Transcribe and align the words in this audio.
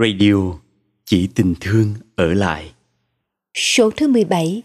Radio 0.00 0.54
chỉ 1.04 1.28
tình 1.34 1.54
thương 1.60 1.94
ở 2.16 2.34
lại. 2.34 2.72
Số 3.54 3.90
thứ 3.90 4.08
17 4.08 4.62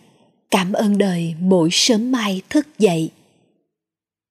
Cảm 0.51 0.73
ơn 0.73 0.97
đời 0.97 1.35
mỗi 1.39 1.69
sớm 1.71 2.11
mai 2.11 2.41
thức 2.49 2.67
dậy. 2.79 3.09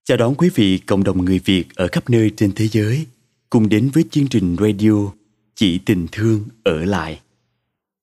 Chào 0.05 0.17
đón 0.17 0.35
quý 0.35 0.51
vị 0.55 0.79
cộng 0.79 1.05
đồng 1.05 1.25
người 1.25 1.39
Việt 1.45 1.65
ở 1.75 1.89
khắp 1.93 2.11
nơi 2.11 2.31
trên 2.37 2.53
thế 2.53 2.69
giới 2.69 3.07
cùng 3.51 3.69
đến 3.69 3.91
với 3.95 4.05
chương 4.11 4.29
trình 4.29 4.57
radio 4.61 5.13
Chỉ 5.55 5.79
tình 5.79 6.07
thương 6.13 6.45
ở 6.63 6.85
lại. 6.85 7.21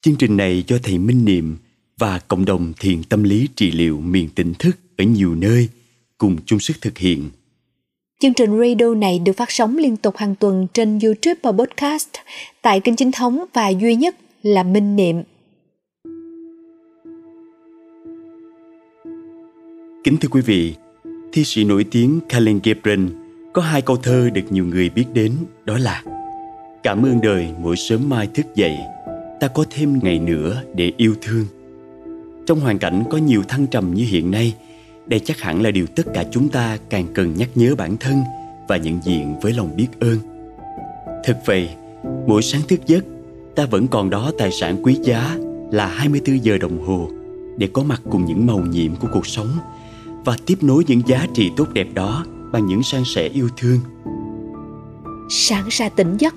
Chương 0.02 0.16
trình 0.16 0.38
này 0.38 0.64
do 0.68 0.78
thầy 0.84 0.98
Minh 0.98 1.26
Niệm 1.26 1.58
và 1.98 2.20
cộng 2.20 2.45
đồng 2.45 2.73
thiền 2.80 3.04
tâm 3.04 3.23
lý 3.23 3.48
trị 3.56 3.72
liệu 3.72 4.02
miền 4.02 4.30
tỉnh 4.30 4.54
thức 4.59 4.78
ở 4.98 5.04
nhiều 5.04 5.36
nơi 5.36 5.70
cùng 6.18 6.38
chung 6.45 6.59
sức 6.59 6.78
thực 6.81 6.98
hiện. 6.98 7.30
Chương 8.21 8.34
trình 8.34 8.59
radio 8.59 8.93
này 8.93 9.20
được 9.20 9.34
phát 9.34 9.52
sóng 9.52 9.77
liên 9.77 9.98
tục 9.98 10.17
hàng 10.17 10.35
tuần 10.35 10.67
trên 10.73 10.99
YouTube 10.99 11.39
và 11.43 11.52
podcast 11.52 12.09
tại 12.61 12.80
kênh 12.80 12.95
chính 12.95 13.11
thống 13.11 13.45
và 13.53 13.70
duy 13.70 13.95
nhất 13.95 14.16
là 14.44 14.63
Minh 14.63 14.95
Niệm. 14.95 15.23
Kính 20.03 20.17
thưa 20.17 20.30
quý 20.31 20.41
vị, 20.41 20.75
thi 21.34 21.44
sĩ 21.44 21.63
nổi 21.63 21.85
tiếng 21.91 22.20
Khalil 22.30 22.57
Gibran 22.63 23.09
có 23.53 23.61
hai 23.61 23.81
câu 23.81 23.97
thơ 23.97 24.30
được 24.33 24.41
nhiều 24.49 24.66
người 24.66 24.89
biết 24.89 25.05
đến 25.13 25.31
đó 25.66 25.77
là 25.77 26.03
Cảm 26.83 27.05
ơn 27.05 27.22
đời 27.22 27.47
mỗi 27.61 27.75
sớm 27.75 28.09
mai 28.09 28.27
thức 28.27 28.45
dậy, 28.56 28.78
ta 29.39 29.47
có 29.47 29.66
thêm 29.69 30.00
ngày 30.03 30.19
nữa 30.19 30.63
để 30.75 30.91
yêu 30.97 31.16
thương. 31.22 31.45
Trong 32.45 32.59
hoàn 32.59 32.80
cảnh 32.80 33.03
có 33.09 33.17
nhiều 33.17 33.44
thăng 33.47 33.67
trầm 33.67 33.94
như 33.94 34.06
hiện 34.06 34.31
nay, 34.31 34.53
đây 35.12 35.20
chắc 35.20 35.40
hẳn 35.40 35.62
là 35.62 35.72
điều 35.72 35.88
tất 35.88 36.04
cả 36.14 36.23
chúng 36.31 36.50
ta 36.50 36.78
càng 36.90 37.06
cần 37.14 37.34
nhắc 37.38 37.50
nhớ 37.56 37.76
bản 37.76 37.98
thân 37.98 38.23
và 38.67 38.78
nhận 38.78 39.00
diện 39.04 39.40
với 39.42 39.53
lòng 39.53 39.76
biết 39.76 39.88
ơn. 40.00 40.18
Thực 41.26 41.38
vậy, 41.45 41.70
mỗi 42.28 42.42
sáng 42.42 42.62
thức 42.68 42.80
giấc, 42.86 43.03
ta 43.56 43.66
vẫn 43.66 43.88
còn 43.88 44.09
đó 44.09 44.31
tài 44.38 44.52
sản 44.52 44.78
quý 44.84 44.98
giá 45.03 45.38
là 45.72 45.88
24 45.88 46.44
giờ 46.44 46.58
đồng 46.58 46.86
hồ 46.86 47.09
để 47.58 47.70
có 47.73 47.84
mặt 47.84 48.02
cùng 48.12 48.26
những 48.26 48.45
màu 48.45 48.59
nhiệm 48.59 48.95
của 48.95 49.08
cuộc 49.14 49.28
sống 49.28 49.50
và 50.26 50.38
tiếp 50.45 50.58
nối 50.62 50.84
những 50.88 51.02
giá 51.08 51.28
trị 51.34 51.52
tốt 51.58 51.68
đẹp 51.73 51.88
đó 51.94 52.25
bằng 52.52 52.66
những 52.66 52.84
san 52.84 53.03
sẻ 53.06 53.28
yêu 53.28 53.50
thương. 53.58 53.80
Sáng 55.30 55.68
ra 55.70 55.90
tỉnh 55.90 56.18
giấc, 56.18 56.36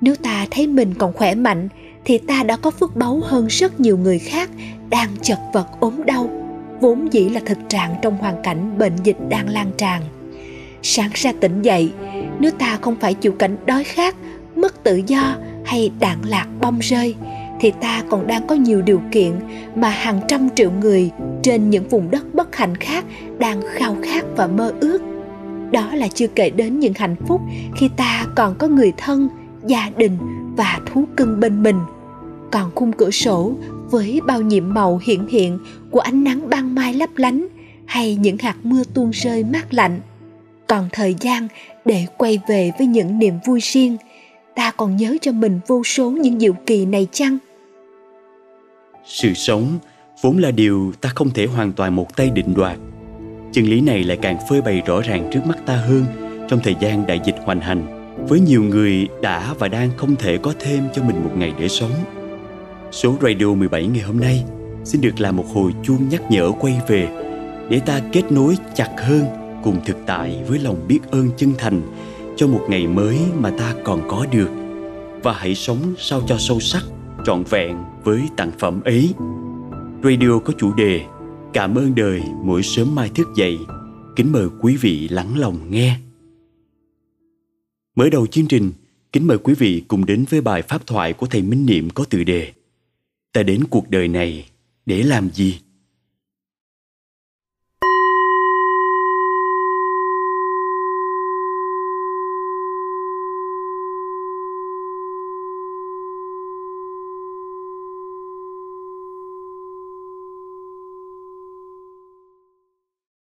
nếu 0.00 0.14
ta 0.22 0.46
thấy 0.50 0.66
mình 0.66 0.94
còn 0.94 1.12
khỏe 1.12 1.34
mạnh 1.34 1.68
thì 2.04 2.18
ta 2.18 2.42
đã 2.42 2.56
có 2.56 2.70
phước 2.70 2.96
báu 2.96 3.20
hơn 3.24 3.46
rất 3.46 3.80
nhiều 3.80 3.98
người 3.98 4.18
khác 4.18 4.50
đang 4.90 5.16
chật 5.22 5.38
vật 5.54 5.66
ốm 5.80 5.94
đau 6.06 6.45
vốn 6.80 7.12
dĩ 7.12 7.28
là 7.28 7.40
thực 7.46 7.58
trạng 7.68 7.94
trong 8.02 8.16
hoàn 8.16 8.42
cảnh 8.42 8.78
bệnh 8.78 8.96
dịch 9.04 9.16
đang 9.28 9.48
lan 9.48 9.70
tràn. 9.78 10.02
Sáng 10.82 11.10
ra 11.14 11.32
tỉnh 11.40 11.62
dậy, 11.62 11.92
nếu 12.40 12.50
ta 12.50 12.78
không 12.80 12.96
phải 13.00 13.14
chịu 13.14 13.32
cảnh 13.32 13.56
đói 13.66 13.84
khát, 13.84 14.16
mất 14.56 14.82
tự 14.82 15.02
do 15.06 15.36
hay 15.64 15.90
đạn 16.00 16.18
lạc 16.24 16.46
bom 16.60 16.78
rơi, 16.78 17.14
thì 17.60 17.70
ta 17.70 18.02
còn 18.10 18.26
đang 18.26 18.46
có 18.46 18.54
nhiều 18.54 18.82
điều 18.82 19.00
kiện 19.12 19.32
mà 19.74 19.88
hàng 19.88 20.20
trăm 20.28 20.48
triệu 20.54 20.70
người 20.70 21.10
trên 21.42 21.70
những 21.70 21.88
vùng 21.88 22.10
đất 22.10 22.34
bất 22.34 22.56
hạnh 22.56 22.76
khác 22.76 23.04
đang 23.38 23.62
khao 23.74 23.96
khát 24.02 24.24
và 24.36 24.46
mơ 24.46 24.72
ước. 24.80 25.02
Đó 25.70 25.94
là 25.94 26.08
chưa 26.08 26.26
kể 26.26 26.50
đến 26.50 26.78
những 26.78 26.94
hạnh 26.96 27.16
phúc 27.26 27.40
khi 27.76 27.90
ta 27.96 28.26
còn 28.34 28.54
có 28.58 28.68
người 28.68 28.92
thân, 28.96 29.28
gia 29.66 29.90
đình 29.96 30.18
và 30.56 30.80
thú 30.86 31.04
cưng 31.16 31.40
bên 31.40 31.62
mình. 31.62 31.78
Còn 32.50 32.70
khung 32.74 32.92
cửa 32.92 33.10
sổ 33.10 33.52
với 33.90 34.20
bao 34.26 34.40
nhiệm 34.40 34.74
màu 34.74 35.00
hiện 35.04 35.26
hiện 35.28 35.58
của 35.90 36.00
ánh 36.00 36.24
nắng 36.24 36.50
ban 36.50 36.74
mai 36.74 36.94
lấp 36.94 37.10
lánh 37.16 37.46
hay 37.86 38.14
những 38.14 38.38
hạt 38.38 38.56
mưa 38.62 38.82
tuôn 38.94 39.10
rơi 39.10 39.44
mát 39.44 39.74
lạnh, 39.74 40.00
còn 40.66 40.88
thời 40.92 41.14
gian 41.20 41.48
để 41.84 42.06
quay 42.16 42.38
về 42.48 42.72
với 42.78 42.86
những 42.86 43.18
niềm 43.18 43.34
vui 43.46 43.60
riêng, 43.62 43.96
ta 44.54 44.70
còn 44.70 44.96
nhớ 44.96 45.16
cho 45.22 45.32
mình 45.32 45.60
vô 45.66 45.84
số 45.84 46.10
những 46.10 46.40
diệu 46.40 46.52
kỳ 46.66 46.86
này 46.86 47.06
chăng? 47.12 47.38
Sự 49.06 49.34
sống 49.34 49.78
vốn 50.22 50.38
là 50.38 50.50
điều 50.50 50.92
ta 51.00 51.10
không 51.14 51.30
thể 51.30 51.46
hoàn 51.46 51.72
toàn 51.72 51.96
một 51.96 52.16
tay 52.16 52.30
định 52.30 52.54
đoạt. 52.54 52.78
Chân 53.52 53.64
lý 53.64 53.80
này 53.80 54.04
lại 54.04 54.18
càng 54.22 54.36
phơi 54.48 54.62
bày 54.62 54.82
rõ 54.86 55.00
ràng 55.00 55.30
trước 55.32 55.40
mắt 55.46 55.58
ta 55.66 55.76
hơn 55.76 56.04
trong 56.48 56.60
thời 56.62 56.74
gian 56.80 57.06
đại 57.06 57.20
dịch 57.24 57.36
hoành 57.44 57.60
hành, 57.60 57.86
với 58.28 58.40
nhiều 58.40 58.62
người 58.62 59.08
đã 59.22 59.54
và 59.58 59.68
đang 59.68 59.90
không 59.96 60.16
thể 60.16 60.38
có 60.38 60.54
thêm 60.60 60.84
cho 60.94 61.02
mình 61.02 61.24
một 61.24 61.30
ngày 61.36 61.52
để 61.58 61.68
sống. 61.68 61.90
Số 62.92 63.16
Radio 63.20 63.54
17 63.54 63.86
ngày 63.86 64.02
hôm 64.02 64.20
nay 64.20 64.44
xin 64.84 65.00
được 65.00 65.20
làm 65.20 65.36
một 65.36 65.46
hồi 65.54 65.72
chuông 65.82 66.08
nhắc 66.08 66.22
nhở 66.30 66.52
quay 66.60 66.80
về 66.88 67.08
để 67.70 67.80
ta 67.86 68.00
kết 68.12 68.32
nối 68.32 68.56
chặt 68.74 68.94
hơn 68.98 69.24
cùng 69.64 69.80
thực 69.86 69.96
tại 70.06 70.44
với 70.48 70.58
lòng 70.58 70.84
biết 70.88 71.00
ơn 71.10 71.30
chân 71.36 71.52
thành 71.58 71.82
cho 72.36 72.46
một 72.46 72.66
ngày 72.68 72.86
mới 72.86 73.18
mà 73.38 73.50
ta 73.50 73.74
còn 73.84 74.08
có 74.08 74.26
được. 74.32 74.48
Và 75.22 75.32
hãy 75.32 75.54
sống 75.54 75.94
sao 75.98 76.22
cho 76.28 76.36
sâu 76.38 76.60
sắc, 76.60 76.82
trọn 77.24 77.44
vẹn 77.50 77.76
với 78.04 78.22
tặng 78.36 78.50
phẩm 78.58 78.80
ấy. 78.84 79.14
Radio 80.04 80.38
có 80.44 80.52
chủ 80.58 80.74
đề 80.74 81.00
cảm 81.52 81.74
ơn 81.74 81.94
đời 81.94 82.22
mỗi 82.44 82.62
sớm 82.62 82.94
mai 82.94 83.10
thức 83.14 83.28
dậy. 83.36 83.58
Kính 84.16 84.32
mời 84.32 84.46
quý 84.60 84.76
vị 84.76 85.08
lắng 85.08 85.38
lòng 85.38 85.70
nghe. 85.70 85.96
Mở 87.96 88.08
đầu 88.10 88.26
chương 88.26 88.46
trình, 88.46 88.72
kính 89.12 89.26
mời 89.26 89.38
quý 89.38 89.54
vị 89.54 89.82
cùng 89.88 90.06
đến 90.06 90.24
với 90.30 90.40
bài 90.40 90.62
pháp 90.62 90.86
thoại 90.86 91.12
của 91.12 91.26
thầy 91.26 91.42
minh 91.42 91.66
niệm 91.66 91.90
có 91.90 92.04
tựa 92.10 92.24
đề 92.24 92.52
ta 93.36 93.42
đến 93.42 93.64
cuộc 93.70 93.90
đời 93.90 94.08
này 94.08 94.50
để 94.86 95.02
làm 95.02 95.30
gì 95.30 95.60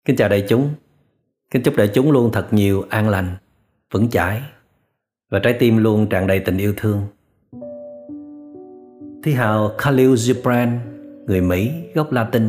Kính 0.04 0.16
chào 0.16 0.28
đại 0.28 0.44
chúng. 0.48 0.74
Kính 1.50 1.62
chúc 1.62 1.76
đại 1.76 1.90
chúng 1.94 2.12
luôn 2.12 2.30
thật 2.32 2.52
nhiều 2.52 2.84
an 2.90 3.08
lành, 3.08 3.36
vững 3.90 4.10
chãi 4.10 4.42
và 5.30 5.38
trái 5.38 5.56
tim 5.58 5.76
luôn 5.76 6.06
tràn 6.08 6.26
đầy 6.26 6.40
tình 6.40 6.58
yêu 6.58 6.74
thương. 6.76 7.06
Thi 9.24 9.32
hào 9.32 9.70
Khalil 9.78 10.14
Gibran, 10.14 10.78
người 11.26 11.40
Mỹ 11.40 11.70
gốc 11.94 12.12
Latin. 12.12 12.42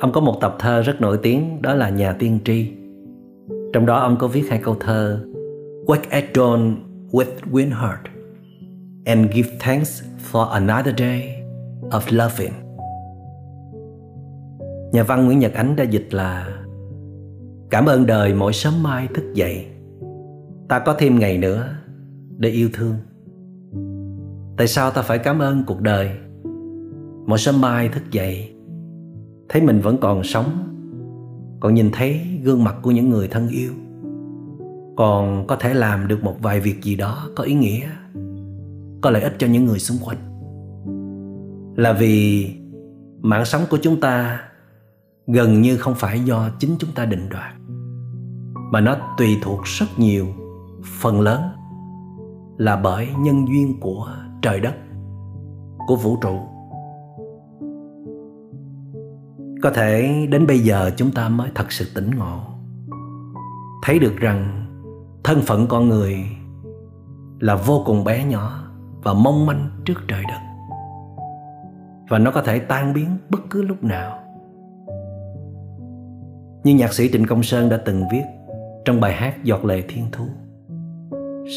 Ông 0.00 0.12
có 0.12 0.20
một 0.20 0.38
tập 0.40 0.56
thơ 0.58 0.82
rất 0.82 1.00
nổi 1.00 1.18
tiếng 1.22 1.62
đó 1.62 1.74
là 1.74 1.90
Nhà 1.90 2.12
tiên 2.12 2.38
tri. 2.44 2.72
Trong 3.72 3.86
đó 3.86 3.98
ông 3.98 4.16
có 4.20 4.28
viết 4.28 4.50
hai 4.50 4.60
câu 4.62 4.76
thơ 4.80 5.24
Wake 5.86 6.08
at 6.10 6.24
dawn 6.34 6.74
with 7.10 7.34
wind 7.50 7.80
heart 7.80 8.00
and 9.04 9.32
give 9.32 9.48
thanks 9.60 10.02
for 10.32 10.48
another 10.48 10.94
day 10.98 11.42
of 11.90 12.00
loving. 12.10 12.52
Nhà 14.92 15.02
văn 15.02 15.26
Nguyễn 15.26 15.38
Nhật 15.38 15.52
Ánh 15.54 15.76
đã 15.76 15.84
dịch 15.84 16.08
là 16.10 16.48
Cảm 17.70 17.86
ơn 17.86 18.06
đời 18.06 18.34
mỗi 18.34 18.52
sớm 18.52 18.82
mai 18.82 19.08
thức 19.14 19.24
dậy 19.34 19.66
Ta 20.68 20.78
có 20.78 20.94
thêm 20.98 21.18
ngày 21.18 21.38
nữa 21.38 21.68
để 22.36 22.48
yêu 22.48 22.68
thương 22.72 22.94
tại 24.56 24.66
sao 24.66 24.90
ta 24.90 25.02
phải 25.02 25.18
cảm 25.18 25.38
ơn 25.38 25.64
cuộc 25.66 25.80
đời? 25.80 26.10
Mỗi 27.26 27.38
sớm 27.38 27.60
mai 27.60 27.88
thức 27.88 28.02
dậy, 28.10 28.54
thấy 29.48 29.62
mình 29.62 29.80
vẫn 29.80 29.98
còn 30.00 30.24
sống, 30.24 30.44
còn 31.60 31.74
nhìn 31.74 31.90
thấy 31.92 32.40
gương 32.44 32.64
mặt 32.64 32.76
của 32.82 32.90
những 32.90 33.10
người 33.10 33.28
thân 33.28 33.48
yêu, 33.48 33.72
còn 34.96 35.46
có 35.46 35.56
thể 35.56 35.74
làm 35.74 36.08
được 36.08 36.24
một 36.24 36.36
vài 36.42 36.60
việc 36.60 36.82
gì 36.82 36.96
đó 36.96 37.28
có 37.36 37.44
ý 37.44 37.54
nghĩa, 37.54 37.88
có 39.00 39.10
lợi 39.10 39.22
ích 39.22 39.34
cho 39.38 39.46
những 39.46 39.64
người 39.64 39.78
xung 39.78 39.98
quanh. 40.04 40.18
Là 41.76 41.92
vì 41.92 42.48
mạng 43.22 43.44
sống 43.44 43.62
của 43.70 43.78
chúng 43.82 44.00
ta 44.00 44.40
gần 45.26 45.62
như 45.62 45.76
không 45.76 45.94
phải 45.94 46.20
do 46.20 46.48
chính 46.58 46.76
chúng 46.78 46.90
ta 46.94 47.04
định 47.04 47.28
đoạt, 47.28 47.54
mà 48.72 48.80
nó 48.80 48.96
tùy 49.18 49.28
thuộc 49.42 49.60
rất 49.64 49.86
nhiều 49.98 50.26
phần 51.00 51.20
lớn 51.20 51.42
là 52.56 52.76
bởi 52.76 53.08
nhân 53.18 53.48
duyên 53.48 53.80
của 53.80 54.08
trời 54.44 54.60
đất 54.60 54.74
của 55.86 55.96
vũ 55.96 56.16
trụ. 56.16 56.38
Có 59.62 59.70
thể 59.70 60.26
đến 60.30 60.46
bây 60.46 60.58
giờ 60.58 60.90
chúng 60.96 61.10
ta 61.10 61.28
mới 61.28 61.50
thật 61.54 61.72
sự 61.72 61.84
tỉnh 61.94 62.10
ngộ, 62.10 62.40
thấy 63.82 63.98
được 63.98 64.16
rằng 64.16 64.66
thân 65.24 65.40
phận 65.40 65.66
con 65.66 65.88
người 65.88 66.16
là 67.40 67.54
vô 67.56 67.82
cùng 67.86 68.04
bé 68.04 68.24
nhỏ 68.24 68.64
và 69.02 69.12
mong 69.12 69.46
manh 69.46 69.70
trước 69.84 70.00
trời 70.08 70.22
đất. 70.28 70.40
Và 72.08 72.18
nó 72.18 72.30
có 72.30 72.42
thể 72.42 72.58
tan 72.58 72.94
biến 72.94 73.16
bất 73.30 73.40
cứ 73.50 73.62
lúc 73.62 73.84
nào. 73.84 74.18
Như 76.64 76.74
nhạc 76.74 76.92
sĩ 76.92 77.10
trịnh 77.12 77.26
công 77.26 77.42
sơn 77.42 77.68
đã 77.68 77.76
từng 77.76 78.02
viết 78.12 78.22
trong 78.84 79.00
bài 79.00 79.12
hát 79.12 79.44
giọt 79.44 79.64
lệ 79.64 79.82
thiên 79.88 80.04
thu 80.12 80.24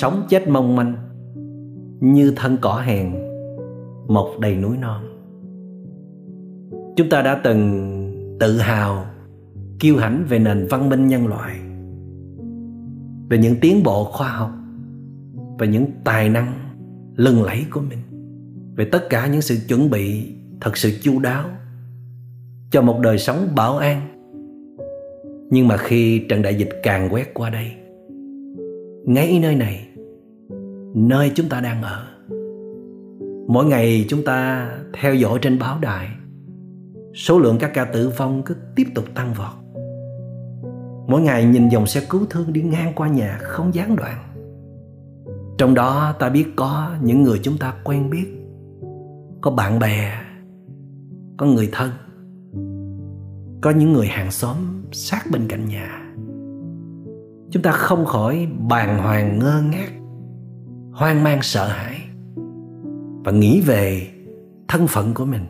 sống 0.01 0.25
chết 0.29 0.47
mong 0.47 0.75
manh 0.75 1.06
như 1.99 2.33
thân 2.35 2.57
cỏ 2.61 2.81
hèn, 2.85 3.11
mọc 4.07 4.27
đầy 4.39 4.55
núi 4.55 4.77
non. 4.77 5.03
Chúng 6.95 7.09
ta 7.09 7.21
đã 7.21 7.41
từng 7.43 7.93
tự 8.39 8.57
hào 8.57 9.05
kiêu 9.79 9.97
hãnh 9.97 10.25
về 10.29 10.39
nền 10.39 10.67
văn 10.69 10.89
minh 10.89 11.07
nhân 11.07 11.27
loại, 11.27 11.55
về 13.29 13.37
những 13.37 13.55
tiến 13.61 13.83
bộ 13.83 14.03
khoa 14.03 14.29
học, 14.29 14.51
về 15.59 15.67
những 15.67 15.85
tài 16.03 16.29
năng 16.29 16.53
lừng 17.15 17.43
lẫy 17.43 17.65
của 17.71 17.81
mình, 17.89 17.99
về 18.75 18.85
tất 18.91 19.09
cả 19.09 19.27
những 19.27 19.41
sự 19.41 19.57
chuẩn 19.67 19.89
bị 19.89 20.33
thật 20.61 20.77
sự 20.77 20.91
chu 21.01 21.19
đáo 21.19 21.49
cho 22.71 22.81
một 22.81 22.99
đời 22.99 23.17
sống 23.17 23.47
bảo 23.55 23.77
an. 23.77 24.01
Nhưng 25.51 25.67
mà 25.67 25.77
khi 25.77 26.19
trận 26.29 26.41
đại 26.41 26.55
dịch 26.55 26.69
càng 26.83 27.09
quét 27.13 27.33
qua 27.33 27.49
đây, 27.49 27.71
ngay 29.05 29.39
nơi 29.41 29.55
này 29.55 29.86
nơi 30.95 31.31
chúng 31.35 31.49
ta 31.49 31.61
đang 31.61 31.81
ở. 31.81 32.07
Mỗi 33.47 33.65
ngày 33.65 34.05
chúng 34.09 34.23
ta 34.23 34.69
theo 34.93 35.15
dõi 35.15 35.39
trên 35.41 35.59
báo 35.59 35.79
đài, 35.81 36.07
số 37.15 37.39
lượng 37.39 37.57
các 37.59 37.71
ca 37.73 37.85
tử 37.85 38.11
vong 38.17 38.41
cứ 38.45 38.55
tiếp 38.75 38.87
tục 38.95 39.05
tăng 39.15 39.33
vọt. 39.33 39.53
Mỗi 41.07 41.21
ngày 41.21 41.45
nhìn 41.45 41.69
dòng 41.69 41.87
xe 41.87 42.01
cứu 42.09 42.21
thương 42.29 42.53
đi 42.53 42.61
ngang 42.61 42.93
qua 42.95 43.07
nhà 43.07 43.37
không 43.41 43.73
gián 43.73 43.95
đoạn. 43.95 44.17
Trong 45.57 45.73
đó 45.73 46.13
ta 46.19 46.29
biết 46.29 46.45
có 46.55 46.91
những 47.01 47.23
người 47.23 47.39
chúng 47.43 47.57
ta 47.57 47.73
quen 47.83 48.09
biết, 48.09 48.25
có 49.41 49.51
bạn 49.51 49.79
bè, 49.79 50.21
có 51.37 51.45
người 51.45 51.69
thân, 51.71 51.89
có 53.61 53.71
những 53.71 53.93
người 53.93 54.07
hàng 54.07 54.31
xóm 54.31 54.55
sát 54.91 55.21
bên 55.31 55.47
cạnh 55.47 55.69
nhà. 55.69 56.13
Chúng 57.51 57.63
ta 57.63 57.71
không 57.71 58.05
khỏi 58.05 58.47
bàng 58.69 58.97
hoàng 58.97 59.39
ngơ 59.39 59.61
ngác 59.71 59.96
hoang 60.97 61.23
mang 61.23 61.41
sợ 61.41 61.67
hãi 61.67 62.01
và 63.25 63.31
nghĩ 63.31 63.61
về 63.61 64.07
thân 64.67 64.87
phận 64.87 65.13
của 65.13 65.25
mình. 65.25 65.45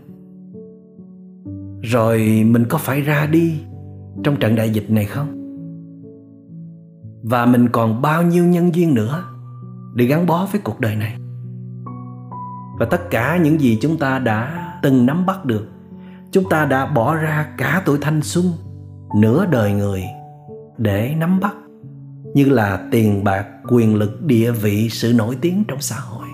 Rồi 1.81 2.43
mình 2.45 2.65
có 2.69 2.77
phải 2.77 3.01
ra 3.01 3.27
đi 3.31 3.61
trong 4.23 4.35
trận 4.35 4.55
đại 4.55 4.69
dịch 4.69 4.89
này 4.89 5.05
không? 5.05 5.27
Và 7.23 7.45
mình 7.45 7.69
còn 7.69 8.01
bao 8.01 8.23
nhiêu 8.23 8.45
nhân 8.45 8.75
duyên 8.75 8.93
nữa 8.93 9.23
để 9.95 10.05
gắn 10.05 10.25
bó 10.25 10.47
với 10.51 10.61
cuộc 10.63 10.79
đời 10.79 10.95
này? 10.95 11.17
Và 12.79 12.85
tất 12.85 13.09
cả 13.09 13.37
những 13.43 13.61
gì 13.61 13.77
chúng 13.81 13.97
ta 13.97 14.19
đã 14.19 14.67
từng 14.83 15.05
nắm 15.05 15.25
bắt 15.25 15.45
được, 15.45 15.67
chúng 16.31 16.49
ta 16.49 16.65
đã 16.65 16.85
bỏ 16.85 17.15
ra 17.15 17.53
cả 17.57 17.81
tuổi 17.85 17.97
thanh 18.01 18.21
xuân, 18.21 18.45
nửa 19.15 19.45
đời 19.45 19.73
người 19.73 20.03
để 20.77 21.15
nắm 21.17 21.39
bắt 21.39 21.55
như 22.33 22.45
là 22.45 22.87
tiền 22.91 23.23
bạc, 23.23 23.45
quyền 23.69 23.95
lực, 23.95 24.21
địa 24.21 24.51
vị, 24.51 24.89
sự 24.89 25.13
nổi 25.13 25.37
tiếng 25.41 25.63
trong 25.67 25.81
xã 25.81 25.95
hội. 25.95 26.27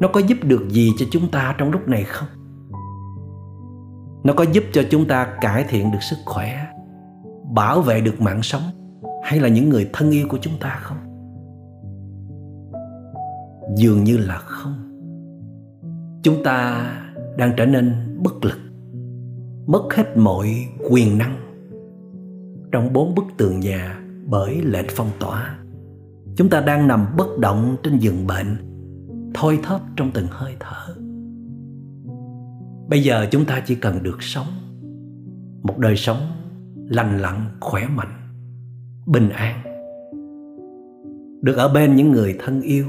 Nó 0.00 0.08
có 0.12 0.20
giúp 0.20 0.38
được 0.42 0.68
gì 0.68 0.90
cho 0.98 1.06
chúng 1.10 1.30
ta 1.30 1.54
trong 1.58 1.70
lúc 1.70 1.88
này 1.88 2.04
không? 2.04 2.28
Nó 4.24 4.32
có 4.32 4.44
giúp 4.52 4.64
cho 4.72 4.82
chúng 4.90 5.08
ta 5.08 5.26
cải 5.40 5.64
thiện 5.68 5.92
được 5.92 6.02
sức 6.02 6.16
khỏe, 6.26 6.66
bảo 7.54 7.80
vệ 7.80 8.00
được 8.00 8.20
mạng 8.20 8.42
sống, 8.42 8.62
hay 9.24 9.40
là 9.40 9.48
những 9.48 9.68
người 9.68 9.90
thân 9.92 10.10
yêu 10.10 10.26
của 10.28 10.38
chúng 10.40 10.54
ta 10.60 10.78
không? 10.82 10.96
Dường 13.76 14.04
như 14.04 14.16
là 14.16 14.38
không. 14.38 14.74
Chúng 16.22 16.44
ta 16.44 16.86
đang 17.36 17.52
trở 17.56 17.66
nên 17.66 18.16
bất 18.22 18.44
lực, 18.44 18.58
mất 19.66 19.94
hết 19.94 20.16
mọi 20.16 20.68
quyền 20.90 21.18
năng 21.18 21.36
trong 22.72 22.92
bốn 22.92 23.14
bức 23.14 23.24
tường 23.36 23.60
nhà 23.60 23.99
bởi 24.30 24.62
lệnh 24.62 24.86
phong 24.88 25.10
tỏa. 25.20 25.58
Chúng 26.36 26.48
ta 26.48 26.60
đang 26.60 26.88
nằm 26.88 27.06
bất 27.16 27.38
động 27.38 27.76
trên 27.82 27.98
giường 27.98 28.26
bệnh, 28.26 28.56
thôi 29.34 29.58
thóp 29.62 29.80
trong 29.96 30.10
từng 30.14 30.26
hơi 30.30 30.52
thở. 30.60 30.94
Bây 32.88 33.02
giờ 33.02 33.26
chúng 33.30 33.44
ta 33.44 33.62
chỉ 33.66 33.74
cần 33.74 34.02
được 34.02 34.22
sống, 34.22 34.46
một 35.62 35.78
đời 35.78 35.96
sống 35.96 36.18
lành 36.88 37.18
lặn, 37.18 37.40
khỏe 37.60 37.88
mạnh, 37.96 38.30
bình 39.06 39.28
an. 39.28 39.60
Được 41.42 41.56
ở 41.56 41.68
bên 41.74 41.96
những 41.96 42.12
người 42.12 42.36
thân 42.38 42.60
yêu, 42.60 42.86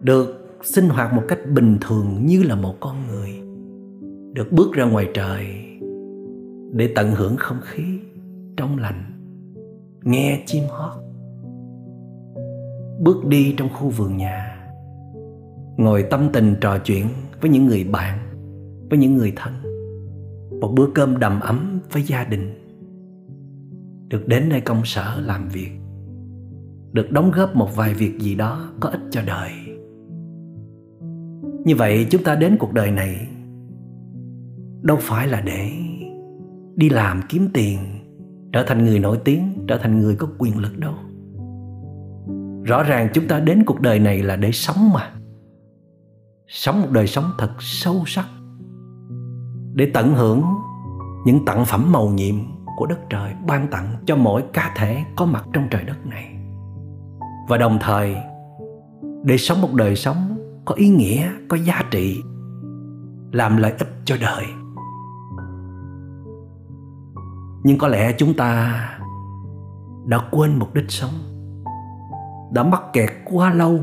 được 0.00 0.58
sinh 0.62 0.88
hoạt 0.88 1.14
một 1.14 1.22
cách 1.28 1.38
bình 1.54 1.78
thường 1.80 2.26
như 2.26 2.42
là 2.42 2.54
một 2.54 2.74
con 2.80 2.96
người, 3.06 3.30
được 4.34 4.52
bước 4.52 4.72
ra 4.72 4.84
ngoài 4.84 5.08
trời 5.14 5.46
để 6.72 6.92
tận 6.94 7.10
hưởng 7.10 7.36
không 7.36 7.58
khí 7.62 7.82
trong 8.56 8.78
lành 8.78 9.09
nghe 10.04 10.42
chim 10.46 10.64
hót. 10.70 11.02
Bước 13.00 13.26
đi 13.26 13.54
trong 13.56 13.68
khu 13.74 13.88
vườn 13.88 14.16
nhà, 14.16 14.66
ngồi 15.76 16.02
tâm 16.02 16.28
tình 16.32 16.54
trò 16.60 16.78
chuyện 16.78 17.06
với 17.40 17.50
những 17.50 17.66
người 17.66 17.84
bạn, 17.84 18.18
với 18.90 18.98
những 18.98 19.14
người 19.14 19.32
thân. 19.36 19.52
Một 20.60 20.72
bữa 20.76 20.86
cơm 20.94 21.18
đầm 21.18 21.40
ấm 21.40 21.80
với 21.92 22.02
gia 22.02 22.24
đình. 22.24 22.54
Được 24.08 24.28
đến 24.28 24.48
nơi 24.48 24.60
công 24.60 24.84
sở 24.84 25.20
làm 25.20 25.48
việc, 25.48 25.70
được 26.92 27.10
đóng 27.10 27.30
góp 27.30 27.56
một 27.56 27.76
vài 27.76 27.94
việc 27.94 28.18
gì 28.20 28.34
đó 28.34 28.70
có 28.80 28.88
ích 28.88 29.02
cho 29.10 29.22
đời. 29.26 29.50
Như 31.64 31.76
vậy 31.76 32.06
chúng 32.10 32.24
ta 32.24 32.34
đến 32.34 32.56
cuộc 32.58 32.72
đời 32.72 32.90
này, 32.90 33.28
đâu 34.82 34.96
phải 35.00 35.28
là 35.28 35.40
để 35.40 35.70
đi 36.76 36.88
làm 36.88 37.20
kiếm 37.28 37.48
tiền, 37.52 37.78
trở 38.52 38.64
thành 38.66 38.84
người 38.84 38.98
nổi 38.98 39.18
tiếng 39.24 39.49
trở 39.70 39.78
thành 39.78 40.00
người 40.00 40.16
có 40.16 40.28
quyền 40.38 40.58
lực 40.58 40.78
đâu. 40.78 40.94
Rõ 42.64 42.82
ràng 42.82 43.08
chúng 43.14 43.28
ta 43.28 43.40
đến 43.40 43.64
cuộc 43.66 43.80
đời 43.80 43.98
này 43.98 44.22
là 44.22 44.36
để 44.36 44.52
sống 44.52 44.92
mà. 44.94 45.10
Sống 46.46 46.82
một 46.82 46.88
đời 46.90 47.06
sống 47.06 47.24
thật 47.38 47.50
sâu 47.58 48.02
sắc. 48.06 48.26
Để 49.74 49.90
tận 49.94 50.14
hưởng 50.14 50.42
những 51.24 51.44
tặng 51.44 51.64
phẩm 51.64 51.92
màu 51.92 52.08
nhiệm 52.08 52.34
của 52.76 52.86
đất 52.86 52.98
trời 53.10 53.34
ban 53.46 53.68
tặng 53.68 53.94
cho 54.06 54.16
mỗi 54.16 54.44
cá 54.52 54.74
thể 54.76 55.04
có 55.16 55.26
mặt 55.26 55.44
trong 55.52 55.64
trời 55.70 55.84
đất 55.84 56.06
này. 56.06 56.34
Và 57.48 57.56
đồng 57.56 57.78
thời, 57.80 58.16
để 59.24 59.36
sống 59.36 59.60
một 59.60 59.74
đời 59.74 59.96
sống 59.96 60.38
có 60.64 60.74
ý 60.74 60.88
nghĩa, 60.88 61.30
có 61.48 61.56
giá 61.56 61.82
trị, 61.90 62.22
làm 63.32 63.56
lợi 63.56 63.72
ích 63.78 63.90
cho 64.04 64.16
đời. 64.20 64.44
Nhưng 67.64 67.78
có 67.78 67.88
lẽ 67.88 68.12
chúng 68.18 68.34
ta 68.34 68.80
đã 70.06 70.18
quên 70.30 70.58
mục 70.58 70.74
đích 70.74 70.90
sống, 70.90 71.12
đã 72.52 72.62
mắc 72.62 72.82
kẹt 72.92 73.10
quá 73.24 73.54
lâu, 73.54 73.78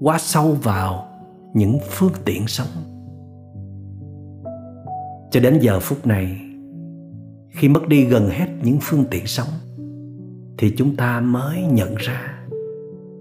quá 0.00 0.18
sâu 0.18 0.56
vào 0.62 1.08
những 1.54 1.78
phương 1.90 2.12
tiện 2.24 2.46
sống. 2.46 2.66
Cho 5.30 5.40
đến 5.40 5.58
giờ 5.60 5.80
phút 5.80 6.06
này, 6.06 6.40
khi 7.50 7.68
mất 7.68 7.88
đi 7.88 8.04
gần 8.04 8.28
hết 8.30 8.46
những 8.62 8.78
phương 8.82 9.04
tiện 9.10 9.26
sống, 9.26 9.48
thì 10.58 10.74
chúng 10.76 10.96
ta 10.96 11.20
mới 11.20 11.62
nhận 11.62 11.94
ra 11.94 12.34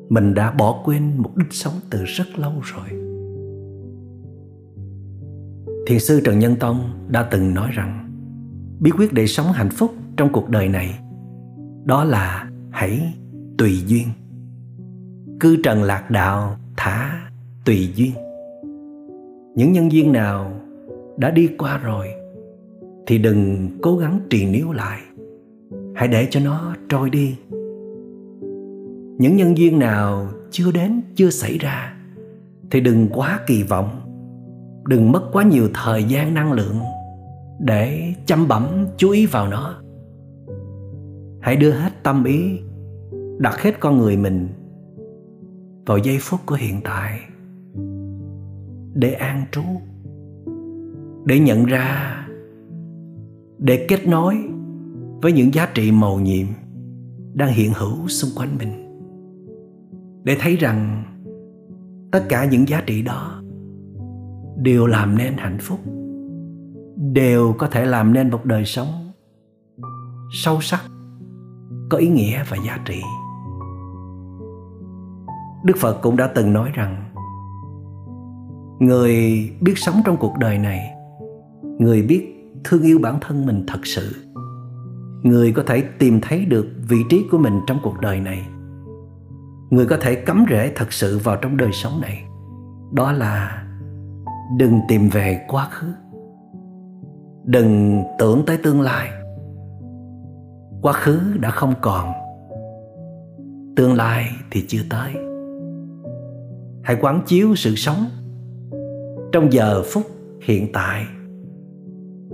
mình 0.10 0.34
đã 0.34 0.52
bỏ 0.52 0.82
quên 0.86 1.18
mục 1.18 1.38
đích 1.38 1.54
sống 1.54 1.74
từ 1.90 2.04
rất 2.04 2.40
lâu 2.40 2.54
rồi. 2.64 2.90
Thiền 5.88 6.00
sư 6.00 6.22
trần 6.26 6.40
nhân 6.40 6.56
tông 6.56 7.08
đã 7.08 7.28
từng 7.32 7.54
nói 7.54 7.70
rằng, 7.74 8.10
bí 8.80 8.92
quyết 8.92 9.14
để 9.14 9.28
sống 9.28 9.48
hạnh 9.52 9.70
phúc 9.70 9.94
trong 10.18 10.32
cuộc 10.32 10.50
đời 10.50 10.70
này 10.70 11.00
đó 11.86 12.04
là 12.04 12.50
hãy 12.72 13.14
tùy 13.58 13.84
duyên. 13.88 14.08
Cư 15.40 15.58
trần 15.64 15.84
lạc 15.84 16.12
đạo, 16.12 16.58
thả 16.78 17.30
tùy 17.66 17.90
duyên. 17.96 18.12
Những 19.56 19.72
nhân 19.72 19.92
duyên 19.92 20.12
nào 20.12 20.52
đã 21.18 21.32
đi 21.32 21.50
qua 21.58 21.78
rồi, 21.78 22.08
thì 23.08 23.18
đừng 23.18 23.70
cố 23.82 23.98
gắng 23.98 24.20
trì 24.30 24.46
níu 24.46 24.72
lại. 24.72 25.00
Hãy 25.96 26.08
để 26.08 26.28
cho 26.32 26.40
nó 26.40 26.76
trôi 26.90 27.10
đi. 27.10 27.36
Những 29.18 29.36
nhân 29.36 29.58
duyên 29.58 29.80
nào 29.80 30.28
chưa 30.52 30.72
đến, 30.72 31.02
chưa 31.16 31.30
xảy 31.30 31.58
ra, 31.58 31.94
thì 32.72 32.82
đừng 32.82 33.08
quá 33.10 33.40
kỳ 33.48 33.64
vọng. 33.64 33.90
Đừng 34.88 35.12
mất 35.12 35.22
quá 35.32 35.44
nhiều 35.44 35.70
thời 35.74 36.04
gian, 36.04 36.34
năng 36.34 36.54
lượng 36.54 36.80
để 37.60 38.14
chăm 38.26 38.48
bẩm, 38.48 38.88
chú 38.98 39.10
ý 39.10 39.26
vào 39.26 39.48
nó 39.48 39.83
hãy 41.44 41.56
đưa 41.56 41.72
hết 41.72 42.04
tâm 42.04 42.24
ý, 42.24 42.60
đặt 43.40 43.62
hết 43.62 43.80
con 43.80 43.98
người 43.98 44.18
mình 44.18 44.48
vào 45.86 45.98
giây 45.98 46.18
phút 46.22 46.40
của 46.46 46.56
hiện 46.56 46.82
tại 46.84 47.20
để 48.94 49.14
an 49.14 49.46
trú, 49.52 49.62
để 51.26 51.40
nhận 51.40 51.66
ra, 51.66 52.18
để 53.58 53.86
kết 53.90 54.08
nối 54.08 54.36
với 55.22 55.32
những 55.32 55.54
giá 55.54 55.68
trị 55.74 55.92
màu 55.92 56.20
nhiệm 56.20 56.48
đang 57.34 57.54
hiện 57.54 57.72
hữu 57.76 58.08
xung 58.08 58.32
quanh 58.36 58.58
mình. 58.58 59.02
Để 60.24 60.38
thấy 60.40 60.56
rằng 60.56 61.04
tất 62.12 62.26
cả 62.30 62.46
những 62.46 62.68
giá 62.68 62.84
trị 62.86 63.02
đó 63.02 63.42
đều 64.58 64.88
làm 64.88 65.18
nên 65.18 65.34
hạnh 65.38 65.58
phúc, 65.62 65.80
đều 67.14 67.54
có 67.58 67.68
thể 67.68 67.86
làm 67.86 68.14
nên 68.14 68.30
một 68.30 68.46
đời 68.46 68.66
sống 68.66 69.12
sâu 70.32 70.62
sắc 70.62 70.82
có 71.90 71.98
ý 71.98 72.08
nghĩa 72.08 72.44
và 72.50 72.58
giá 72.66 72.80
trị. 72.86 73.02
Đức 75.64 75.78
phật 75.78 76.02
cũng 76.02 76.18
đã 76.18 76.28
từng 76.36 76.54
nói 76.54 76.72
rằng, 76.74 77.14
người 78.80 79.16
biết 79.62 79.78
sống 79.78 80.02
trong 80.06 80.18
cuộc 80.18 80.38
đời 80.38 80.58
này, 80.58 80.92
người 81.80 82.02
biết 82.02 82.30
thương 82.64 82.82
yêu 82.82 83.00
bản 83.02 83.18
thân 83.22 83.46
mình 83.46 83.64
thật 83.68 83.80
sự, 83.84 84.16
người 85.24 85.52
có 85.52 85.64
thể 85.68 85.82
tìm 86.00 86.22
thấy 86.22 86.46
được 86.46 86.68
vị 86.90 86.98
trí 87.10 87.26
của 87.32 87.38
mình 87.38 87.60
trong 87.68 87.80
cuộc 87.84 88.00
đời 88.02 88.20
này, 88.20 88.46
người 89.70 89.86
có 89.86 89.98
thể 90.02 90.16
cắm 90.16 90.46
rễ 90.50 90.72
thật 90.76 90.94
sự 90.94 91.20
vào 91.24 91.36
trong 91.36 91.58
đời 91.58 91.72
sống 91.72 92.02
này, 92.02 92.24
đó 92.92 93.12
là 93.12 93.64
đừng 94.58 94.80
tìm 94.88 95.10
về 95.10 95.46
quá 95.48 95.68
khứ. 95.72 95.88
Đừng 97.46 98.04
tưởng 98.20 98.44
tới 98.46 98.58
tương 98.58 98.82
lai 98.82 99.10
quá 100.84 100.94
khứ 100.94 101.20
đã 101.40 101.50
không 101.50 101.74
còn. 101.82 102.14
Tương 103.76 103.94
lai 103.94 104.26
thì 104.52 104.66
chưa 104.68 104.82
tới. 104.90 105.14
Hãy 106.84 106.98
quán 107.02 107.22
chiếu 107.26 107.56
sự 107.56 107.76
sống 107.76 108.06
trong 109.32 109.54
giờ 109.54 109.84
phút 109.86 110.04
hiện 110.42 110.68
tại. 110.74 111.06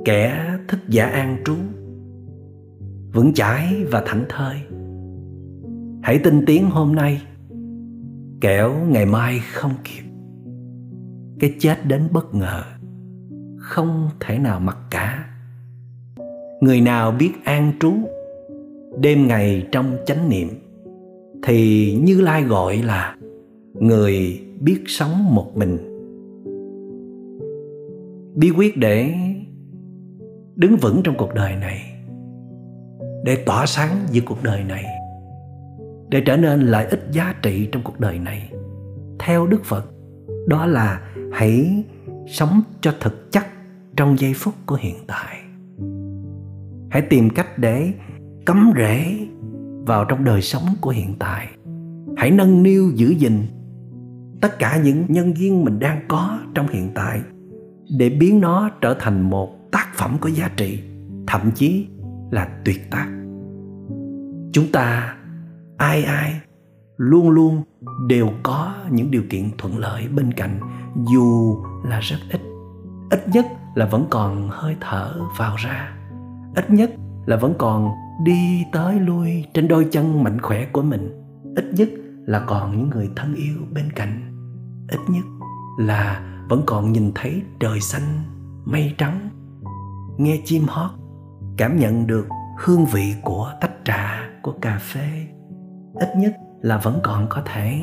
Kẻ 0.05 0.45
thức 0.67 0.79
giả 0.87 1.05
an 1.05 1.37
trú, 1.45 1.55
vững 3.13 3.33
chãi 3.33 3.85
và 3.91 4.03
thảnh 4.05 4.25
thơi. 4.29 4.55
Hãy 6.03 6.19
tin 6.23 6.45
tiếng 6.45 6.69
hôm 6.69 6.95
nay, 6.95 7.21
kẻo 8.41 8.73
ngày 8.73 9.05
mai 9.05 9.39
không 9.53 9.73
kịp. 9.83 10.03
Cái 11.39 11.55
chết 11.59 11.85
đến 11.85 12.07
bất 12.11 12.35
ngờ, 12.35 12.63
không 13.57 14.09
thể 14.19 14.39
nào 14.39 14.59
mặc 14.59 14.77
cả. 14.89 15.25
Người 16.61 16.81
nào 16.81 17.11
biết 17.11 17.31
an 17.43 17.73
trú 17.79 17.93
đêm 18.97 19.27
ngày 19.27 19.67
trong 19.71 19.97
chánh 20.05 20.29
niệm, 20.29 20.47
thì 21.43 21.93
như 22.03 22.21
lai 22.21 22.43
gọi 22.43 22.77
là 22.77 23.15
người 23.73 24.39
biết 24.59 24.83
sống 24.85 25.35
một 25.35 25.57
mình. 25.57 25.77
Bí 28.35 28.51
quyết 28.57 28.77
để 28.77 29.13
đứng 30.55 30.77
vững 30.77 31.01
trong 31.03 31.15
cuộc 31.17 31.33
đời 31.33 31.55
này, 31.55 31.81
để 33.25 33.35
tỏa 33.45 33.65
sáng 33.65 33.89
giữa 34.11 34.21
cuộc 34.25 34.43
đời 34.43 34.63
này, 34.63 34.85
để 36.09 36.21
trở 36.25 36.37
nên 36.37 36.59
lợi 36.59 36.85
ích 36.85 37.07
giá 37.11 37.35
trị 37.41 37.69
trong 37.71 37.83
cuộc 37.83 37.99
đời 37.99 38.19
này. 38.19 38.51
Theo 39.19 39.47
đức 39.47 39.63
phật, 39.65 39.85
đó 40.47 40.65
là 40.65 41.01
hãy 41.31 41.83
sống 42.27 42.61
cho 42.81 42.93
thực 42.99 43.31
chất 43.31 43.43
trong 43.97 44.19
giây 44.19 44.33
phút 44.35 44.53
của 44.65 44.75
hiện 44.75 44.95
tại. 45.07 45.37
Hãy 46.89 47.01
tìm 47.09 47.29
cách 47.29 47.57
để 47.57 47.91
cắm 48.49 48.71
rễ 48.75 49.27
vào 49.85 50.05
trong 50.05 50.23
đời 50.23 50.41
sống 50.41 50.65
của 50.81 50.89
hiện 50.89 51.15
tại. 51.19 51.47
Hãy 52.17 52.31
nâng 52.31 52.63
niu 52.63 52.91
giữ 52.95 53.09
gìn 53.09 53.33
tất 54.41 54.59
cả 54.59 54.81
những 54.83 55.05
nhân 55.07 55.37
duyên 55.37 55.63
mình 55.63 55.79
đang 55.79 56.05
có 56.07 56.39
trong 56.55 56.67
hiện 56.67 56.91
tại 56.95 57.21
để 57.97 58.09
biến 58.09 58.41
nó 58.41 58.69
trở 58.81 58.95
thành 58.99 59.29
một 59.29 59.71
tác 59.71 59.87
phẩm 59.95 60.17
có 60.21 60.29
giá 60.29 60.51
trị, 60.57 60.79
thậm 61.27 61.51
chí 61.55 61.87
là 62.31 62.49
tuyệt 62.65 62.91
tác. 62.91 63.07
Chúng 64.51 64.71
ta, 64.73 65.15
ai 65.77 66.03
ai, 66.03 66.39
luôn 66.97 67.29
luôn 67.29 67.63
đều 68.07 68.29
có 68.43 68.73
những 68.91 69.11
điều 69.11 69.23
kiện 69.29 69.43
thuận 69.57 69.77
lợi 69.77 70.07
bên 70.15 70.33
cạnh, 70.33 70.59
dù 71.11 71.57
là 71.83 71.99
rất 71.99 72.17
ít. 72.31 72.41
Ít 73.09 73.27
nhất 73.33 73.45
là 73.75 73.85
vẫn 73.85 74.05
còn 74.09 74.49
hơi 74.51 74.75
thở 74.81 75.19
vào 75.37 75.55
ra. 75.55 75.93
Ít 76.55 76.69
nhất 76.69 76.91
là 77.25 77.35
vẫn 77.35 77.53
còn 77.57 77.91
đi 78.23 78.65
tới 78.71 78.99
lui, 78.99 79.45
trên 79.53 79.67
đôi 79.67 79.87
chân 79.91 80.23
mạnh 80.23 80.41
khỏe 80.41 80.65
của 80.71 80.81
mình, 80.81 81.23
ít 81.55 81.65
nhất 81.73 81.89
là 82.25 82.39
còn 82.47 82.77
những 82.77 82.89
người 82.89 83.09
thân 83.15 83.35
yêu 83.35 83.55
bên 83.73 83.91
cạnh. 83.95 84.35
Ít 84.87 84.99
nhất 85.07 85.25
là 85.79 86.21
vẫn 86.49 86.63
còn 86.65 86.91
nhìn 86.91 87.11
thấy 87.15 87.41
trời 87.59 87.81
xanh, 87.81 88.23
mây 88.65 88.95
trắng. 88.97 89.29
Nghe 90.17 90.41
chim 90.45 90.63
hót, 90.67 90.91
cảm 91.57 91.79
nhận 91.79 92.07
được 92.07 92.27
hương 92.57 92.85
vị 92.85 93.13
của 93.23 93.51
tách 93.61 93.73
trà, 93.85 94.29
của 94.41 94.53
cà 94.61 94.79
phê. 94.81 95.27
Ít 95.95 96.09
nhất 96.17 96.33
là 96.61 96.77
vẫn 96.77 96.99
còn 97.03 97.27
có 97.29 97.41
thể 97.53 97.81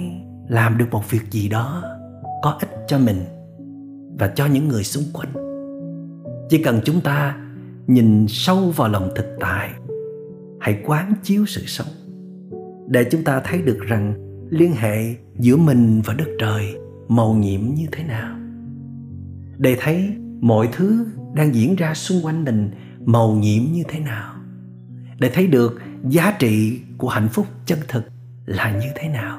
làm 0.48 0.78
được 0.78 0.86
một 0.90 1.10
việc 1.10 1.30
gì 1.30 1.48
đó, 1.48 1.82
có 2.42 2.56
ích 2.60 2.70
cho 2.88 2.98
mình 2.98 3.24
và 4.18 4.28
cho 4.28 4.46
những 4.46 4.68
người 4.68 4.84
xung 4.84 5.04
quanh. 5.12 5.32
Chỉ 6.48 6.62
cần 6.62 6.80
chúng 6.84 7.00
ta 7.00 7.36
nhìn 7.86 8.26
sâu 8.28 8.70
vào 8.76 8.88
lòng 8.88 9.08
thực 9.16 9.26
tại 9.40 9.70
hãy 10.66 10.78
quán 10.84 11.14
chiếu 11.22 11.46
sự 11.46 11.62
sống, 11.66 11.86
để 12.86 13.04
chúng 13.10 13.24
ta 13.24 13.40
thấy 13.44 13.62
được 13.62 13.78
rằng 13.80 14.14
liên 14.50 14.72
hệ 14.72 15.14
giữa 15.38 15.56
mình 15.56 16.02
và 16.04 16.14
đất 16.14 16.28
trời 16.38 16.76
màu 17.08 17.34
nhiệm 17.34 17.60
như 17.74 17.86
thế 17.92 18.04
nào. 18.04 18.36
Để 19.58 19.76
thấy 19.80 20.12
mọi 20.40 20.68
thứ 20.72 21.06
đang 21.34 21.54
diễn 21.54 21.76
ra 21.76 21.94
xung 21.94 22.24
quanh 22.24 22.44
mình 22.44 22.70
màu 23.04 23.32
nhiệm 23.32 23.62
như 23.72 23.82
thế 23.88 24.00
nào. 24.00 24.34
Để 25.18 25.30
thấy 25.34 25.46
được 25.46 25.80
giá 26.08 26.36
trị 26.38 26.80
của 26.98 27.08
hạnh 27.08 27.28
phúc 27.28 27.46
chân 27.66 27.78
thực 27.88 28.02
là 28.46 28.78
như 28.80 28.88
thế 28.94 29.08
nào. 29.08 29.38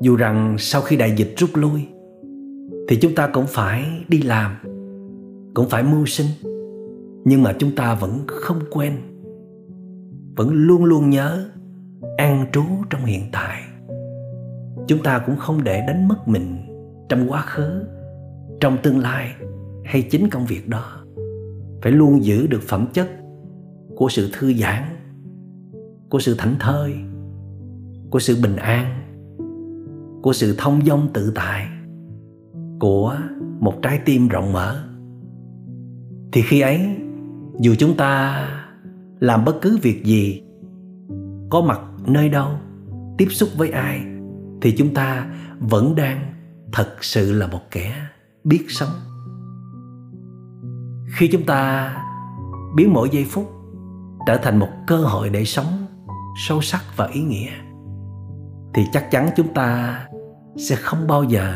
Dù 0.00 0.16
rằng 0.16 0.56
sau 0.58 0.82
khi 0.82 0.96
đại 0.96 1.14
dịch 1.16 1.34
rút 1.36 1.50
lui, 1.54 1.86
thì 2.88 2.96
chúng 2.96 3.14
ta 3.14 3.26
cũng 3.26 3.46
phải 3.48 4.04
đi 4.08 4.22
làm, 4.22 4.56
cũng 5.54 5.68
phải 5.68 5.82
mưu 5.82 6.06
sinh 6.06 6.26
nhưng 7.24 7.42
mà 7.42 7.52
chúng 7.58 7.74
ta 7.76 7.94
vẫn 7.94 8.24
không 8.26 8.58
quên. 8.70 8.92
Vẫn 10.36 10.50
luôn 10.52 10.84
luôn 10.84 11.10
nhớ 11.10 11.50
an 12.16 12.46
trú 12.52 12.62
trong 12.90 13.04
hiện 13.04 13.22
tại. 13.32 13.62
Chúng 14.86 15.02
ta 15.02 15.22
cũng 15.26 15.36
không 15.36 15.64
để 15.64 15.84
đánh 15.86 16.08
mất 16.08 16.28
mình 16.28 16.56
trong 17.08 17.30
quá 17.30 17.42
khứ, 17.42 17.84
trong 18.60 18.76
tương 18.82 18.98
lai 18.98 19.34
hay 19.84 20.02
chính 20.02 20.30
công 20.30 20.46
việc 20.46 20.68
đó. 20.68 21.04
Phải 21.82 21.92
luôn 21.92 22.24
giữ 22.24 22.46
được 22.46 22.62
phẩm 22.62 22.86
chất 22.92 23.08
của 23.96 24.08
sự 24.08 24.30
thư 24.32 24.52
giãn, 24.54 24.82
của 26.10 26.18
sự 26.18 26.34
thảnh 26.38 26.54
thơi, 26.60 26.94
của 28.10 28.18
sự 28.18 28.36
bình 28.42 28.56
an, 28.56 28.86
của 30.22 30.32
sự 30.32 30.54
thông 30.58 30.80
dong 30.86 31.08
tự 31.12 31.32
tại 31.34 31.66
của 32.80 33.16
một 33.60 33.74
trái 33.82 34.00
tim 34.04 34.28
rộng 34.28 34.52
mở. 34.52 34.84
Thì 36.32 36.42
khi 36.42 36.60
ấy 36.60 36.80
dù 37.60 37.74
chúng 37.78 37.96
ta 37.96 38.46
làm 39.20 39.44
bất 39.44 39.56
cứ 39.62 39.78
việc 39.82 40.04
gì, 40.04 40.42
có 41.50 41.60
mặt 41.60 41.80
nơi 42.06 42.28
đâu, 42.28 42.48
tiếp 43.18 43.28
xúc 43.30 43.48
với 43.56 43.70
ai, 43.70 44.00
thì 44.62 44.74
chúng 44.78 44.94
ta 44.94 45.26
vẫn 45.58 45.94
đang 45.94 46.34
thật 46.72 46.96
sự 47.00 47.32
là 47.32 47.46
một 47.46 47.60
kẻ 47.70 47.94
biết 48.44 48.64
sống. 48.68 48.88
Khi 51.14 51.28
chúng 51.32 51.46
ta 51.46 51.92
biến 52.76 52.92
mỗi 52.92 53.08
giây 53.12 53.24
phút 53.24 53.50
trở 54.26 54.36
thành 54.36 54.58
một 54.58 54.68
cơ 54.86 54.96
hội 54.96 55.28
để 55.28 55.44
sống 55.44 55.86
sâu 56.46 56.60
sắc 56.60 56.82
và 56.96 57.06
ý 57.06 57.20
nghĩa, 57.20 57.50
thì 58.74 58.82
chắc 58.92 59.10
chắn 59.10 59.30
chúng 59.36 59.54
ta 59.54 60.00
sẽ 60.56 60.76
không 60.76 61.06
bao 61.06 61.24
giờ 61.24 61.54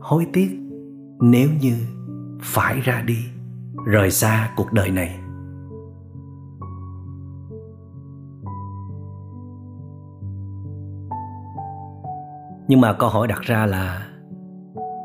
hối 0.00 0.26
tiếc 0.32 0.58
nếu 1.20 1.48
như 1.60 1.74
phải 2.40 2.80
ra 2.80 3.02
đi 3.06 3.18
rời 3.86 4.10
xa 4.10 4.50
cuộc 4.56 4.72
đời 4.72 4.90
này. 4.90 5.21
Nhưng 12.72 12.80
mà 12.80 12.92
câu 12.92 13.08
hỏi 13.08 13.28
đặt 13.28 13.40
ra 13.42 13.66
là, 13.66 14.06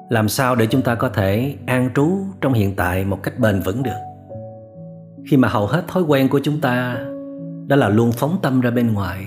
làm 0.09 0.29
sao 0.29 0.55
để 0.55 0.65
chúng 0.65 0.81
ta 0.81 0.95
có 0.95 1.09
thể 1.09 1.55
an 1.65 1.89
trú 1.95 2.09
trong 2.41 2.53
hiện 2.53 2.75
tại 2.75 3.05
một 3.05 3.23
cách 3.23 3.39
bền 3.39 3.59
vững 3.59 3.83
được? 3.83 3.99
Khi 5.29 5.37
mà 5.37 5.47
hầu 5.47 5.67
hết 5.67 5.87
thói 5.87 6.03
quen 6.03 6.27
của 6.29 6.39
chúng 6.43 6.61
ta 6.61 6.97
đó 7.67 7.75
là 7.75 7.89
luôn 7.89 8.11
phóng 8.11 8.39
tâm 8.41 8.61
ra 8.61 8.71
bên 8.71 8.93
ngoài 8.93 9.25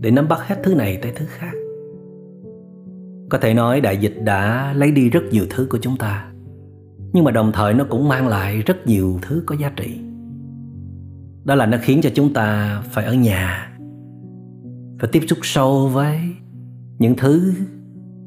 để 0.00 0.10
nắm 0.10 0.28
bắt 0.28 0.38
hết 0.46 0.56
thứ 0.64 0.74
này 0.74 0.98
tới 1.02 1.12
thứ 1.16 1.24
khác. 1.28 1.52
Có 3.30 3.38
thể 3.38 3.54
nói 3.54 3.80
đại 3.80 3.96
dịch 3.96 4.14
đã 4.24 4.72
lấy 4.76 4.92
đi 4.92 5.10
rất 5.10 5.22
nhiều 5.30 5.44
thứ 5.50 5.66
của 5.70 5.78
chúng 5.82 5.96
ta, 5.96 6.32
nhưng 7.12 7.24
mà 7.24 7.30
đồng 7.30 7.52
thời 7.52 7.74
nó 7.74 7.84
cũng 7.90 8.08
mang 8.08 8.28
lại 8.28 8.62
rất 8.66 8.86
nhiều 8.86 9.18
thứ 9.22 9.42
có 9.46 9.56
giá 9.56 9.72
trị. 9.76 10.00
Đó 11.44 11.54
là 11.54 11.66
nó 11.66 11.78
khiến 11.80 12.00
cho 12.02 12.10
chúng 12.14 12.32
ta 12.32 12.78
phải 12.90 13.04
ở 13.04 13.14
nhà, 13.14 13.72
phải 15.00 15.08
tiếp 15.12 15.22
xúc 15.28 15.38
sâu 15.42 15.88
với 15.88 16.18
những 17.02 17.16
thứ 17.16 17.52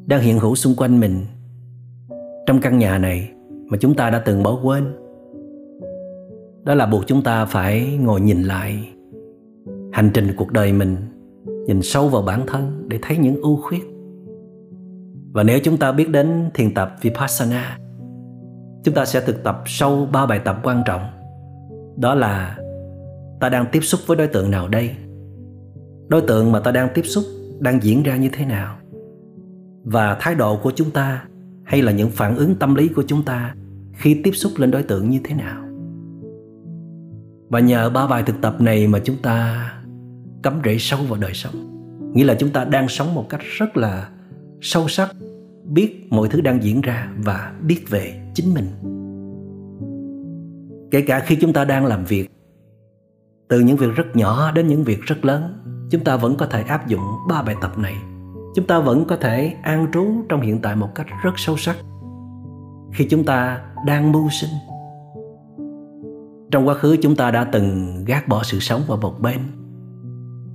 đang 0.05 0.22
hiện 0.22 0.39
hữu 0.39 0.55
xung 0.55 0.75
quanh 0.77 1.00
mình 1.00 1.25
trong 2.46 2.62
căn 2.62 2.79
nhà 2.79 2.98
này 2.98 3.32
mà 3.67 3.77
chúng 3.77 3.96
ta 3.96 4.10
đã 4.10 4.20
từng 4.25 4.44
bỏ 4.44 4.60
quên. 4.63 4.84
Đó 6.63 6.75
là 6.75 6.86
buộc 6.86 7.08
chúng 7.08 7.22
ta 7.22 7.46
phải 7.46 7.98
ngồi 8.01 8.22
nhìn 8.22 8.44
lại 8.44 8.89
hành 9.91 10.12
trình 10.13 10.27
cuộc 10.38 10.51
đời 10.51 10.74
mình, 10.74 10.98
nhìn 11.67 11.82
sâu 11.82 12.10
vào 12.10 12.22
bản 12.22 12.44
thân 12.48 12.86
để 12.88 13.00
thấy 13.01 13.17
những 13.17 13.41
ưu 13.41 13.62
khuyết. 13.62 13.84
Và 15.32 15.44
nếu 15.44 15.60
chúng 15.63 15.77
ta 15.77 15.91
biết 15.91 16.10
đến 16.10 16.50
thiền 16.53 16.74
tập 16.74 16.96
vipassana, 17.01 17.77
chúng 18.84 18.96
ta 18.96 19.05
sẽ 19.05 19.22
thực 19.22 19.44
tập 19.44 19.63
sâu 19.65 20.08
ba 20.12 20.25
bài 20.25 20.39
tập 20.46 20.60
quan 20.63 20.84
trọng. 20.86 21.01
Đó 21.98 22.15
là 22.15 22.58
ta 23.39 23.50
đang 23.50 23.65
tiếp 23.72 23.82
xúc 23.82 24.01
với 24.08 24.17
đối 24.17 24.27
tượng 24.27 24.51
nào 24.51 24.67
đây? 24.67 24.89
Đối 26.08 26.22
tượng 26.22 26.51
mà 26.51 26.60
ta 26.60 26.72
đang 26.72 26.89
tiếp 26.94 27.03
xúc 27.03 27.24
đang 27.59 27.83
diễn 27.83 28.03
ra 28.03 28.17
như 28.17 28.29
thế 28.33 28.45
nào? 28.45 28.77
Và 29.83 30.17
thái 30.19 30.35
độ 30.35 30.57
của 30.57 30.71
chúng 30.75 30.91
ta 30.91 31.25
hay 31.63 31.81
là 31.81 31.91
những 31.91 32.09
phản 32.09 32.35
ứng 32.35 32.55
tâm 32.55 32.75
lý 32.75 32.88
của 32.88 33.03
chúng 33.07 33.24
ta 33.24 33.55
khi 33.93 34.21
tiếp 34.24 34.31
xúc 34.31 34.51
lên 34.57 34.71
đối 34.71 34.83
tượng 34.83 35.09
như 35.09 35.19
thế 35.24 35.35
nào? 35.35 35.62
Và 37.50 37.59
nhờ 37.59 37.89
ba 37.89 38.07
bài 38.07 38.24
thực 38.25 38.41
tập 38.41 38.62
này 38.62 38.88
mà 38.88 39.00
chúng 39.00 39.17
ta 39.21 39.71
cắm 40.43 40.59
rễ 40.65 40.77
sâu 40.79 41.00
vào 41.09 41.19
đời 41.19 41.33
sống. 41.33 41.71
Nghĩa 42.13 42.24
là 42.24 42.35
chúng 42.39 42.50
ta 42.50 42.65
đang 42.65 42.88
sống 42.88 43.13
một 43.15 43.29
cách 43.29 43.41
rất 43.57 43.77
là 43.77 44.09
sâu 44.62 44.88
sắc, 44.88 45.12
biết 45.63 46.07
mọi 46.09 46.27
thứ 46.27 46.41
đang 46.41 46.63
diễn 46.63 46.81
ra 46.81 47.09
và 47.17 47.53
biết 47.62 47.89
về 47.89 48.21
chính 48.33 48.53
mình. 48.53 48.65
Kể 50.91 51.01
cả 51.01 51.19
khi 51.19 51.38
chúng 51.41 51.53
ta 51.53 51.65
đang 51.65 51.85
làm 51.85 52.05
việc, 52.05 52.29
từ 53.47 53.59
những 53.59 53.77
việc 53.77 53.95
rất 53.95 54.15
nhỏ 54.15 54.51
đến 54.51 54.67
những 54.67 54.83
việc 54.83 55.01
rất 55.01 55.25
lớn 55.25 55.53
chúng 55.91 56.03
ta 56.03 56.17
vẫn 56.17 56.35
có 56.37 56.45
thể 56.45 56.63
áp 56.63 56.87
dụng 56.87 57.01
ba 57.29 57.41
bài 57.41 57.55
tập 57.61 57.77
này. 57.77 57.95
Chúng 58.55 58.67
ta 58.67 58.79
vẫn 58.79 59.05
có 59.05 59.15
thể 59.15 59.53
an 59.63 59.87
trú 59.93 60.07
trong 60.29 60.41
hiện 60.41 60.61
tại 60.61 60.75
một 60.75 60.89
cách 60.95 61.07
rất 61.23 61.31
sâu 61.35 61.57
sắc. 61.57 61.75
Khi 62.93 63.07
chúng 63.09 63.23
ta 63.23 63.61
đang 63.85 64.11
mưu 64.11 64.29
sinh, 64.29 64.49
trong 66.51 66.67
quá 66.67 66.73
khứ 66.73 66.97
chúng 67.01 67.15
ta 67.15 67.31
đã 67.31 67.43
từng 67.43 68.03
gác 68.05 68.27
bỏ 68.27 68.43
sự 68.43 68.59
sống 68.59 68.81
vào 68.87 68.97
một 68.97 69.21
bên. 69.21 69.39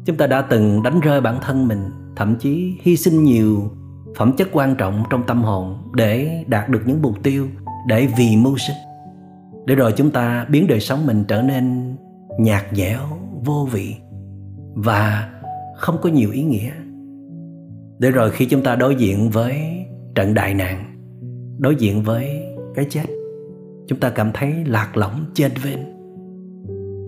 Chúng 0.06 0.16
ta 0.16 0.26
đã 0.26 0.42
từng 0.42 0.82
đánh 0.82 1.00
rơi 1.00 1.20
bản 1.20 1.38
thân 1.42 1.68
mình, 1.68 1.90
thậm 2.16 2.36
chí 2.36 2.78
hy 2.82 2.96
sinh 2.96 3.24
nhiều 3.24 3.70
phẩm 4.16 4.32
chất 4.36 4.48
quan 4.52 4.74
trọng 4.76 5.04
trong 5.10 5.26
tâm 5.26 5.42
hồn 5.42 5.90
để 5.94 6.44
đạt 6.48 6.68
được 6.68 6.82
những 6.86 7.02
mục 7.02 7.22
tiêu 7.22 7.46
để 7.86 8.08
vì 8.18 8.36
mưu 8.36 8.58
sinh. 8.58 8.76
Để 9.66 9.74
rồi 9.74 9.92
chúng 9.96 10.10
ta 10.10 10.46
biến 10.48 10.66
đời 10.66 10.80
sống 10.80 11.06
mình 11.06 11.24
trở 11.24 11.42
nên 11.42 11.96
nhạt 12.38 12.72
nhẽo, 12.72 13.00
vô 13.44 13.68
vị 13.72 13.96
và 14.84 15.30
không 15.76 15.96
có 16.02 16.08
nhiều 16.08 16.30
ý 16.30 16.42
nghĩa. 16.42 16.72
Để 17.98 18.10
rồi 18.10 18.30
khi 18.30 18.46
chúng 18.46 18.62
ta 18.62 18.76
đối 18.76 18.94
diện 18.94 19.30
với 19.30 19.60
trận 20.14 20.34
đại 20.34 20.54
nạn, 20.54 20.84
đối 21.58 21.76
diện 21.76 22.02
với 22.02 22.42
cái 22.74 22.86
chết, 22.90 23.06
chúng 23.88 24.00
ta 24.00 24.10
cảm 24.10 24.30
thấy 24.34 24.54
lạc 24.64 24.96
lõng 24.96 25.24
trên 25.34 25.52
vên 25.62 25.78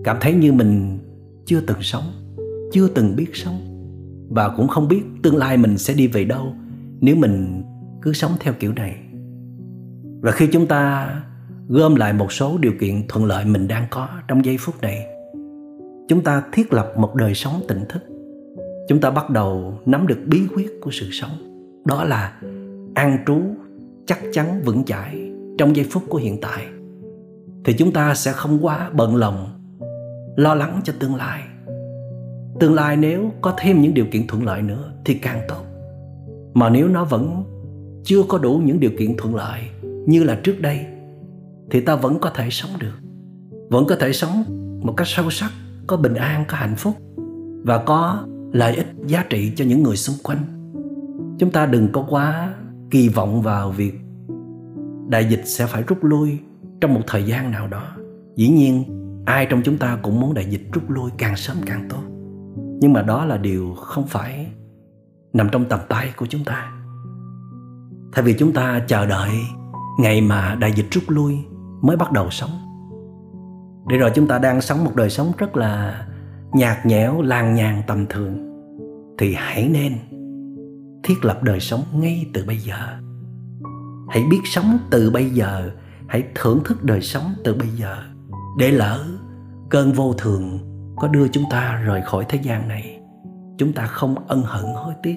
cảm 0.03 0.17
thấy 0.21 0.33
như 0.33 0.53
mình 0.53 0.99
chưa 1.45 1.61
từng 1.61 1.81
sống, 1.81 2.03
chưa 2.71 2.87
từng 2.87 3.15
biết 3.15 3.35
sống. 3.35 3.59
Và 4.29 4.49
cũng 4.57 4.67
không 4.67 4.87
biết 4.87 5.01
tương 5.23 5.37
lai 5.37 5.57
mình 5.57 5.77
sẽ 5.77 5.93
đi 5.93 6.07
về 6.07 6.23
đâu 6.23 6.53
nếu 7.01 7.15
mình 7.15 7.63
cứ 8.01 8.13
sống 8.13 8.31
theo 8.39 8.53
kiểu 8.59 8.73
này. 8.73 8.95
Và 10.21 10.31
khi 10.31 10.47
chúng 10.47 10.67
ta 10.67 11.09
gom 11.67 11.95
lại 11.95 12.13
một 12.13 12.31
số 12.31 12.57
điều 12.57 12.71
kiện 12.79 13.07
thuận 13.07 13.25
lợi 13.25 13.45
mình 13.45 13.67
đang 13.67 13.87
có 13.89 14.07
trong 14.27 14.45
giây 14.45 14.57
phút 14.59 14.81
này 14.81 15.05
chúng 16.07 16.23
ta 16.23 16.43
thiết 16.51 16.73
lập 16.73 16.93
một 16.97 17.15
đời 17.15 17.33
sống 17.33 17.61
tỉnh 17.67 17.85
thức. 17.89 18.03
Chúng 18.87 18.99
ta 18.99 19.09
bắt 19.09 19.29
đầu 19.29 19.79
nắm 19.85 20.07
được 20.07 20.19
bí 20.25 20.41
quyết 20.55 20.81
của 20.81 20.91
sự 20.91 21.09
sống. 21.11 21.31
Đó 21.85 22.03
là 22.03 22.39
an 22.95 23.17
trú 23.27 23.41
chắc 24.05 24.19
chắn 24.33 24.61
vững 24.65 24.83
chãi 24.83 25.29
trong 25.57 25.75
giây 25.75 25.85
phút 25.91 26.03
của 26.09 26.17
hiện 26.17 26.41
tại. 26.41 26.65
Thì 27.63 27.73
chúng 27.73 27.91
ta 27.91 28.15
sẽ 28.15 28.31
không 28.31 28.65
quá 28.65 28.89
bận 28.93 29.15
lòng, 29.15 29.49
lo 30.35 30.55
lắng 30.55 30.81
cho 30.83 30.93
tương 30.99 31.15
lai. 31.15 31.41
Tương 32.59 32.73
lai 32.73 32.97
nếu 32.97 33.31
có 33.41 33.53
thêm 33.57 33.81
những 33.81 33.93
điều 33.93 34.05
kiện 34.11 34.27
thuận 34.27 34.43
lợi 34.43 34.61
nữa 34.61 34.93
thì 35.05 35.13
càng 35.13 35.41
tốt. 35.47 35.63
Mà 36.53 36.69
nếu 36.69 36.87
nó 36.87 37.05
vẫn 37.05 37.43
chưa 38.03 38.23
có 38.27 38.37
đủ 38.37 38.61
những 38.65 38.79
điều 38.79 38.91
kiện 38.99 39.17
thuận 39.17 39.35
lợi 39.35 39.61
như 39.81 40.23
là 40.23 40.39
trước 40.43 40.61
đây, 40.61 40.85
thì 41.71 41.81
ta 41.81 41.95
vẫn 41.95 42.19
có 42.19 42.29
thể 42.29 42.47
sống 42.49 42.71
được. 42.79 42.93
Vẫn 43.69 43.85
có 43.87 43.95
thể 43.95 44.13
sống 44.13 44.43
một 44.83 44.93
cách 44.97 45.07
sâu 45.07 45.29
sắc 45.29 45.51
có 45.87 45.97
bình 45.97 46.15
an, 46.15 46.45
có 46.47 46.57
hạnh 46.57 46.75
phúc 46.75 46.95
và 47.63 47.77
có 47.77 48.27
lợi 48.51 48.75
ích 48.75 48.87
giá 49.07 49.25
trị 49.29 49.53
cho 49.55 49.65
những 49.65 49.83
người 49.83 49.95
xung 49.95 50.15
quanh. 50.23 50.39
Chúng 51.39 51.51
ta 51.51 51.65
đừng 51.65 51.91
có 51.91 52.05
quá 52.09 52.53
kỳ 52.91 53.09
vọng 53.09 53.41
vào 53.41 53.71
việc 53.71 53.93
đại 55.07 55.25
dịch 55.29 55.41
sẽ 55.45 55.65
phải 55.65 55.83
rút 55.87 56.03
lui 56.03 56.39
trong 56.81 56.93
một 56.93 57.01
thời 57.07 57.23
gian 57.23 57.51
nào 57.51 57.67
đó. 57.67 57.83
Dĩ 58.35 58.49
nhiên, 58.49 58.83
ai 59.25 59.45
trong 59.45 59.61
chúng 59.63 59.77
ta 59.77 59.97
cũng 60.01 60.19
muốn 60.19 60.33
đại 60.33 60.45
dịch 60.45 60.67
rút 60.73 60.89
lui 60.89 61.11
càng 61.17 61.35
sớm 61.35 61.57
càng 61.65 61.89
tốt. 61.89 62.03
Nhưng 62.79 62.93
mà 62.93 63.01
đó 63.01 63.25
là 63.25 63.37
điều 63.37 63.73
không 63.73 64.07
phải 64.07 64.51
nằm 65.33 65.49
trong 65.51 65.65
tầm 65.65 65.79
tay 65.89 66.13
của 66.17 66.25
chúng 66.25 66.43
ta. 66.43 66.71
Thay 68.11 68.25
vì 68.25 68.33
chúng 68.33 68.53
ta 68.53 68.81
chờ 68.87 69.05
đợi 69.05 69.31
ngày 69.99 70.21
mà 70.21 70.55
đại 70.55 70.73
dịch 70.75 70.91
rút 70.91 71.03
lui 71.07 71.37
mới 71.81 71.97
bắt 71.97 72.11
đầu 72.11 72.29
sống 72.29 72.49
để 73.87 73.97
rồi 73.97 74.11
chúng 74.15 74.27
ta 74.27 74.39
đang 74.39 74.61
sống 74.61 74.83
một 74.83 74.95
đời 74.95 75.09
sống 75.09 75.31
rất 75.37 75.57
là 75.57 76.05
nhạt 76.53 76.85
nhẽo 76.85 77.21
làng 77.21 77.55
nhàng 77.55 77.81
tầm 77.87 78.05
thường. 78.09 78.49
Thì 79.17 79.33
hãy 79.37 79.69
nên 79.69 79.93
thiết 81.03 81.25
lập 81.25 81.43
đời 81.43 81.59
sống 81.59 81.81
ngay 81.93 82.25
từ 82.33 82.43
bây 82.47 82.57
giờ. 82.57 82.77
Hãy 84.09 84.23
biết 84.31 84.41
sống 84.43 84.77
từ 84.89 85.11
bây 85.11 85.29
giờ. 85.29 85.71
Hãy 86.07 86.23
thưởng 86.35 86.59
thức 86.65 86.83
đời 86.83 87.01
sống 87.01 87.33
từ 87.43 87.53
bây 87.53 87.67
giờ. 87.67 87.97
Để 88.59 88.71
lỡ 88.71 89.05
cơn 89.69 89.91
vô 89.91 90.13
thường 90.13 90.59
có 90.95 91.07
đưa 91.07 91.27
chúng 91.27 91.43
ta 91.49 91.81
rời 91.85 92.01
khỏi 92.01 92.25
thế 92.29 92.39
gian 92.43 92.67
này, 92.67 92.99
chúng 93.57 93.73
ta 93.73 93.85
không 93.85 94.15
ân 94.27 94.43
hận 94.45 94.65
hối 94.75 94.93
tiếc. 95.03 95.15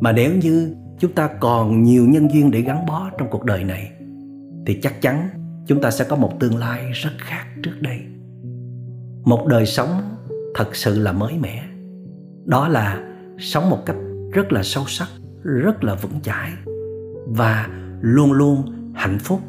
Mà 0.00 0.12
nếu 0.12 0.34
như 0.34 0.76
chúng 0.98 1.12
ta 1.12 1.28
còn 1.40 1.82
nhiều 1.82 2.06
nhân 2.08 2.28
duyên 2.32 2.50
để 2.50 2.60
gắn 2.60 2.86
bó 2.86 3.10
trong 3.18 3.28
cuộc 3.30 3.44
đời 3.44 3.64
này, 3.64 3.90
thì 4.66 4.80
chắc 4.82 5.02
chắn 5.02 5.28
chúng 5.66 5.80
ta 5.80 5.90
sẽ 5.90 6.04
có 6.08 6.16
một 6.16 6.40
tương 6.40 6.56
lai 6.56 6.90
rất 6.92 7.10
khác 7.18 7.46
trước 7.62 7.80
đây. 7.80 8.00
Một 9.24 9.46
đời 9.46 9.66
sống 9.66 9.88
thật 10.54 10.76
sự 10.76 10.98
là 10.98 11.12
mới 11.12 11.34
mẻ. 11.38 11.64
Đó 12.44 12.68
là 12.68 13.16
sống 13.38 13.70
một 13.70 13.78
cách 13.86 13.96
rất 14.32 14.52
là 14.52 14.62
sâu 14.62 14.84
sắc, 14.86 15.08
rất 15.42 15.84
là 15.84 15.94
vững 15.94 16.20
chãi 16.22 16.50
và 17.26 17.68
luôn 18.00 18.32
luôn 18.32 18.62
hạnh 18.94 19.18
phúc. 19.18 19.40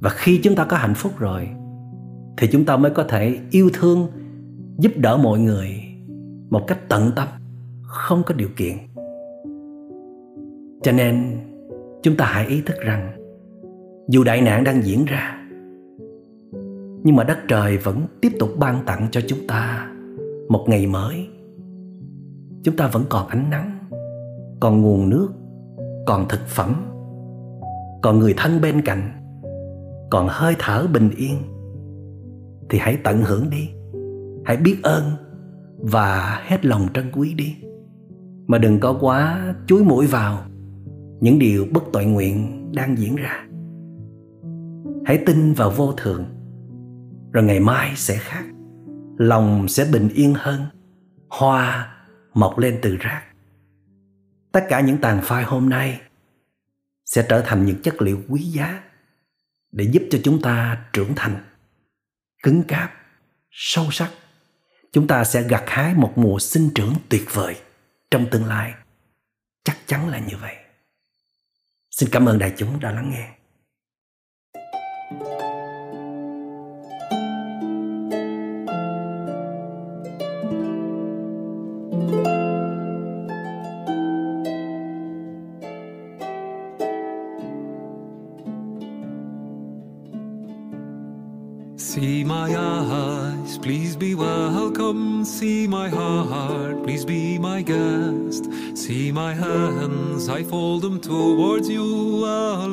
Và 0.00 0.10
khi 0.10 0.40
chúng 0.42 0.54
ta 0.54 0.64
có 0.64 0.76
hạnh 0.76 0.94
phúc 0.94 1.12
rồi, 1.18 1.48
thì 2.36 2.48
chúng 2.52 2.64
ta 2.64 2.76
mới 2.76 2.90
có 2.90 3.04
thể 3.04 3.38
yêu 3.50 3.70
thương, 3.72 4.08
giúp 4.78 4.92
đỡ 4.96 5.16
mọi 5.16 5.38
người 5.38 5.68
một 6.50 6.64
cách 6.66 6.78
tận 6.88 7.10
tâm, 7.16 7.28
không 7.82 8.22
có 8.26 8.34
điều 8.34 8.48
kiện. 8.56 8.76
Cho 10.82 10.92
nên, 10.92 11.38
chúng 12.02 12.16
ta 12.16 12.24
hãy 12.24 12.46
ý 12.46 12.60
thức 12.60 12.76
rằng 12.80 13.25
dù 14.08 14.24
đại 14.24 14.40
nạn 14.40 14.64
đang 14.64 14.82
diễn 14.84 15.04
ra, 15.04 15.48
nhưng 17.04 17.16
mà 17.16 17.24
đất 17.24 17.38
trời 17.48 17.76
vẫn 17.76 18.02
tiếp 18.20 18.32
tục 18.38 18.50
ban 18.58 18.84
tặng 18.86 19.08
cho 19.10 19.20
chúng 19.28 19.46
ta 19.48 19.90
một 20.48 20.64
ngày 20.68 20.86
mới. 20.86 21.28
Chúng 22.62 22.76
ta 22.76 22.86
vẫn 22.86 23.04
còn 23.08 23.26
ánh 23.28 23.50
nắng, 23.50 23.78
còn 24.60 24.82
nguồn 24.82 25.08
nước, 25.08 25.28
còn 26.06 26.28
thực 26.28 26.46
phẩm, 26.46 26.74
còn 28.02 28.18
người 28.18 28.34
thân 28.36 28.60
bên 28.60 28.82
cạnh, 28.82 29.10
còn 30.10 30.26
hơi 30.30 30.54
thở 30.58 30.86
bình 30.92 31.10
yên. 31.16 31.36
Thì 32.70 32.78
hãy 32.78 32.98
tận 33.04 33.22
hưởng 33.22 33.50
đi, 33.50 33.68
hãy 34.44 34.56
biết 34.56 34.76
ơn 34.82 35.04
và 35.78 36.40
hết 36.46 36.64
lòng 36.64 36.88
trân 36.94 37.04
quý 37.12 37.34
đi. 37.34 37.56
Mà 38.46 38.58
đừng 38.58 38.80
có 38.80 38.98
quá 39.00 39.54
chuối 39.66 39.84
mũi 39.84 40.06
vào 40.06 40.38
những 41.20 41.38
điều 41.38 41.66
bất 41.72 41.84
tội 41.92 42.04
nguyện 42.04 42.66
đang 42.74 42.98
diễn 42.98 43.16
ra 43.16 43.45
hãy 45.06 45.22
tin 45.26 45.52
vào 45.52 45.70
vô 45.70 45.92
thường 45.92 46.24
rồi 47.32 47.44
ngày 47.44 47.60
mai 47.60 47.96
sẽ 47.96 48.18
khác. 48.18 48.44
Lòng 49.18 49.68
sẽ 49.68 49.84
bình 49.92 50.08
yên 50.14 50.34
hơn, 50.34 50.66
hoa 51.28 51.92
mọc 52.34 52.58
lên 52.58 52.78
từ 52.82 52.96
rác. 52.96 53.22
Tất 54.52 54.66
cả 54.68 54.80
những 54.80 54.98
tàn 54.98 55.20
phai 55.22 55.44
hôm 55.44 55.68
nay 55.68 56.00
sẽ 57.04 57.26
trở 57.28 57.42
thành 57.46 57.64
những 57.64 57.82
chất 57.82 58.02
liệu 58.02 58.22
quý 58.28 58.40
giá 58.40 58.82
để 59.72 59.84
giúp 59.84 60.02
cho 60.10 60.18
chúng 60.24 60.42
ta 60.42 60.84
trưởng 60.92 61.12
thành, 61.16 61.44
cứng 62.42 62.62
cáp, 62.62 62.92
sâu 63.50 63.86
sắc. 63.90 64.10
Chúng 64.92 65.06
ta 65.06 65.24
sẽ 65.24 65.42
gặt 65.42 65.64
hái 65.66 65.94
một 65.94 66.12
mùa 66.16 66.38
sinh 66.38 66.70
trưởng 66.74 66.94
tuyệt 67.08 67.24
vời 67.32 67.56
trong 68.10 68.26
tương 68.30 68.44
lai. 68.44 68.74
Chắc 69.64 69.76
chắn 69.86 70.08
là 70.08 70.18
như 70.18 70.36
vậy. 70.40 70.54
Xin 71.90 72.08
cảm 72.12 72.26
ơn 72.26 72.38
đại 72.38 72.54
chúng 72.56 72.80
đã 72.80 72.92
lắng 72.92 73.10
nghe. 73.10 73.35
Welcome. 94.66 95.24
See 95.24 95.68
my 95.68 95.88
heart, 95.88 96.82
please 96.82 97.04
be 97.04 97.38
my 97.38 97.62
guest. 97.62 98.50
See 98.76 99.12
my 99.12 99.32
hands, 99.32 100.28
I 100.28 100.42
fold 100.42 100.82
them 100.82 100.98
towards 100.98 101.68
you, 101.68 102.24
a 102.24 102.66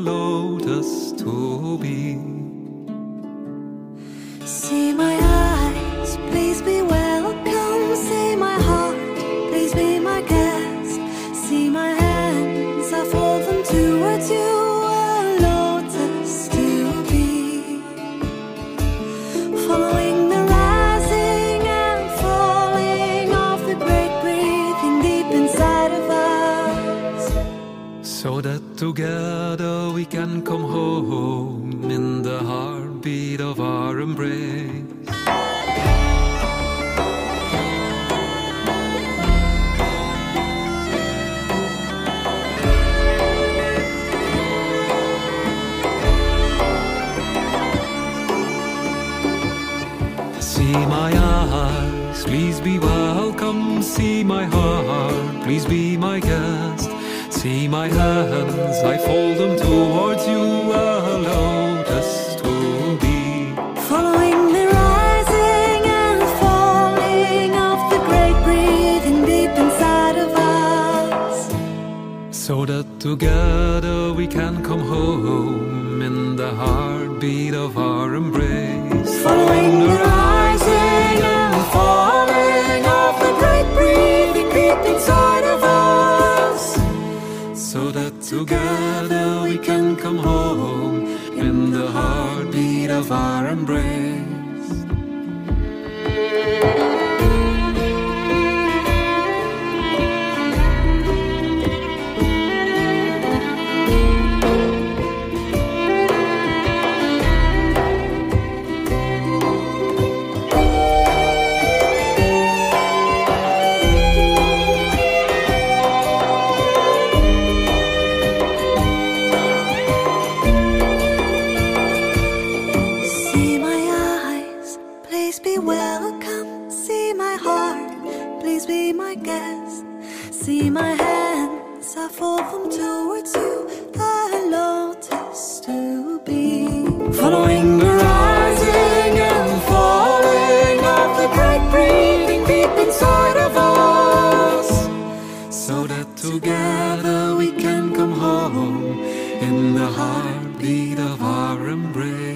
in 149.43 149.75
the 149.75 149.87
heartbeat 149.97 150.97
of 150.99 151.19
our 151.21 151.67
embrace. 151.67 152.33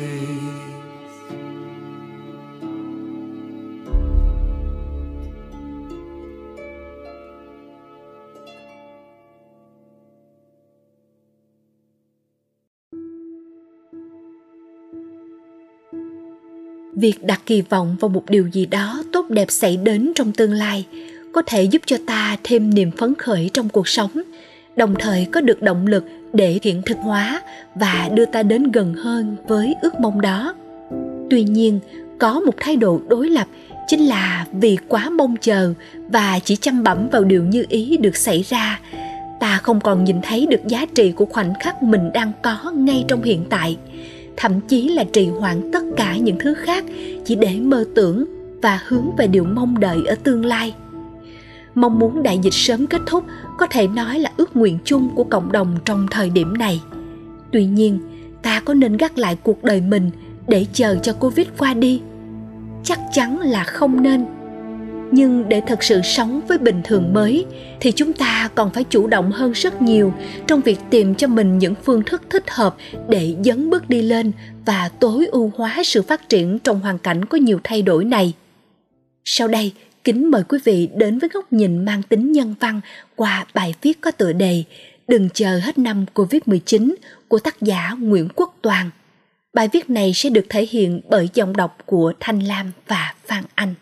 việc 16.95 17.23
đặt 17.23 17.41
kỳ 17.45 17.61
vọng 17.61 17.95
vào 17.99 18.09
một 18.09 18.23
điều 18.29 18.47
gì 18.47 18.65
đó 18.65 19.03
tốt 19.13 19.25
đẹp 19.29 19.51
xảy 19.51 19.77
đến 19.77 20.11
trong 20.15 20.31
tương 20.31 20.51
lai 20.51 20.85
có 21.33 21.41
thể 21.45 21.63
giúp 21.63 21.81
cho 21.85 21.97
ta 22.05 22.37
thêm 22.43 22.73
niềm 22.73 22.91
phấn 22.91 23.15
khởi 23.15 23.49
trong 23.53 23.69
cuộc 23.69 23.87
sống, 23.87 24.11
đồng 24.75 24.95
thời 24.99 25.27
có 25.31 25.41
được 25.41 25.61
động 25.61 25.87
lực 25.87 26.03
để 26.33 26.59
hiện 26.63 26.81
thực 26.85 26.97
hóa 26.97 27.41
và 27.75 28.09
đưa 28.13 28.25
ta 28.25 28.43
đến 28.43 28.71
gần 28.71 28.93
hơn 28.93 29.35
với 29.47 29.75
ước 29.81 29.99
mong 29.99 30.21
đó. 30.21 30.53
Tuy 31.29 31.43
nhiên, 31.43 31.79
có 32.19 32.39
một 32.39 32.53
thái 32.59 32.75
độ 32.75 33.01
đối 33.07 33.29
lập 33.29 33.47
chính 33.87 34.05
là 34.05 34.45
vì 34.51 34.77
quá 34.87 35.09
mong 35.09 35.35
chờ 35.41 35.73
và 36.07 36.39
chỉ 36.43 36.55
chăm 36.55 36.83
bẩm 36.83 37.09
vào 37.11 37.23
điều 37.23 37.43
như 37.43 37.65
ý 37.69 37.97
được 37.97 38.15
xảy 38.15 38.41
ra, 38.41 38.79
ta 39.39 39.59
không 39.63 39.79
còn 39.81 40.03
nhìn 40.03 40.21
thấy 40.23 40.45
được 40.45 40.67
giá 40.67 40.85
trị 40.95 41.11
của 41.11 41.25
khoảnh 41.25 41.53
khắc 41.59 41.83
mình 41.83 42.11
đang 42.13 42.31
có 42.43 42.71
ngay 42.75 43.05
trong 43.07 43.23
hiện 43.23 43.45
tại. 43.49 43.77
Thậm 44.37 44.59
chí 44.67 44.89
là 44.89 45.03
trì 45.03 45.27
hoãn 45.27 45.71
tất 45.71 45.83
cả 45.97 46.17
những 46.17 46.37
thứ 46.39 46.53
khác 46.53 46.85
chỉ 47.25 47.35
để 47.35 47.55
mơ 47.59 47.85
tưởng 47.95 48.25
và 48.61 48.79
hướng 48.87 49.15
về 49.17 49.27
điều 49.27 49.43
mong 49.43 49.79
đợi 49.79 49.97
ở 50.07 50.15
tương 50.23 50.45
lai. 50.45 50.73
Mong 51.75 51.99
muốn 51.99 52.23
đại 52.23 52.39
dịch 52.43 52.53
sớm 52.53 52.87
kết 52.87 53.01
thúc 53.05 53.23
có 53.57 53.67
thể 53.67 53.87
nói 53.87 54.19
là 54.19 54.31
ước 54.37 54.55
nguyện 54.55 54.77
chung 54.83 55.09
của 55.15 55.23
cộng 55.23 55.51
đồng 55.51 55.77
trong 55.85 56.07
thời 56.11 56.29
điểm 56.29 56.57
này. 56.57 56.81
Tuy 57.51 57.65
nhiên, 57.65 57.99
ta 58.41 58.59
có 58.59 58.73
nên 58.73 58.97
gác 58.97 59.17
lại 59.17 59.37
cuộc 59.43 59.63
đời 59.63 59.81
mình 59.81 60.11
để 60.47 60.65
chờ 60.73 60.95
cho 60.95 61.13
covid 61.13 61.47
qua 61.57 61.73
đi? 61.73 62.01
Chắc 62.83 62.99
chắn 63.13 63.39
là 63.39 63.63
không 63.63 64.01
nên. 64.03 64.25
Nhưng 65.11 65.49
để 65.49 65.61
thật 65.67 65.83
sự 65.83 66.01
sống 66.03 66.41
với 66.47 66.57
bình 66.57 66.81
thường 66.83 67.13
mới, 67.13 67.45
thì 67.79 67.91
chúng 67.91 68.13
ta 68.13 68.49
còn 68.55 68.69
phải 68.69 68.83
chủ 68.83 69.07
động 69.07 69.31
hơn 69.31 69.51
rất 69.51 69.81
nhiều 69.81 70.13
trong 70.47 70.61
việc 70.61 70.79
tìm 70.89 71.15
cho 71.15 71.27
mình 71.27 71.57
những 71.57 71.73
phương 71.83 72.03
thức 72.03 72.21
thích 72.29 72.49
hợp 72.49 72.75
để 73.09 73.35
dấn 73.43 73.69
bước 73.69 73.89
đi 73.89 74.01
lên 74.01 74.31
và 74.65 74.89
tối 74.99 75.27
ưu 75.31 75.51
hóa 75.55 75.81
sự 75.85 76.01
phát 76.01 76.29
triển 76.29 76.59
trong 76.59 76.79
hoàn 76.79 76.97
cảnh 76.97 77.25
có 77.25 77.37
nhiều 77.37 77.59
thay 77.63 77.81
đổi 77.81 78.05
này. 78.05 78.33
Sau 79.25 79.47
đây 79.47 79.73
kính 80.07 80.31
mời 80.31 80.43
quý 80.43 80.59
vị 80.63 80.89
đến 80.95 81.19
với 81.19 81.29
góc 81.33 81.53
nhìn 81.53 81.85
mang 81.85 82.03
tính 82.03 82.31
nhân 82.31 82.55
văn 82.59 82.81
qua 83.15 83.45
bài 83.53 83.73
viết 83.81 84.01
có 84.01 84.11
tựa 84.11 84.33
đề 84.33 84.63
Đừng 85.07 85.29
chờ 85.33 85.59
hết 85.63 85.77
năm 85.77 86.05
Covid-19 86.13 86.93
của 87.27 87.39
tác 87.39 87.61
giả 87.61 87.95
Nguyễn 87.99 88.27
Quốc 88.35 88.55
Toàn. 88.61 88.89
Bài 89.53 89.69
viết 89.73 89.89
này 89.89 90.11
sẽ 90.15 90.29
được 90.29 90.45
thể 90.49 90.67
hiện 90.69 91.01
bởi 91.09 91.29
giọng 91.33 91.55
đọc 91.55 91.77
của 91.85 92.13
Thanh 92.19 92.39
Lam 92.39 92.71
và 92.87 93.13
Phan 93.25 93.43
Anh. 93.55 93.73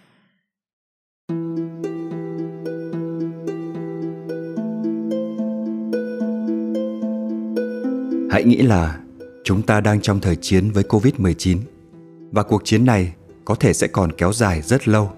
Hãy 8.31 8.43
nghĩ 8.43 8.57
là 8.57 8.99
chúng 9.43 9.61
ta 9.61 9.81
đang 9.81 10.01
trong 10.01 10.19
thời 10.21 10.35
chiến 10.35 10.71
với 10.71 10.83
Covid-19 10.83 11.57
và 12.31 12.43
cuộc 12.43 12.65
chiến 12.65 12.85
này 12.85 13.13
có 13.45 13.55
thể 13.55 13.73
sẽ 13.73 13.87
còn 13.87 14.11
kéo 14.11 14.33
dài 14.33 14.61
rất 14.61 14.87
lâu. 14.87 15.11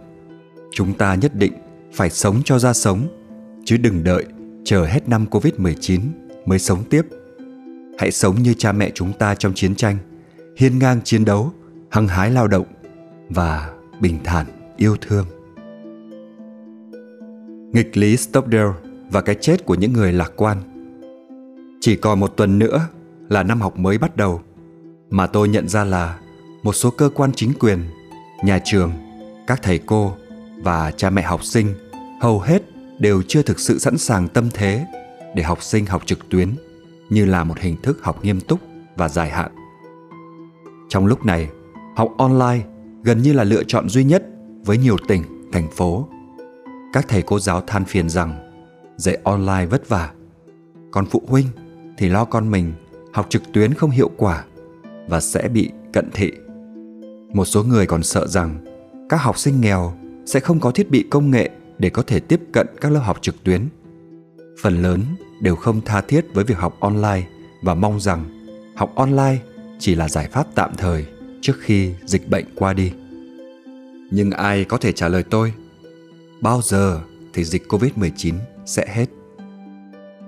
Chúng 0.72 0.94
ta 0.94 1.16
nhất 1.16 1.36
định 1.36 1.54
phải 1.94 2.10
sống 2.10 2.42
cho 2.46 2.60
ra 2.60 2.74
sống, 2.74 3.08
chứ 3.66 3.78
đừng 3.78 4.04
đợi 4.04 4.26
chờ 4.64 4.86
hết 4.86 5.10
năm 5.10 5.26
Covid-19 5.32 6.00
mới 6.46 6.60
sống 6.60 6.84
tiếp. 6.90 7.02
Hãy 7.98 8.12
sống 8.12 8.36
như 8.44 8.54
cha 8.54 8.72
mẹ 8.72 8.92
chúng 8.94 9.14
ta 9.14 9.36
trong 9.36 9.54
chiến 9.54 9.76
tranh, 9.76 9.98
hiên 10.58 10.80
ngang 10.80 11.02
chiến 11.04 11.26
đấu, 11.26 11.52
hăng 11.90 12.08
hái 12.08 12.32
lao 12.32 12.48
động 12.48 12.66
và 13.30 13.74
bình 14.00 14.20
thản 14.24 14.46
yêu 14.78 14.96
thương. 15.02 15.26
Nghịch 17.74 17.98
lý 17.98 18.18
Stockdale 18.18 18.74
và 19.12 19.22
cái 19.22 19.36
chết 19.36 19.66
của 19.66 19.76
những 19.76 19.94
người 19.94 20.14
lạc 20.14 20.32
quan. 20.36 20.58
Chỉ 21.82 21.96
còn 21.96 22.20
một 22.20 22.28
tuần 22.38 22.60
nữa 22.60 22.88
là 23.30 23.44
năm 23.44 23.62
học 23.62 23.80
mới 23.80 23.98
bắt 23.98 24.18
đầu 24.18 24.42
mà 25.10 25.28
tôi 25.28 25.50
nhận 25.50 25.68
ra 25.68 25.84
là 25.84 26.20
một 26.64 26.74
số 26.74 26.90
cơ 26.90 27.10
quan 27.16 27.32
chính 27.36 27.54
quyền, 27.60 27.80
nhà 28.44 28.60
trường, 28.66 28.92
các 29.48 29.60
thầy 29.64 29.80
cô 29.86 30.16
và 30.64 30.92
cha 30.92 31.10
mẹ 31.10 31.22
học 31.22 31.44
sinh 31.44 31.74
hầu 32.22 32.40
hết 32.40 32.62
đều 33.00 33.22
chưa 33.28 33.42
thực 33.42 33.60
sự 33.60 33.80
sẵn 33.80 33.98
sàng 33.98 34.28
tâm 34.28 34.50
thế 34.54 34.86
để 35.36 35.44
học 35.44 35.64
sinh 35.64 35.86
học 35.86 36.06
trực 36.06 36.30
tuyến 36.30 36.56
như 37.10 37.26
là 37.26 37.44
một 37.44 37.60
hình 37.60 37.76
thức 37.84 38.00
học 38.02 38.26
nghiêm 38.26 38.40
túc 38.42 38.60
và 38.96 39.10
dài 39.10 39.30
hạn. 39.30 39.52
Trong 40.90 41.06
lúc 41.06 41.26
này, 41.26 41.50
học 41.96 42.12
online 42.18 42.66
gần 43.04 43.22
như 43.22 43.34
là 43.34 43.44
lựa 43.44 43.64
chọn 43.64 43.90
duy 43.90 44.04
nhất 44.04 44.24
với 44.66 44.78
nhiều 44.78 44.98
tỉnh, 45.08 45.24
thành 45.52 45.68
phố. 45.72 46.08
Các 46.94 47.06
thầy 47.08 47.22
cô 47.22 47.40
giáo 47.40 47.62
than 47.62 47.86
phiền 47.86 48.10
rằng 48.10 48.52
dạy 48.98 49.18
online 49.24 49.66
vất 49.66 49.90
vả, 49.90 50.12
còn 50.92 51.06
phụ 51.06 51.22
huynh 51.28 51.48
thì 51.98 52.10
lo 52.10 52.26
con 52.26 52.52
mình 52.52 52.74
học 53.14 53.26
trực 53.30 53.42
tuyến 53.54 53.74
không 53.74 53.90
hiệu 53.90 54.12
quả 54.18 54.46
và 55.08 55.20
sẽ 55.20 55.48
bị 55.48 55.72
cận 55.94 56.10
thị. 56.14 56.32
Một 57.34 57.46
số 57.46 57.64
người 57.64 57.86
còn 57.86 58.04
sợ 58.04 58.28
rằng 58.28 58.66
các 59.10 59.22
học 59.22 59.38
sinh 59.38 59.62
nghèo 59.62 59.94
sẽ 60.28 60.40
không 60.40 60.60
có 60.60 60.72
thiết 60.72 60.92
bị 60.92 61.06
công 61.10 61.32
nghệ 61.32 61.50
để 61.78 61.90
có 61.90 62.02
thể 62.02 62.20
tiếp 62.20 62.40
cận 62.52 62.68
các 62.82 62.92
lớp 62.92 63.00
học 63.00 63.18
trực 63.22 63.44
tuyến. 63.44 63.62
Phần 64.62 64.82
lớn 64.82 65.02
đều 65.42 65.56
không 65.56 65.82
tha 65.82 66.02
thiết 66.02 66.26
với 66.34 66.44
việc 66.44 66.58
học 66.58 66.78
online 66.80 67.28
và 67.62 67.76
mong 67.76 68.00
rằng 68.00 68.26
học 68.76 68.92
online 68.96 69.38
chỉ 69.80 69.96
là 69.96 70.10
giải 70.10 70.28
pháp 70.32 70.48
tạm 70.56 70.72
thời 70.78 71.06
trước 71.42 71.54
khi 71.60 71.94
dịch 72.06 72.30
bệnh 72.30 72.46
qua 72.56 72.74
đi. 72.74 72.92
Nhưng 74.12 74.32
ai 74.32 74.64
có 74.64 74.78
thể 74.78 74.92
trả 74.92 75.08
lời 75.08 75.24
tôi? 75.24 75.54
Bao 76.42 76.62
giờ 76.64 77.02
thì 77.34 77.44
dịch 77.44 77.64
Covid-19 77.68 78.34
sẽ 78.66 78.88
hết? 78.90 79.06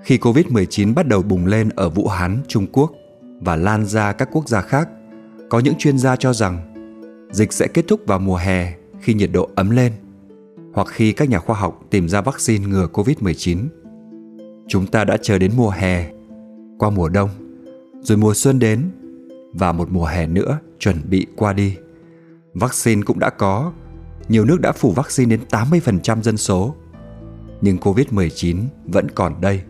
Khi 0.02 0.18
Covid-19 0.18 0.94
bắt 0.94 1.06
đầu 1.06 1.22
bùng 1.22 1.46
lên 1.46 1.68
ở 1.68 1.88
Vũ 1.88 2.08
Hán, 2.08 2.42
Trung 2.48 2.66
Quốc 2.72 2.92
và 3.40 3.56
lan 3.56 3.86
ra 3.86 4.12
các 4.12 4.28
quốc 4.32 4.48
gia 4.48 4.60
khác, 4.60 4.88
có 5.48 5.58
những 5.58 5.74
chuyên 5.78 5.98
gia 5.98 6.16
cho 6.16 6.32
rằng 6.32 6.74
dịch 7.32 7.52
sẽ 7.52 7.66
kết 7.66 7.84
thúc 7.88 8.00
vào 8.06 8.18
mùa 8.18 8.36
hè 8.36 8.79
khi 9.00 9.14
nhiệt 9.14 9.30
độ 9.32 9.48
ấm 9.54 9.70
lên 9.70 9.92
hoặc 10.72 10.88
khi 10.90 11.12
các 11.12 11.28
nhà 11.28 11.38
khoa 11.38 11.56
học 11.56 11.80
tìm 11.90 12.08
ra 12.08 12.20
vaccine 12.20 12.66
ngừa 12.66 12.88
Covid-19. 12.92 13.58
Chúng 14.68 14.86
ta 14.86 15.04
đã 15.04 15.16
chờ 15.22 15.38
đến 15.38 15.52
mùa 15.56 15.70
hè, 15.70 16.10
qua 16.78 16.90
mùa 16.90 17.08
đông, 17.08 17.28
rồi 18.00 18.18
mùa 18.18 18.34
xuân 18.34 18.58
đến 18.58 18.90
và 19.52 19.72
một 19.72 19.88
mùa 19.90 20.06
hè 20.06 20.26
nữa 20.26 20.58
chuẩn 20.78 20.96
bị 21.10 21.26
qua 21.36 21.52
đi. 21.52 21.76
Vaccine 22.54 23.02
cũng 23.02 23.18
đã 23.18 23.30
có, 23.30 23.72
nhiều 24.28 24.44
nước 24.44 24.60
đã 24.60 24.72
phủ 24.72 24.92
vaccine 24.92 25.36
đến 25.36 25.40
80% 25.50 26.22
dân 26.22 26.36
số. 26.36 26.74
Nhưng 27.60 27.76
Covid-19 27.76 28.56
vẫn 28.84 29.10
còn 29.10 29.40
đây, 29.40 29.60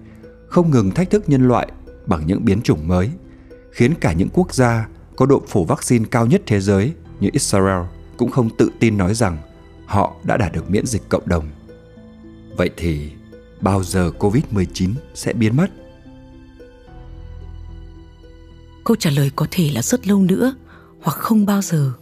không 0.46 0.70
ngừng 0.70 0.90
thách 0.90 1.10
thức 1.10 1.28
nhân 1.28 1.48
loại 1.48 1.68
bằng 2.06 2.26
những 2.26 2.44
biến 2.44 2.62
chủng 2.62 2.88
mới, 2.88 3.10
khiến 3.70 3.94
cả 4.00 4.12
những 4.12 4.28
quốc 4.32 4.54
gia 4.54 4.88
có 5.16 5.26
độ 5.26 5.42
phủ 5.48 5.64
vaccine 5.64 6.04
cao 6.10 6.26
nhất 6.26 6.42
thế 6.46 6.60
giới 6.60 6.92
như 7.20 7.28
Israel 7.32 7.82
cũng 8.20 8.30
không 8.30 8.50
tự 8.50 8.70
tin 8.78 8.96
nói 8.96 9.14
rằng 9.14 9.38
họ 9.86 10.16
đã 10.24 10.36
đạt 10.36 10.52
được 10.52 10.70
miễn 10.70 10.86
dịch 10.86 11.08
cộng 11.08 11.28
đồng. 11.28 11.44
Vậy 12.56 12.70
thì 12.76 13.10
bao 13.60 13.84
giờ 13.84 14.10
Covid-19 14.18 14.90
sẽ 15.14 15.32
biến 15.32 15.56
mất? 15.56 15.66
Câu 18.84 18.96
trả 18.96 19.10
lời 19.10 19.30
có 19.36 19.46
thể 19.50 19.70
là 19.74 19.82
rất 19.82 20.06
lâu 20.06 20.22
nữa 20.22 20.54
hoặc 21.02 21.16
không 21.16 21.46
bao 21.46 21.62
giờ. 21.62 21.92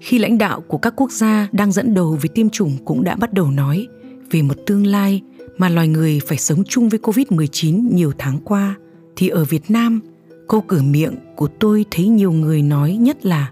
Khi 0.00 0.18
lãnh 0.18 0.38
đạo 0.38 0.60
của 0.60 0.78
các 0.78 0.92
quốc 0.96 1.12
gia 1.12 1.48
đang 1.52 1.72
dẫn 1.72 1.94
đầu 1.94 2.18
về 2.22 2.28
tiêm 2.34 2.50
chủng 2.50 2.84
cũng 2.84 3.04
đã 3.04 3.16
bắt 3.16 3.32
đầu 3.32 3.50
nói 3.50 3.86
về 4.30 4.42
một 4.42 4.54
tương 4.66 4.86
lai 4.86 5.22
mà 5.58 5.68
loài 5.68 5.88
người 5.88 6.20
phải 6.26 6.38
sống 6.38 6.64
chung 6.64 6.88
với 6.88 7.00
Covid-19 7.00 7.94
nhiều 7.94 8.12
tháng 8.18 8.38
qua 8.44 8.76
thì 9.16 9.28
ở 9.28 9.44
Việt 9.44 9.70
Nam, 9.70 10.00
câu 10.48 10.60
cửa 10.60 10.82
miệng 10.82 11.16
của 11.36 11.48
tôi 11.58 11.84
thấy 11.90 12.08
nhiều 12.08 12.32
người 12.32 12.62
nói 12.62 12.92
nhất 12.92 13.26
là 13.26 13.50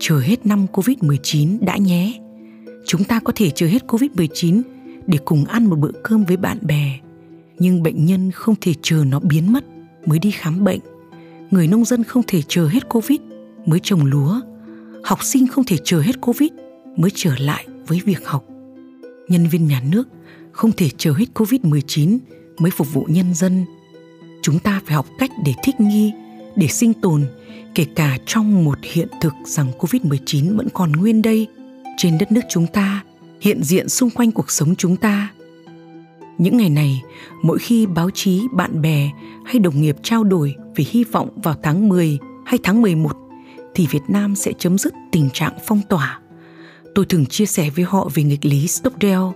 chờ 0.00 0.18
hết 0.18 0.46
năm 0.46 0.66
Covid-19 0.72 1.58
đã 1.60 1.76
nhé. 1.76 2.20
Chúng 2.86 3.04
ta 3.04 3.20
có 3.20 3.32
thể 3.36 3.50
chờ 3.50 3.66
hết 3.66 3.86
Covid-19 3.86 4.62
để 5.06 5.18
cùng 5.24 5.44
ăn 5.44 5.66
một 5.66 5.76
bữa 5.78 5.90
cơm 6.02 6.24
với 6.24 6.36
bạn 6.36 6.58
bè. 6.62 6.98
Nhưng 7.58 7.82
bệnh 7.82 8.06
nhân 8.06 8.30
không 8.30 8.54
thể 8.60 8.74
chờ 8.82 9.04
nó 9.08 9.20
biến 9.20 9.52
mất 9.52 9.64
mới 10.06 10.18
đi 10.18 10.30
khám 10.30 10.64
bệnh. 10.64 10.80
Người 11.50 11.66
nông 11.66 11.84
dân 11.84 12.04
không 12.04 12.22
thể 12.26 12.42
chờ 12.48 12.66
hết 12.66 12.88
Covid 12.88 13.20
mới 13.66 13.80
trồng 13.82 14.04
lúa. 14.04 14.40
Học 15.04 15.24
sinh 15.24 15.46
không 15.46 15.64
thể 15.64 15.76
chờ 15.84 16.00
hết 16.00 16.20
Covid 16.20 16.50
mới 16.96 17.10
trở 17.14 17.34
lại 17.38 17.66
với 17.86 18.00
việc 18.04 18.26
học. 18.26 18.44
Nhân 19.28 19.46
viên 19.48 19.66
nhà 19.66 19.82
nước 19.90 20.08
không 20.52 20.72
thể 20.72 20.88
chờ 20.96 21.12
hết 21.12 21.26
Covid-19 21.34 22.18
mới 22.58 22.70
phục 22.70 22.92
vụ 22.92 23.06
nhân 23.08 23.34
dân. 23.34 23.64
Chúng 24.42 24.58
ta 24.58 24.80
phải 24.86 24.94
học 24.94 25.06
cách 25.18 25.30
để 25.44 25.54
thích 25.64 25.80
nghi, 25.80 26.12
để 26.56 26.68
sinh 26.68 26.92
tồn, 26.94 27.24
kể 27.74 27.86
cả 27.96 28.18
trong 28.26 28.64
một 28.64 28.78
hiện 28.82 29.08
thực 29.20 29.32
rằng 29.44 29.72
Covid-19 29.78 30.56
vẫn 30.56 30.68
còn 30.74 30.92
nguyên 30.92 31.22
đây 31.22 31.46
trên 31.96 32.18
đất 32.18 32.32
nước 32.32 32.40
chúng 32.48 32.66
ta, 32.66 33.04
hiện 33.40 33.62
diện 33.62 33.88
xung 33.88 34.10
quanh 34.10 34.32
cuộc 34.32 34.50
sống 34.50 34.74
chúng 34.76 34.96
ta. 34.96 35.32
Những 36.38 36.56
ngày 36.56 36.70
này, 36.70 37.02
mỗi 37.42 37.58
khi 37.58 37.86
báo 37.86 38.10
chí, 38.10 38.42
bạn 38.52 38.82
bè 38.82 39.10
hay 39.44 39.58
đồng 39.58 39.80
nghiệp 39.80 39.96
trao 40.02 40.24
đổi 40.24 40.54
về 40.76 40.84
hy 40.88 41.04
vọng 41.04 41.28
vào 41.42 41.54
tháng 41.62 41.88
10 41.88 42.18
hay 42.46 42.58
tháng 42.62 42.82
11 42.82 43.16
thì 43.74 43.86
Việt 43.90 44.02
Nam 44.08 44.34
sẽ 44.34 44.52
chấm 44.58 44.78
dứt 44.78 44.94
tình 45.12 45.28
trạng 45.32 45.52
phong 45.66 45.80
tỏa. 45.88 46.20
Tôi 46.94 47.04
thường 47.04 47.26
chia 47.26 47.46
sẻ 47.46 47.70
với 47.70 47.84
họ 47.84 48.08
về 48.14 48.22
nghịch 48.22 48.44
lý 48.44 48.66
Stockdale. 48.66 49.32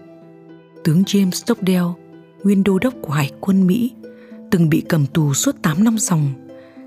Tướng 0.84 1.02
James 1.02 1.30
Stockdale, 1.30 1.92
nguyên 2.42 2.64
đô 2.64 2.78
đốc 2.78 2.94
của 3.02 3.12
Hải 3.12 3.30
quân 3.40 3.66
Mỹ, 3.66 3.92
từng 4.50 4.68
bị 4.68 4.82
cầm 4.88 5.06
tù 5.06 5.34
suốt 5.34 5.56
8 5.62 5.84
năm 5.84 5.98
dòng. 5.98 6.32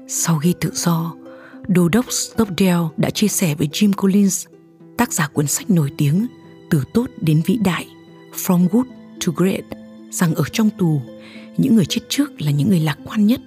Sau 0.07 0.39
khi 0.39 0.55
tự 0.61 0.71
do, 0.73 1.13
đô 1.67 1.89
đốc 1.89 2.11
Stockdale 2.11 2.87
đã 2.97 3.09
chia 3.09 3.27
sẻ 3.27 3.55
với 3.55 3.67
Jim 3.67 3.93
Collins, 3.93 4.47
tác 4.97 5.13
giả 5.13 5.27
cuốn 5.27 5.47
sách 5.47 5.69
nổi 5.69 5.91
tiếng 5.97 6.27
Từ 6.69 6.83
tốt 6.93 7.07
đến 7.21 7.41
vĩ 7.45 7.57
đại, 7.63 7.87
From 8.33 8.67
Good 8.71 8.85
to 9.25 9.31
Great, 9.35 9.63
rằng 10.11 10.35
ở 10.35 10.43
trong 10.51 10.69
tù, 10.77 11.01
những 11.57 11.75
người 11.75 11.85
chết 11.85 12.01
trước 12.09 12.41
là 12.41 12.51
những 12.51 12.69
người 12.69 12.79
lạc 12.79 12.97
quan 13.05 13.25
nhất 13.25 13.41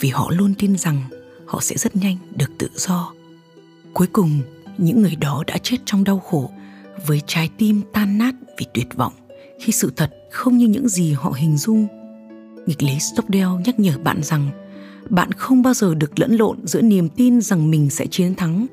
vì 0.00 0.08
họ 0.08 0.30
luôn 0.30 0.54
tin 0.58 0.76
rằng 0.76 1.02
họ 1.46 1.60
sẽ 1.60 1.76
rất 1.76 1.96
nhanh 1.96 2.16
được 2.36 2.50
tự 2.58 2.68
do. 2.74 3.12
Cuối 3.94 4.06
cùng, 4.06 4.40
những 4.78 5.02
người 5.02 5.16
đó 5.16 5.44
đã 5.46 5.58
chết 5.58 5.76
trong 5.84 6.04
đau 6.04 6.18
khổ 6.18 6.50
với 7.06 7.20
trái 7.26 7.50
tim 7.58 7.82
tan 7.92 8.18
nát 8.18 8.34
vì 8.58 8.66
tuyệt 8.74 8.88
vọng 8.96 9.12
khi 9.60 9.72
sự 9.72 9.92
thật 9.96 10.10
không 10.30 10.56
như 10.56 10.66
những 10.66 10.88
gì 10.88 11.12
họ 11.12 11.30
hình 11.30 11.56
dung. 11.56 11.86
Nghịch 12.66 12.82
lý 12.82 12.98
Stockdale 12.98 13.62
nhắc 13.64 13.80
nhở 13.80 13.98
bạn 13.98 14.22
rằng 14.22 14.50
bạn 15.12 15.32
không 15.32 15.62
bao 15.62 15.74
giờ 15.74 15.94
được 15.94 16.18
lẫn 16.18 16.36
lộn 16.36 16.66
giữa 16.66 16.82
niềm 16.82 17.08
tin 17.08 17.40
rằng 17.40 17.70
mình 17.70 17.90
sẽ 17.90 18.06
chiến 18.06 18.34
thắng. 18.34 18.66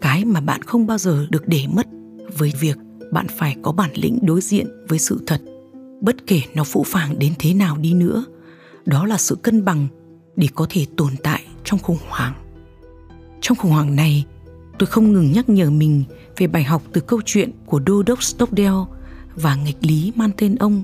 Cái 0.00 0.24
mà 0.24 0.40
bạn 0.40 0.62
không 0.62 0.86
bao 0.86 0.98
giờ 0.98 1.26
được 1.30 1.48
để 1.48 1.64
mất 1.72 1.86
với 2.38 2.52
việc 2.60 2.78
bạn 3.12 3.26
phải 3.38 3.56
có 3.62 3.72
bản 3.72 3.90
lĩnh 3.94 4.18
đối 4.22 4.40
diện 4.40 4.66
với 4.88 4.98
sự 4.98 5.20
thật, 5.26 5.40
bất 6.00 6.26
kể 6.26 6.40
nó 6.54 6.64
phũ 6.64 6.82
phàng 6.86 7.18
đến 7.18 7.32
thế 7.38 7.54
nào 7.54 7.76
đi 7.76 7.94
nữa. 7.94 8.24
Đó 8.86 9.06
là 9.06 9.18
sự 9.18 9.34
cân 9.34 9.64
bằng 9.64 9.88
để 10.36 10.48
có 10.54 10.66
thể 10.70 10.86
tồn 10.96 11.12
tại 11.22 11.44
trong 11.64 11.78
khủng 11.78 11.98
hoảng. 12.08 12.34
Trong 13.40 13.56
khủng 13.56 13.70
hoảng 13.70 13.96
này, 13.96 14.24
tôi 14.78 14.86
không 14.86 15.12
ngừng 15.12 15.32
nhắc 15.32 15.48
nhở 15.48 15.70
mình 15.70 16.04
về 16.36 16.46
bài 16.46 16.64
học 16.64 16.82
từ 16.92 17.00
câu 17.00 17.20
chuyện 17.24 17.50
của 17.66 17.78
đô 17.78 18.02
đốc 18.02 18.22
stockdale 18.22 18.84
và 19.36 19.56
nghịch 19.56 19.78
lý 19.80 20.12
mang 20.16 20.30
tên 20.36 20.54
ông. 20.54 20.82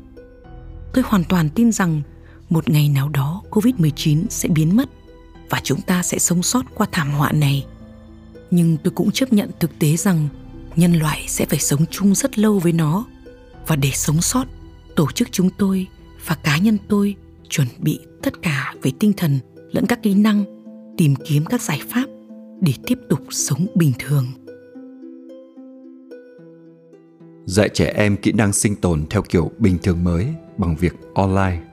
Tôi 0.95 1.05
hoàn 1.07 1.25
toàn 1.25 1.49
tin 1.55 1.73
rằng 1.73 2.03
một 2.51 2.71
ngày 2.71 2.89
nào 2.89 3.09
đó 3.09 3.43
covid-19 3.51 4.25
sẽ 4.29 4.49
biến 4.49 4.77
mất 4.77 4.89
và 5.51 5.61
chúng 5.63 5.81
ta 5.81 6.03
sẽ 6.03 6.19
sống 6.19 6.43
sót 6.43 6.63
qua 6.75 6.87
thảm 6.93 7.11
họa 7.11 7.33
này. 7.33 7.67
Nhưng 8.51 8.77
tôi 8.85 8.91
cũng 8.91 9.11
chấp 9.11 9.33
nhận 9.33 9.51
thực 9.61 9.79
tế 9.79 9.97
rằng 9.97 10.29
nhân 10.77 10.93
loại 10.93 11.25
sẽ 11.29 11.47
phải 11.47 11.59
sống 11.59 11.87
chung 11.91 12.15
rất 12.15 12.39
lâu 12.39 12.59
với 12.59 12.73
nó. 12.73 13.07
Và 13.67 13.77
để 13.77 13.91
sống 13.95 14.23
sót, 14.23 14.45
tổ 14.97 15.11
chức 15.11 15.29
chúng 15.33 15.51
tôi 15.59 15.87
và 16.27 16.35
cá 16.35 16.59
nhân 16.59 16.79
tôi 16.89 17.15
chuẩn 17.49 17.67
bị 17.79 18.01
tất 18.23 18.43
cả 18.43 18.75
về 18.83 18.91
tinh 18.99 19.13
thần 19.17 19.39
lẫn 19.73 19.87
các 19.87 20.03
kỹ 20.03 20.15
năng, 20.15 20.45
tìm 20.97 21.15
kiếm 21.27 21.45
các 21.45 21.63
giải 21.63 21.81
pháp 21.89 22.05
để 22.61 22.73
tiếp 22.87 22.99
tục 23.09 23.21
sống 23.31 23.67
bình 23.75 23.93
thường. 23.99 24.27
Dạy 27.45 27.69
trẻ 27.75 27.93
em 27.97 28.17
kỹ 28.17 28.33
năng 28.33 28.53
sinh 28.53 28.77
tồn 28.77 29.05
theo 29.11 29.23
kiểu 29.23 29.51
bình 29.59 29.79
thường 29.83 30.05
mới 30.05 30.27
bằng 30.59 30.77
việc 30.77 30.95
online 31.15 31.70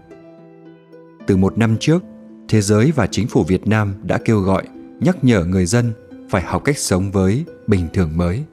từ 1.28 1.38
một 1.38 1.58
năm 1.58 1.78
trước, 1.80 2.04
thế 2.48 2.62
giới 2.62 2.92
và 2.96 3.08
chính 3.08 3.28
phủ 3.28 3.44
việt 3.44 3.68
nam 3.68 3.94
đã 4.04 4.18
kêu 4.26 4.40
gọi, 4.40 4.63
nhắc 5.00 5.24
nhở 5.24 5.46
người 5.46 5.66
dân 5.66 5.94
phải 6.30 6.42
học 6.42 6.63
cách 6.66 6.78
sống 6.78 7.12
với 7.12 7.46
bình 7.68 7.88
thường 7.94 8.18
mới 8.18 8.44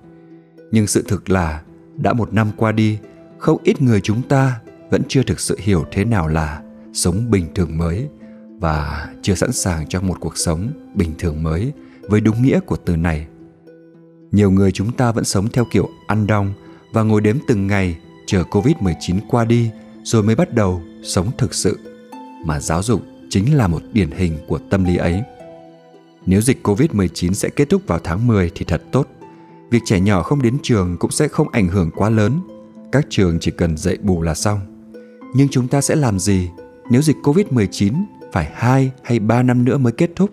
nhưng 0.71 0.87
sự 0.87 1.05
thực 1.09 1.31
là, 1.31 1.63
đã 1.97 2.13
một 2.13 2.33
năm 2.33 2.51
qua 2.57 2.73
đi, 2.73 2.99
không 3.39 3.61
ít 3.65 3.83
người 3.83 4.01
chúng 4.01 4.23
ta 4.23 4.61
vẫn 4.91 5.03
chưa 5.09 5.23
thực 5.23 5.41
sự 5.41 5.59
hiểu 5.61 5.85
thế 5.93 6.05
nào 6.05 6.29
là 6.29 6.63
sống 6.93 7.31
bình 7.31 7.47
thường 7.55 7.79
mới 7.79 8.09
và 8.61 9.09
chưa 9.23 9.35
sẵn 9.35 9.53
sàng 9.53 9.87
cho 9.89 10.01
một 10.01 10.17
cuộc 10.21 10.37
sống 10.37 10.69
bình 10.95 11.15
thường 11.19 11.43
mới 11.43 11.73
với 12.09 12.21
đúng 12.21 12.43
nghĩa 12.43 12.61
của 12.61 12.77
từ 12.77 12.97
này 12.97 13.27
nhiều 14.33 14.51
người 14.51 14.73
chúng 14.73 14.93
ta 14.93 15.13
vẫn 15.13 15.25
sống 15.25 15.49
theo 15.53 15.65
kiểu 15.71 15.89
ăn 16.07 16.27
đong 16.27 16.53
và 16.93 17.03
ngồi 17.03 17.21
đếm 17.21 17.37
từng 17.49 17.67
ngày 17.67 17.97
chờ 18.27 18.45
Covid-19 18.51 19.19
qua 19.29 19.45
đi 19.45 19.71
rồi 20.03 20.23
mới 20.23 20.35
bắt 20.35 20.55
đầu 20.55 20.83
sống 21.03 21.31
thực 21.39 21.55
sự. 21.55 21.94
Mà 22.45 22.61
giáo 22.61 22.83
dục 22.83 23.03
chính 23.31 23.57
là 23.57 23.69
một 23.69 23.83
điển 23.93 24.11
hình 24.11 24.39
của 24.47 24.59
tâm 24.71 24.85
lý 24.85 24.97
ấy. 24.97 25.23
Nếu 26.27 26.41
dịch 26.41 26.67
Covid-19 26.67 27.33
sẽ 27.33 27.49
kết 27.49 27.69
thúc 27.71 27.83
vào 27.87 27.99
tháng 28.05 28.27
10 28.27 28.51
thì 28.55 28.65
thật 28.65 28.83
tốt. 28.93 29.09
Việc 29.71 29.83
trẻ 29.85 30.01
nhỏ 30.01 30.23
không 30.23 30.43
đến 30.43 30.57
trường 30.63 30.97
cũng 30.97 31.11
sẽ 31.11 31.29
không 31.29 31.49
ảnh 31.49 31.69
hưởng 31.69 31.91
quá 31.91 32.11
lớn. 32.11 32.41
Các 32.93 33.07
trường 33.11 33.39
chỉ 33.41 33.51
cần 33.51 33.77
dạy 33.77 33.97
bù 34.03 34.23
là 34.23 34.35
xong. 34.35 34.61
Nhưng 35.35 35.49
chúng 35.49 35.69
ta 35.69 35.81
sẽ 35.81 35.97
làm 35.97 36.19
gì 36.19 36.51
nếu 36.91 37.03
dịch 37.03 37.17
Covid-19 37.23 37.93
phải 38.33 38.51
2 38.55 38.91
hay 39.03 39.19
3 39.19 39.43
năm 39.43 39.65
nữa 39.65 39.79
mới 39.79 39.93
kết 39.93 40.11
thúc? 40.17 40.31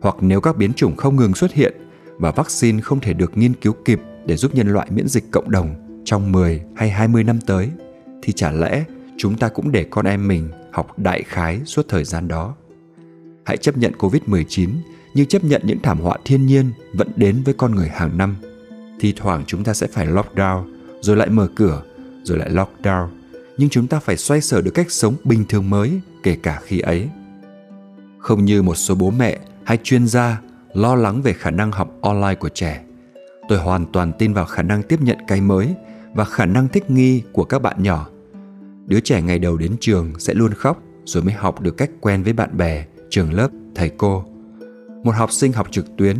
Hoặc 0.00 0.16
nếu 0.20 0.40
các 0.40 0.56
biến 0.56 0.72
chủng 0.72 0.96
không 0.96 1.16
ngừng 1.16 1.34
xuất 1.34 1.52
hiện 1.52 1.74
và 2.18 2.30
vaccine 2.30 2.80
không 2.80 3.00
thể 3.00 3.12
được 3.12 3.38
nghiên 3.38 3.54
cứu 3.54 3.72
kịp 3.84 4.00
để 4.26 4.36
giúp 4.36 4.54
nhân 4.54 4.72
loại 4.72 4.88
miễn 4.90 5.08
dịch 5.08 5.30
cộng 5.30 5.50
đồng 5.50 5.74
trong 6.04 6.32
10 6.32 6.62
hay 6.76 6.90
20 6.90 7.24
năm 7.24 7.40
tới, 7.40 7.70
thì 8.22 8.32
chả 8.32 8.52
lẽ 8.52 8.84
chúng 9.16 9.36
ta 9.36 9.48
cũng 9.48 9.72
để 9.72 9.84
con 9.90 10.06
em 10.06 10.28
mình 10.28 10.48
học 10.72 10.98
đại 10.98 11.22
khái 11.22 11.60
suốt 11.64 11.88
thời 11.88 12.04
gian 12.04 12.28
đó. 12.28 12.54
Hãy 13.44 13.56
chấp 13.56 13.76
nhận 13.76 13.92
Covid-19 13.98 14.68
như 15.14 15.24
chấp 15.24 15.44
nhận 15.44 15.62
những 15.64 15.78
thảm 15.82 16.00
họa 16.00 16.16
thiên 16.24 16.46
nhiên 16.46 16.72
vẫn 16.94 17.08
đến 17.16 17.42
với 17.44 17.54
con 17.54 17.74
người 17.74 17.88
hàng 17.88 18.18
năm. 18.18 18.36
Thì 19.00 19.12
thoảng 19.16 19.44
chúng 19.46 19.64
ta 19.64 19.74
sẽ 19.74 19.86
phải 19.86 20.06
lockdown, 20.06 20.64
rồi 21.00 21.16
lại 21.16 21.28
mở 21.28 21.48
cửa, 21.56 21.82
rồi 22.22 22.38
lại 22.38 22.50
lockdown. 22.50 23.08
nhưng 23.58 23.68
chúng 23.68 23.86
ta 23.86 23.98
phải 23.98 24.16
xoay 24.16 24.40
sở 24.40 24.60
được 24.60 24.70
cách 24.74 24.90
sống 24.90 25.14
bình 25.24 25.44
thường 25.48 25.70
mới 25.70 26.00
kể 26.22 26.36
cả 26.42 26.60
khi 26.64 26.80
ấy 26.80 27.08
không 28.18 28.44
như 28.44 28.62
một 28.62 28.74
số 28.74 28.94
bố 28.94 29.10
mẹ 29.10 29.38
hay 29.64 29.78
chuyên 29.82 30.06
gia 30.06 30.40
lo 30.74 30.94
lắng 30.94 31.22
về 31.22 31.32
khả 31.32 31.50
năng 31.50 31.72
học 31.72 31.92
online 32.00 32.34
của 32.34 32.48
trẻ 32.48 32.84
tôi 33.48 33.58
hoàn 33.58 33.86
toàn 33.92 34.12
tin 34.18 34.32
vào 34.32 34.44
khả 34.44 34.62
năng 34.62 34.82
tiếp 34.82 35.00
nhận 35.02 35.18
cái 35.28 35.40
mới 35.40 35.74
và 36.14 36.24
khả 36.24 36.46
năng 36.46 36.68
thích 36.68 36.90
nghi 36.90 37.22
của 37.32 37.44
các 37.44 37.62
bạn 37.62 37.82
nhỏ 37.82 38.08
đứa 38.88 39.00
trẻ 39.00 39.22
ngày 39.22 39.38
đầu 39.38 39.56
đến 39.56 39.76
trường 39.80 40.12
sẽ 40.18 40.34
luôn 40.34 40.54
khóc 40.54 40.82
rồi 41.04 41.22
mới 41.22 41.34
học 41.34 41.60
được 41.60 41.76
cách 41.76 41.90
quen 42.00 42.22
với 42.22 42.32
bạn 42.32 42.56
bè, 42.56 42.86
trường 43.10 43.32
lớp, 43.32 43.48
thầy 43.74 43.88
cô. 43.88 44.24
Một 45.04 45.14
học 45.14 45.32
sinh 45.32 45.52
học 45.52 45.68
trực 45.70 45.86
tuyến, 45.96 46.16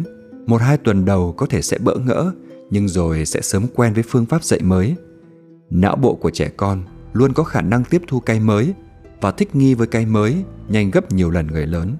một 0.46 0.61
hai 0.61 0.76
tuần 0.76 1.04
đầu 1.04 1.35
có 1.37 1.46
thể 1.46 1.62
sẽ 1.62 1.78
bỡ 1.78 1.94
ngỡ, 1.94 2.33
nhưng 2.70 2.88
rồi 2.88 3.26
sẽ 3.26 3.40
sớm 3.40 3.66
quen 3.74 3.92
với 3.92 4.02
phương 4.02 4.26
pháp 4.26 4.44
dạy 4.44 4.61
mới. 4.62 4.94
Não 5.70 5.96
bộ 5.96 6.14
của 6.14 6.31
trẻ 6.31 6.50
con 6.57 6.83
luôn 7.12 7.33
có 7.33 7.44
khả 7.44 7.61
năng 7.61 7.85
tiếp 7.85 8.02
thu 8.07 8.20
cái 8.20 8.40
mới 8.40 8.74
và 9.20 9.31
thích 9.31 9.57
nghi 9.57 9.74
với 9.74 9.87
cái 9.87 10.07
mới 10.07 10.44
nhanh 10.68 10.90
gấp 10.90 11.12
nhiều 11.12 11.31
lần 11.31 11.46
người 11.46 11.66
lớn. 11.66 11.96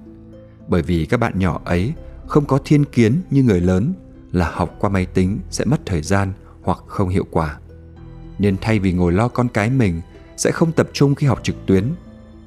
Bởi 0.67 0.81
vì 0.81 1.05
các 1.05 1.19
bạn 1.19 1.39
nhỏ 1.39 1.61
ấy 1.65 1.93
không 2.27 2.45
có 2.45 2.59
thiên 2.65 2.85
kiến 2.85 3.21
như 3.31 3.43
người 3.43 3.61
lớn 3.61 3.93
là 4.31 4.51
học 4.53 4.75
qua 4.79 4.89
máy 4.89 5.05
tính 5.05 5.39
sẽ 5.49 5.65
mất 5.65 5.79
thời 5.85 6.01
gian 6.01 6.33
hoặc 6.61 6.79
không 6.87 7.09
hiệu 7.09 7.25
quả. 7.31 7.59
Nên 8.39 8.55
thay 8.61 8.79
vì 8.79 8.93
ngồi 8.93 9.11
lo 9.11 9.27
con 9.27 9.47
cái 9.47 9.69
mình 9.69 10.01
sẽ 10.39 10.51
không 10.51 10.71
tập 10.71 10.89
trung 10.93 11.15
khi 11.15 11.27
học 11.27 11.39
trực 11.43 11.55
tuyến 11.65 11.83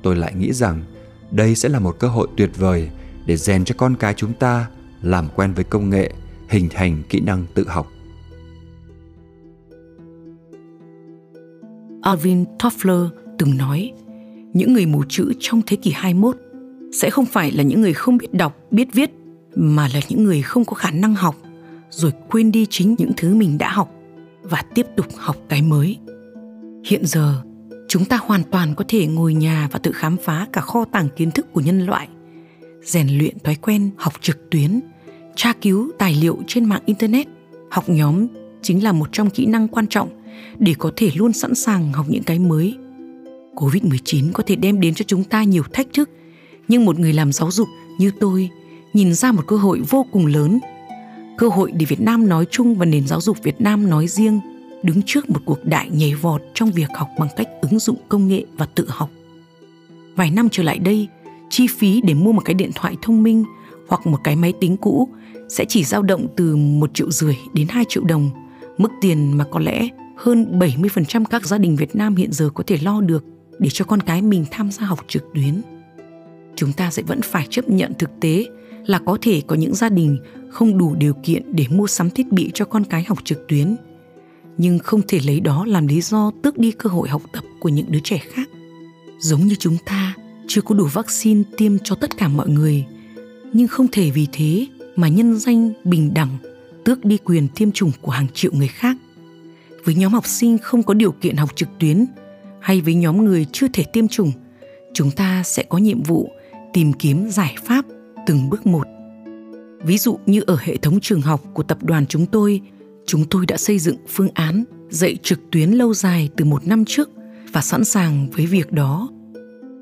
tôi 0.03 0.17
lại 0.17 0.35
nghĩ 0.35 0.53
rằng 0.53 0.83
đây 1.31 1.55
sẽ 1.55 1.69
là 1.69 1.79
một 1.79 1.97
cơ 1.99 2.09
hội 2.09 2.29
tuyệt 2.37 2.51
vời 2.57 2.91
để 3.27 3.37
rèn 3.37 3.65
cho 3.65 3.75
con 3.79 3.97
cái 3.97 4.15
chúng 4.15 4.33
ta 4.33 4.67
làm 5.03 5.29
quen 5.37 5.53
với 5.55 5.65
công 5.65 5.91
nghệ 5.91 6.13
hình 6.49 6.69
thành 6.71 7.03
kỹ 7.09 7.21
năng 7.21 7.47
tự 7.55 7.69
học 7.69 7.93
Alvin 12.03 12.45
Toffler 12.59 13.09
từng 13.39 13.57
nói, 13.57 13.93
những 14.53 14.73
người 14.73 14.87
mù 14.87 15.03
chữ 15.09 15.33
trong 15.41 15.63
thế 15.67 15.77
kỷ 15.77 15.91
21 15.91 16.37
sẽ 16.93 17.11
không 17.11 17.27
phải 17.27 17.53
là 17.53 17.63
những 17.63 17.81
người 17.81 17.93
không 17.93 18.19
biết 18.19 18.35
đọc, 18.35 18.59
biết 18.71 18.89
viết, 18.93 19.11
mà 19.55 19.89
là 19.95 20.01
những 20.09 20.25
người 20.25 20.43
không 20.43 20.65
có 20.65 20.75
khả 20.75 20.91
năng 20.91 21.15
học, 21.15 21.37
rồi 21.91 22.13
quên 22.31 22.53
đi 22.53 22.67
chính 22.71 22.95
những 22.99 23.13
thứ 23.17 23.35
mình 23.35 23.59
đã 23.59 23.73
học 23.73 23.95
và 24.43 24.63
tiếp 24.75 24.87
tục 24.97 25.07
học 25.17 25.37
cái 25.49 25.63
mới. 25.63 25.99
Hiện 26.85 27.07
giờ, 27.07 27.43
chúng 27.93 28.05
ta 28.05 28.17
hoàn 28.17 28.43
toàn 28.45 28.75
có 28.75 28.85
thể 28.89 29.07
ngồi 29.07 29.35
nhà 29.35 29.69
và 29.73 29.79
tự 29.79 29.93
khám 29.93 30.17
phá 30.25 30.47
cả 30.53 30.61
kho 30.61 30.85
tàng 30.85 31.09
kiến 31.17 31.31
thức 31.31 31.53
của 31.53 31.61
nhân 31.61 31.87
loại, 31.87 32.09
rèn 32.85 33.19
luyện 33.19 33.39
thói 33.39 33.55
quen 33.55 33.91
học 33.97 34.13
trực 34.21 34.51
tuyến, 34.51 34.81
tra 35.37 35.53
cứu 35.53 35.91
tài 35.99 36.15
liệu 36.15 36.39
trên 36.47 36.65
mạng 36.65 36.83
internet, 36.87 37.27
học 37.71 37.85
nhóm 37.89 38.27
chính 38.63 38.85
là 38.85 38.93
một 38.93 39.09
trong 39.13 39.31
kỹ 39.31 39.47
năng 39.47 39.69
quan 39.69 39.87
trọng 39.87 40.09
để 40.59 40.75
có 40.79 40.93
thể 40.97 41.11
luôn 41.15 41.33
sẵn 41.33 41.55
sàng 41.55 41.93
học 41.93 42.07
những 42.09 42.23
cái 42.23 42.39
mới. 42.39 42.77
Covid-19 43.55 44.33
có 44.33 44.43
thể 44.47 44.57
đem 44.57 44.81
đến 44.81 44.95
cho 44.95 45.05
chúng 45.09 45.25
ta 45.25 45.43
nhiều 45.43 45.63
thách 45.73 45.87
thức, 45.95 46.11
nhưng 46.69 46.85
một 46.85 46.99
người 46.99 47.13
làm 47.13 47.33
giáo 47.33 47.51
dục 47.51 47.69
như 47.99 48.11
tôi 48.21 48.49
nhìn 48.93 49.15
ra 49.15 49.33
một 49.33 49.47
cơ 49.47 49.57
hội 49.57 49.81
vô 49.89 50.07
cùng 50.13 50.27
lớn. 50.27 50.59
Cơ 51.39 51.49
hội 51.49 51.73
để 51.73 51.87
Việt 51.87 52.01
Nam 52.01 52.29
nói 52.29 52.47
chung 52.51 52.75
và 52.75 52.85
nền 52.85 53.07
giáo 53.07 53.21
dục 53.21 53.43
Việt 53.43 53.61
Nam 53.61 53.91
nói 53.91 54.09
riêng 54.09 54.41
đứng 54.83 55.03
trước 55.07 55.31
một 55.31 55.41
cuộc 55.45 55.65
đại 55.65 55.91
nhảy 55.91 56.15
vọt 56.15 56.43
trong 56.55 56.71
việc 56.71 56.89
học 56.95 57.09
bằng 57.19 57.29
cách 57.37 57.49
ứng 57.63 57.79
dụng 57.79 57.97
công 58.09 58.29
nghệ 58.29 58.45
và 58.57 58.67
tự 58.67 58.87
học. 58.89 59.11
Vài 60.17 60.31
năm 60.31 60.49
trở 60.49 60.63
lại 60.63 60.79
đây, 60.79 61.09
chi 61.51 61.67
phí 61.67 62.01
để 62.05 62.15
mua 62.15 62.33
một 62.33 62.43
cái 62.45 62.55
điện 62.55 62.71
thoại 62.75 62.97
thông 63.03 63.23
minh 63.23 63.45
hoặc 63.89 64.07
một 64.07 64.19
cái 64.25 64.37
máy 64.37 64.53
tính 64.61 64.77
cũ 64.77 65.09
sẽ 65.49 65.65
chỉ 65.69 65.85
dao 65.85 66.03
động 66.03 66.27
từ 66.37 66.57
một 66.57 66.95
triệu 66.95 67.11
rưỡi 67.11 67.35
đến 67.53 67.69
2 67.71 67.85
triệu 67.89 68.05
đồng, 68.05 68.31
mức 68.79 68.89
tiền 69.01 69.39
mà 69.39 69.45
có 69.51 69.61
lẽ 69.61 69.89
hơn 70.17 70.59
70% 70.59 71.25
các 71.25 71.47
gia 71.47 71.59
đình 71.59 71.77
Việt 71.77 71.97
Nam 71.97 72.17
hiện 72.17 72.33
giờ 72.33 72.51
có 72.55 72.65
thể 72.67 72.79
lo 72.83 73.01
được 73.01 73.25
để 73.59 73.71
cho 73.73 73.85
con 73.85 74.01
cái 74.01 74.23
mình 74.23 74.45
tham 74.51 74.71
gia 74.71 74.87
học 74.87 75.05
trực 75.09 75.25
tuyến. 75.35 75.63
Chúng 76.57 76.73
ta 76.73 76.91
sẽ 76.91 77.03
vẫn 77.03 77.23
phải 77.23 77.47
chấp 77.51 77.69
nhận 77.69 77.93
thực 77.99 78.11
tế 78.21 78.47
là 78.87 78.99
có 78.99 79.19
thể 79.23 79.43
có 79.47 79.57
những 79.57 79.75
gia 79.75 79.89
đình 79.89 80.19
không 80.51 80.79
đủ 80.79 80.95
điều 80.95 81.15
kiện 81.23 81.57
để 81.57 81.67
mua 81.71 81.87
sắm 81.87 82.11
thiết 82.11 82.33
bị 82.33 82.51
cho 82.55 82.65
con 82.65 82.85
cái 82.85 83.05
học 83.09 83.19
trực 83.25 83.49
tuyến, 83.49 83.77
nhưng 84.59 84.79
không 84.79 85.01
thể 85.09 85.21
lấy 85.27 85.41
đó 85.41 85.65
làm 85.69 85.87
lý 85.87 86.01
do 86.01 86.31
tước 86.43 86.59
đi 86.59 86.71
cơ 86.71 86.91
hội 86.91 87.09
học 87.09 87.23
tập 87.33 87.45
của 87.61 87.69
những 87.69 87.87
đứa 87.89 88.01
trẻ 88.05 88.19
khác. 88.19 88.49
Giống 89.19 89.41
như 89.41 89.55
chúng 89.55 89.77
ta 89.87 90.15
chưa 90.49 90.61
có 90.61 90.75
đủ 90.75 90.85
vaccine 90.93 91.43
tiêm 91.57 91.79
cho 91.79 91.95
tất 91.95 92.17
cả 92.17 92.29
mọi 92.29 92.49
người, 92.49 92.85
nhưng 93.53 93.69
không 93.69 93.87
thể 93.93 94.11
vì 94.11 94.27
thế 94.33 94.67
mà 94.97 95.09
nhân 95.09 95.39
danh 95.39 95.73
bình 95.85 96.15
đẳng 96.15 96.39
tước 96.85 97.05
đi 97.05 97.19
quyền 97.25 97.49
tiêm 97.49 97.73
chủng 97.73 97.93
của 98.01 98.11
hàng 98.11 98.27
triệu 98.35 98.53
người 98.55 98.69
khác. 98.69 98.97
Với 99.85 99.95
nhóm 99.95 100.13
học 100.13 100.27
sinh 100.27 100.59
không 100.59 100.83
có 100.83 100.95
điều 100.95 101.13
kiện 101.13 101.37
học 101.37 101.57
trực 101.57 101.69
tuyến 101.79 102.07
hay 102.61 102.81
với 102.81 102.95
nhóm 102.95 103.25
người 103.25 103.47
chưa 103.53 103.67
thể 103.73 103.85
tiêm 103.93 104.09
chủng 104.09 104.33
chúng 104.95 105.11
ta 105.11 105.43
sẽ 105.43 105.63
có 105.63 105.79
nhiệm 105.79 106.03
vụ 106.03 106.31
tìm 106.73 106.93
kiếm 106.93 107.31
giải 107.31 107.57
pháp 107.65 107.85
từng 108.27 108.51
bước 108.51 108.67
một. 108.67 108.87
Ví 109.85 109.99
dụ 109.99 110.19
như 110.27 110.43
ở 110.47 110.57
hệ 110.61 110.77
thống 110.77 111.01
trường 111.01 111.21
học 111.21 111.41
của 111.55 111.63
tập 111.63 111.79
đoàn 111.83 112.07
chúng 112.07 112.27
tôi 112.27 112.61
chúng 113.07 113.25
tôi 113.25 113.47
đã 113.47 113.57
xây 113.57 113.79
dựng 113.79 113.97
phương 114.09 114.29
án 114.35 114.65
dạy 114.91 115.17
trực 115.23 115.41
tuyến 115.51 115.71
lâu 115.71 115.95
dài 115.95 116.29
từ 116.37 116.45
một 116.45 116.67
năm 116.67 116.85
trước 116.85 117.11
và 117.53 117.61
sẵn 117.61 117.85
sàng 117.85 118.31
với 118.31 118.47
việc 118.47 118.73
đó 118.73 119.09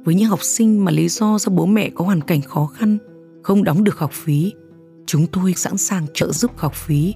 với 0.04 0.14
những 0.14 0.28
học 0.28 0.42
sinh 0.42 0.84
mà 0.84 0.92
lý 0.92 1.08
do 1.08 1.38
do 1.38 1.52
bố 1.52 1.66
mẹ 1.66 1.90
có 1.94 2.04
hoàn 2.04 2.20
cảnh 2.20 2.40
khó 2.42 2.66
khăn, 2.66 2.98
không 3.42 3.64
đóng 3.64 3.84
được 3.84 3.98
học 3.98 4.12
phí, 4.12 4.52
chúng 5.06 5.26
tôi 5.26 5.54
sẵn 5.54 5.76
sàng 5.76 6.06
trợ 6.14 6.32
giúp 6.32 6.50
học 6.58 6.74
phí 6.74 7.14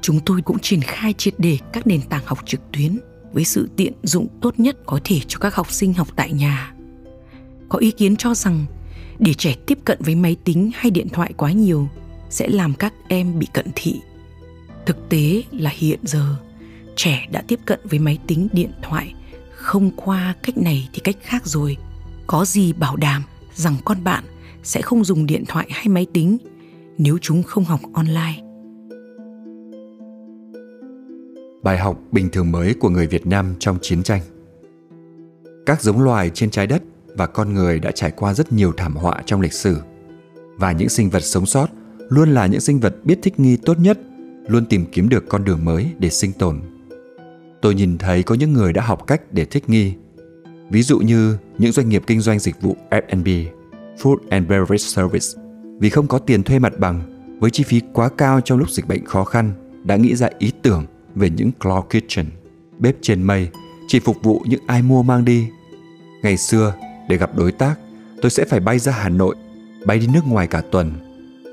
chúng 0.00 0.20
tôi 0.26 0.42
cũng 0.42 0.58
triển 0.58 0.80
khai 0.80 1.12
triệt 1.12 1.34
đề 1.38 1.58
các 1.72 1.86
nền 1.86 2.00
tảng 2.02 2.22
học 2.26 2.38
trực 2.46 2.60
tuyến 2.72 2.98
với 3.32 3.44
sự 3.44 3.68
tiện 3.76 3.92
dụng 4.02 4.26
tốt 4.40 4.60
nhất 4.60 4.76
có 4.86 5.00
thể 5.04 5.20
cho 5.28 5.38
các 5.38 5.54
học 5.54 5.72
sinh 5.72 5.94
học 5.94 6.08
tại 6.16 6.32
nhà. 6.32 6.74
Có 7.68 7.78
ý 7.78 7.90
kiến 7.90 8.16
cho 8.16 8.34
rằng 8.34 8.64
để 9.18 9.34
trẻ 9.34 9.54
tiếp 9.66 9.78
cận 9.84 9.98
với 10.00 10.14
máy 10.14 10.36
tính 10.44 10.70
hay 10.74 10.90
điện 10.90 11.08
thoại 11.08 11.32
quá 11.36 11.52
nhiều 11.52 11.88
sẽ 12.30 12.48
làm 12.48 12.74
các 12.74 12.94
em 13.08 13.38
bị 13.38 13.46
cận 13.52 13.66
thị. 13.74 14.00
Thực 14.88 15.08
tế 15.08 15.42
là 15.52 15.70
hiện 15.74 16.00
giờ 16.02 16.36
trẻ 16.96 17.26
đã 17.32 17.42
tiếp 17.48 17.60
cận 17.64 17.80
với 17.84 17.98
máy 17.98 18.18
tính 18.26 18.48
điện 18.52 18.70
thoại 18.82 19.14
không 19.54 19.90
qua 19.96 20.34
cách 20.42 20.58
này 20.58 20.88
thì 20.92 21.00
cách 21.04 21.16
khác 21.22 21.46
rồi. 21.46 21.76
Có 22.26 22.44
gì 22.44 22.72
bảo 22.72 22.96
đảm 22.96 23.22
rằng 23.54 23.76
con 23.84 24.04
bạn 24.04 24.24
sẽ 24.62 24.82
không 24.82 25.04
dùng 25.04 25.26
điện 25.26 25.44
thoại 25.48 25.66
hay 25.70 25.88
máy 25.88 26.06
tính 26.12 26.38
nếu 26.98 27.18
chúng 27.20 27.42
không 27.42 27.64
học 27.64 27.80
online 27.92 28.42
bài 31.62 31.78
học 31.78 31.98
bình 32.12 32.28
thường 32.30 32.52
mới 32.52 32.74
của 32.74 32.88
người 32.88 33.06
Việt 33.06 33.26
Nam 33.26 33.54
trong 33.58 33.78
chiến 33.82 34.02
tranh. 34.02 34.20
Các 35.66 35.82
giống 35.82 36.02
loài 36.02 36.30
trên 36.34 36.50
trái 36.50 36.66
đất 36.66 36.82
và 37.16 37.26
con 37.26 37.54
người 37.54 37.78
đã 37.78 37.90
trải 37.90 38.10
qua 38.10 38.34
rất 38.34 38.52
nhiều 38.52 38.72
thảm 38.76 38.96
họa 38.96 39.22
trong 39.26 39.40
lịch 39.40 39.52
sử. 39.52 39.76
Và 40.56 40.72
những 40.72 40.88
sinh 40.88 41.10
vật 41.10 41.24
sống 41.24 41.46
sót 41.46 41.66
luôn 42.08 42.30
là 42.30 42.46
những 42.46 42.60
sinh 42.60 42.80
vật 42.80 42.94
biết 43.04 43.18
thích 43.22 43.40
nghi 43.40 43.56
tốt 43.56 43.78
nhất, 43.78 43.98
luôn 44.48 44.66
tìm 44.66 44.86
kiếm 44.92 45.08
được 45.08 45.28
con 45.28 45.44
đường 45.44 45.64
mới 45.64 45.86
để 45.98 46.10
sinh 46.10 46.32
tồn. 46.32 46.60
Tôi 47.62 47.74
nhìn 47.74 47.98
thấy 47.98 48.22
có 48.22 48.34
những 48.34 48.52
người 48.52 48.72
đã 48.72 48.82
học 48.82 49.06
cách 49.06 49.22
để 49.32 49.44
thích 49.44 49.68
nghi. 49.68 49.94
Ví 50.70 50.82
dụ 50.82 50.98
như 50.98 51.36
những 51.58 51.72
doanh 51.72 51.88
nghiệp 51.88 52.02
kinh 52.06 52.20
doanh 52.20 52.38
dịch 52.38 52.62
vụ 52.62 52.76
F&B, 52.90 53.28
Food 54.02 54.16
and 54.30 54.48
Beverage 54.48 54.84
Service, 54.84 55.26
vì 55.80 55.90
không 55.90 56.06
có 56.06 56.18
tiền 56.18 56.42
thuê 56.42 56.58
mặt 56.58 56.72
bằng 56.78 57.00
với 57.40 57.50
chi 57.50 57.64
phí 57.64 57.80
quá 57.92 58.08
cao 58.08 58.40
trong 58.40 58.58
lúc 58.58 58.70
dịch 58.70 58.88
bệnh 58.88 59.04
khó 59.04 59.24
khăn, 59.24 59.52
đã 59.84 59.96
nghĩ 59.96 60.16
ra 60.16 60.28
ý 60.38 60.52
tưởng 60.62 60.86
về 61.14 61.30
những 61.30 61.50
claw 61.60 61.82
kitchen, 61.82 62.26
bếp 62.78 62.96
trên 63.02 63.22
mây, 63.22 63.48
chỉ 63.88 64.00
phục 64.00 64.22
vụ 64.22 64.42
những 64.46 64.60
ai 64.66 64.82
mua 64.82 65.02
mang 65.02 65.24
đi. 65.24 65.48
Ngày 66.22 66.36
xưa, 66.36 66.74
để 67.08 67.16
gặp 67.16 67.36
đối 67.36 67.52
tác, 67.52 67.74
tôi 68.22 68.30
sẽ 68.30 68.44
phải 68.44 68.60
bay 68.60 68.78
ra 68.78 68.92
Hà 68.92 69.08
Nội, 69.08 69.36
bay 69.86 69.98
đi 69.98 70.06
nước 70.06 70.26
ngoài 70.26 70.46
cả 70.46 70.62
tuần. 70.70 70.92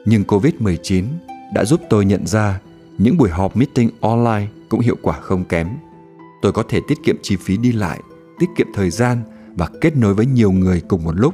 Nhưng 0.05 0.24
Covid-19 0.24 1.03
đã 1.53 1.65
giúp 1.65 1.82
tôi 1.89 2.05
nhận 2.05 2.28
ra 2.28 2.59
những 2.98 3.18
buổi 3.18 3.30
họp 3.30 3.58
meeting 3.58 3.89
online 4.02 4.48
cũng 4.70 4.80
hiệu 4.80 4.96
quả 5.02 5.20
không 5.20 5.43
kém. 5.43 5.70
Tôi 6.41 6.52
có 6.52 6.64
thể 6.70 6.80
tiết 6.88 6.98
kiệm 7.04 7.16
chi 7.22 7.36
phí 7.36 7.58
đi 7.58 7.72
lại, 7.72 8.00
tiết 8.39 8.50
kiệm 8.56 8.68
thời 8.74 8.89
gian 8.89 9.18
và 9.56 9.70
kết 9.82 9.98
nối 9.98 10.14
với 10.14 10.26
nhiều 10.26 10.52
người 10.52 10.82
cùng 10.88 11.04
một 11.04 11.16
lúc. 11.16 11.34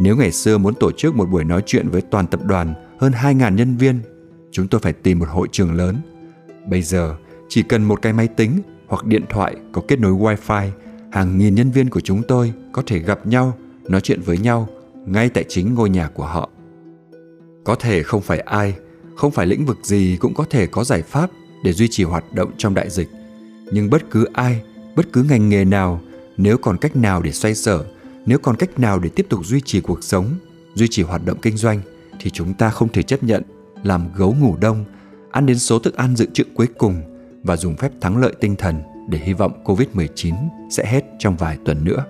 Nếu 0.00 0.16
ngày 0.16 0.32
xưa 0.32 0.58
muốn 0.58 0.74
tổ 0.74 0.92
chức 0.92 1.14
một 1.14 1.28
buổi 1.30 1.44
nói 1.44 1.62
chuyện 1.66 1.88
với 1.88 2.00
toàn 2.00 2.26
tập 2.26 2.40
đoàn 2.44 2.74
hơn 2.98 3.12
2.000 3.12 3.54
nhân 3.54 3.76
viên, 3.76 4.00
chúng 4.50 4.68
tôi 4.68 4.80
phải 4.80 4.92
tìm 4.92 5.18
một 5.18 5.28
hội 5.28 5.48
trường 5.52 5.74
lớn. 5.74 5.96
Bây 6.66 6.82
giờ, 6.82 7.16
chỉ 7.48 7.62
cần 7.62 7.84
một 7.84 8.02
cái 8.02 8.12
máy 8.12 8.28
tính 8.28 8.60
hoặc 8.86 9.04
điện 9.04 9.24
thoại 9.28 9.56
có 9.72 9.82
kết 9.88 10.00
nối 10.00 10.12
Wi-Fi, 10.12 10.68
hàng 11.12 11.38
nghìn 11.38 11.54
nhân 11.54 11.70
viên 11.70 11.90
của 11.90 12.00
chúng 12.00 12.22
tôi 12.22 12.52
có 12.72 12.82
thể 12.86 12.98
gặp 12.98 13.26
nhau, 13.26 13.56
nói 13.88 14.00
chuyện 14.00 14.20
với 14.20 14.38
nhau 14.38 14.68
ngay 15.06 15.28
tại 15.28 15.44
chính 15.48 15.74
ngôi 15.74 15.90
nhà 15.90 16.08
của 16.14 16.26
họ. 16.26 16.50
Có 17.64 17.74
thể 17.74 18.02
không 18.02 18.20
phải 18.20 18.38
ai, 18.40 18.74
không 19.20 19.30
phải 19.30 19.46
lĩnh 19.46 19.64
vực 19.64 19.78
gì 19.82 20.16
cũng 20.20 20.34
có 20.34 20.44
thể 20.50 20.66
có 20.66 20.84
giải 20.84 21.02
pháp 21.02 21.30
để 21.62 21.72
duy 21.72 21.88
trì 21.88 22.04
hoạt 22.04 22.32
động 22.32 22.50
trong 22.58 22.74
đại 22.74 22.90
dịch. 22.90 23.08
Nhưng 23.72 23.90
bất 23.90 24.10
cứ 24.10 24.24
ai, 24.32 24.62
bất 24.96 25.12
cứ 25.12 25.22
ngành 25.22 25.48
nghề 25.48 25.64
nào, 25.64 26.00
nếu 26.36 26.58
còn 26.58 26.76
cách 26.76 26.96
nào 26.96 27.22
để 27.22 27.32
xoay 27.32 27.54
sở, 27.54 27.84
nếu 28.26 28.38
còn 28.38 28.56
cách 28.56 28.78
nào 28.78 28.98
để 28.98 29.08
tiếp 29.08 29.26
tục 29.28 29.46
duy 29.46 29.60
trì 29.60 29.80
cuộc 29.80 30.04
sống, 30.04 30.26
duy 30.74 30.88
trì 30.88 31.02
hoạt 31.02 31.24
động 31.24 31.38
kinh 31.42 31.56
doanh 31.56 31.80
thì 32.20 32.30
chúng 32.30 32.54
ta 32.54 32.70
không 32.70 32.88
thể 32.88 33.02
chấp 33.02 33.22
nhận 33.22 33.42
làm 33.82 34.08
gấu 34.16 34.34
ngủ 34.40 34.56
đông, 34.60 34.84
ăn 35.30 35.46
đến 35.46 35.58
số 35.58 35.78
thức 35.78 35.96
ăn 35.96 36.16
dự 36.16 36.26
trữ 36.32 36.44
cuối 36.54 36.66
cùng 36.78 37.02
và 37.42 37.56
dùng 37.56 37.76
phép 37.76 37.92
thắng 38.00 38.16
lợi 38.16 38.34
tinh 38.40 38.56
thần 38.56 38.82
để 39.08 39.18
hy 39.18 39.32
vọng 39.32 39.64
Covid-19 39.64 40.34
sẽ 40.70 40.86
hết 40.86 41.04
trong 41.18 41.36
vài 41.36 41.58
tuần 41.64 41.84
nữa. 41.84 42.04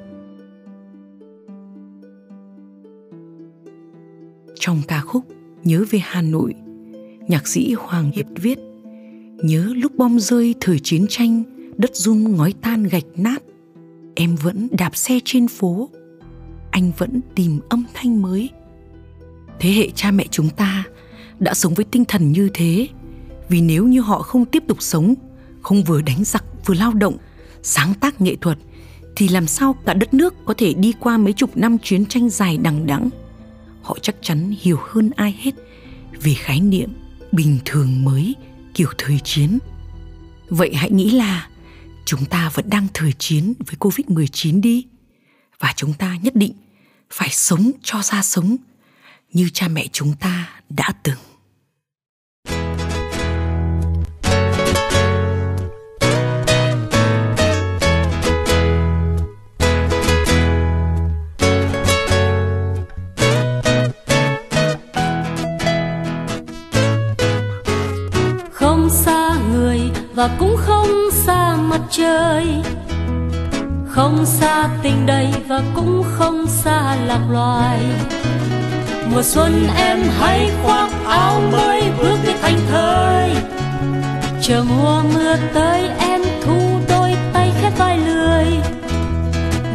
Trong 4.55 4.83
ca 4.89 5.01
khúc 5.01 5.25
Nhớ 5.65 5.85
về 5.91 5.99
Hà 6.03 6.23
Nội, 6.23 6.55
nhạc 7.29 7.49
sĩ 7.49 7.75
Hoàng 7.79 8.11
Hiệp 8.15 8.27
viết 8.37 8.59
Nhớ 9.43 9.73
lúc 9.77 9.93
bom 9.97 10.21
rơi 10.21 10.55
thời 10.61 10.79
chiến 10.79 11.07
tranh, 11.09 11.43
đất 11.77 11.97
rung 11.97 12.37
ngói 12.37 12.55
tan 12.63 12.83
gạch 12.83 13.05
nát, 13.17 13.43
em 14.15 14.37
vẫn 14.37 14.69
đạp 14.71 14.97
xe 14.97 15.19
trên 15.25 15.49
phố, 15.49 15.89
anh 16.71 16.93
vẫn 16.99 17.21
tìm 17.35 17.61
âm 17.69 17.85
thanh 17.95 18.23
mới. 18.23 18.51
Thế 19.61 19.71
hệ 19.71 19.89
cha 19.95 20.11
mẹ 20.11 20.27
chúng 20.31 20.49
ta 20.49 20.85
đã 21.39 21.55
sống 21.55 21.75
với 21.75 21.85
tinh 21.85 22.05
thần 22.05 22.33
như 22.33 22.49
thế, 22.55 22.89
vì 23.49 23.61
nếu 23.61 23.87
như 23.87 24.01
họ 24.01 24.23
không 24.23 24.45
tiếp 24.45 24.63
tục 24.69 24.83
sống, 24.83 25.15
không 25.63 25.83
vừa 25.83 26.03
đánh 26.03 26.25
giặc 26.25 26.45
vừa 26.67 26.75
lao 26.75 26.93
động, 26.93 27.17
sáng 27.63 27.95
tác 27.95 28.21
nghệ 28.21 28.37
thuật, 28.41 28.59
thì 29.17 29.29
làm 29.29 29.47
sao 29.47 29.77
cả 29.87 29.95
đất 29.95 30.15
nước 30.15 30.35
có 30.45 30.55
thể 30.57 30.73
đi 30.73 30.93
qua 31.01 31.19
mấy 31.19 31.33
chục 31.33 31.57
năm 31.57 31.79
chiến 31.79 32.07
tranh 32.07 32.29
dài 32.31 32.59
đằng 32.63 32.87
đẵng 32.87 33.09
họ 33.83 33.99
chắc 34.03 34.17
chắn 34.23 34.55
hiểu 34.61 34.79
hơn 34.81 35.11
ai 35.17 35.37
hết 35.39 35.55
về 36.23 36.35
khái 36.35 36.61
niệm 36.61 36.91
bình 37.33 37.59
thường 37.65 38.05
mới, 38.05 38.35
kiểu 38.75 38.89
thời 38.99 39.19
chiến. 39.25 39.59
Vậy 40.49 40.75
hãy 40.75 40.91
nghĩ 40.91 41.11
là 41.11 41.49
chúng 42.05 42.25
ta 42.25 42.51
vẫn 42.55 42.71
đang 42.71 42.87
thời 42.95 43.13
chiến 43.13 43.55
với 43.67 43.77
Covid-19 43.79 44.61
đi. 44.61 44.87
Và 45.59 45.73
chúng 45.77 45.93
ta 45.93 46.17
nhất 46.23 46.37
định 46.37 46.53
phải 47.11 47.29
sống 47.31 47.71
cho 47.83 48.03
ra 48.03 48.23
sống, 48.23 48.57
như 49.33 49.49
cha 49.53 49.69
mẹ 49.69 49.87
chúng 49.93 50.15
ta 50.21 50.49
đã 50.69 50.93
từng. 51.03 51.19
Và 70.21 70.29
cũng 70.39 70.57
không 70.57 71.11
xa 71.13 71.57
mặt 71.57 71.81
trời. 71.91 72.47
Không 73.89 74.27
xa 74.27 74.69
tình 74.83 75.07
đầy 75.07 75.29
và 75.49 75.63
cũng 75.75 76.03
không 76.19 76.47
xa 76.47 76.97
lạc 77.07 77.21
loài. 77.31 77.81
Mùa 79.13 79.23
xuân 79.23 79.69
em 79.77 79.99
hãy 80.19 80.51
khoác 80.63 80.91
áo 81.07 81.41
mới 81.53 81.83
bước 81.99 82.17
đi 82.27 82.33
thành 82.43 82.61
thời. 82.71 83.31
Chờ 84.43 84.65
mùa 84.69 85.03
mưa 85.15 85.37
tới 85.55 85.89
em 85.99 86.21
thu 86.45 86.81
đôi 86.89 87.15
tay 87.33 87.53
khép 87.61 87.73
vai 87.79 87.99
lười. 87.99 88.47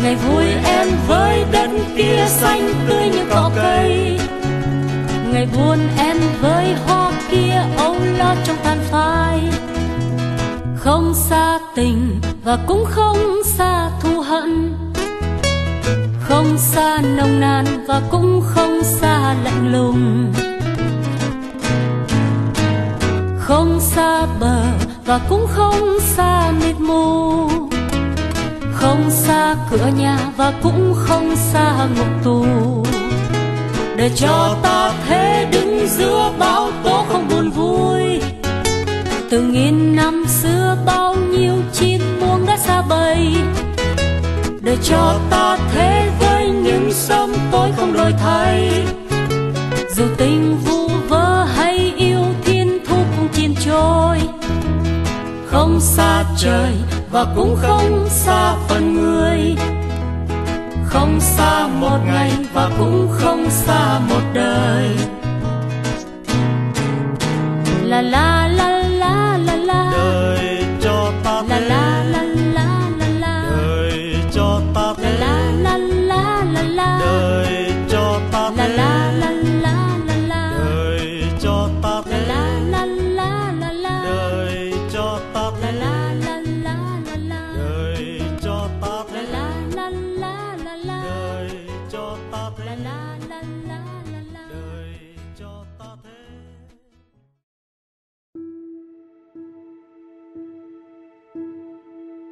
Ngày 0.04 0.16
vui 0.16 0.46
em 0.66 0.88
với 1.08 1.46
đất 1.52 1.70
kia 1.98 2.26
xanh 2.28 2.74
tươi 2.88 3.10
như 3.10 3.26
cỏ 3.30 3.52
cây. 3.56 4.20
Ngày 5.34 5.48
buồn 5.56 5.80
em 5.98 6.18
với 6.42 6.76
hoa 6.88 7.12
kia 7.32 7.64
âu 7.78 7.96
lo 8.18 8.36
trong 8.46 8.58
tàn 8.64 8.78
phai 8.92 9.42
không 10.86 11.14
xa 11.14 11.60
tình 11.76 12.22
và 12.44 12.58
cũng 12.68 12.86
không 12.86 13.44
xa 13.46 13.90
thù 14.02 14.22
hận. 14.22 14.76
Không 16.20 16.58
xa 16.58 17.02
nồng 17.02 17.40
nàn 17.40 17.66
và 17.88 18.02
cũng 18.12 18.42
không 18.46 18.84
xa 18.84 19.36
lạnh 19.44 19.72
lùng. 19.72 20.34
Không 23.40 23.80
xa 23.80 24.26
bờ 24.40 24.62
và 25.06 25.20
cũng 25.30 25.48
không 25.48 26.00
xa 26.00 26.52
mịt 26.52 26.76
mù. 26.80 27.50
Không 28.74 29.10
xa 29.10 29.56
cửa 29.72 29.90
nhà 29.98 30.20
và 30.38 30.54
cũng 30.64 30.94
không 30.98 31.36
xa 31.36 31.88
ngục 31.98 32.24
tù. 32.24 32.46
Để 33.98 34.12
cho 34.16 34.58
ta 34.64 34.94
thế 35.08 35.48
đứng 35.52 35.88
giữa 35.88 36.32
bao 36.40 36.72
tố 36.84 37.06
không 37.10 37.28
buồn 37.30 37.50
vui 37.50 38.22
từ 39.30 39.42
nghìn 39.42 39.96
năm 39.96 40.26
xưa 40.28 40.78
bao 40.86 41.16
nhiêu 41.16 41.54
chim 41.74 42.02
muông 42.20 42.46
đã 42.46 42.58
xa 42.58 42.82
bay 42.90 43.36
để 44.62 44.78
cho 44.84 45.20
ta 45.30 45.58
thế 45.74 46.10
với 46.20 46.48
những 46.48 46.92
sớm 46.92 47.34
tối 47.52 47.70
không 47.78 47.94
đổi 47.94 48.12
thay. 48.12 48.72
Dù 49.96 50.04
tình 50.18 50.58
vu 50.58 50.88
vơ 50.88 51.44
hay 51.44 51.94
yêu 51.98 52.22
thiên 52.44 52.80
thu 52.88 52.96
cũng 53.18 53.28
chìm 53.34 53.56
trôi. 53.66 54.20
Không 55.46 55.80
xa 55.80 56.24
trời 56.38 56.72
và 57.12 57.26
cũng 57.36 57.56
không 57.62 58.08
xa 58.10 58.56
phần 58.68 58.94
người. 58.94 59.56
Không 60.86 61.20
xa 61.20 61.68
một 61.68 62.00
ngày 62.06 62.32
và 62.54 62.70
cũng 62.80 63.08
không 63.12 63.50
xa 63.50 64.00
một 64.10 64.22
đời. 64.34 64.90
La 67.84 68.02
la 68.02 68.45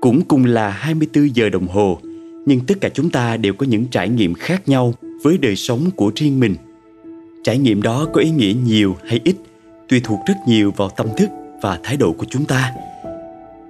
Cũng 0.03 0.21
cùng 0.21 0.45
là 0.45 0.69
24 0.69 1.35
giờ 1.35 1.49
đồng 1.49 1.67
hồ, 1.67 1.99
nhưng 2.45 2.59
tất 2.59 2.73
cả 2.81 2.89
chúng 2.89 3.09
ta 3.09 3.37
đều 3.37 3.53
có 3.53 3.65
những 3.65 3.85
trải 3.85 4.09
nghiệm 4.09 4.33
khác 4.33 4.69
nhau 4.69 4.93
với 5.23 5.37
đời 5.37 5.55
sống 5.55 5.89
của 5.95 6.11
riêng 6.15 6.39
mình. 6.39 6.55
Trải 7.43 7.57
nghiệm 7.57 7.81
đó 7.81 8.07
có 8.13 8.21
ý 8.21 8.29
nghĩa 8.29 8.53
nhiều 8.65 8.95
hay 9.05 9.19
ít, 9.23 9.35
tùy 9.89 10.01
thuộc 10.03 10.19
rất 10.27 10.33
nhiều 10.47 10.73
vào 10.77 10.89
tâm 10.89 11.07
thức 11.17 11.29
và 11.61 11.79
thái 11.83 11.97
độ 11.97 12.13
của 12.13 12.25
chúng 12.29 12.45
ta. 12.45 12.71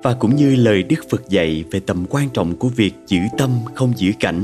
Và 0.03 0.13
cũng 0.13 0.35
như 0.35 0.55
lời 0.55 0.83
Đức 0.83 1.09
Phật 1.09 1.29
dạy 1.29 1.63
về 1.71 1.79
tầm 1.79 2.05
quan 2.09 2.29
trọng 2.29 2.55
của 2.55 2.69
việc 2.69 2.93
giữ 3.07 3.19
tâm 3.37 3.49
không 3.75 3.93
giữ 3.97 4.11
cảnh, 4.19 4.43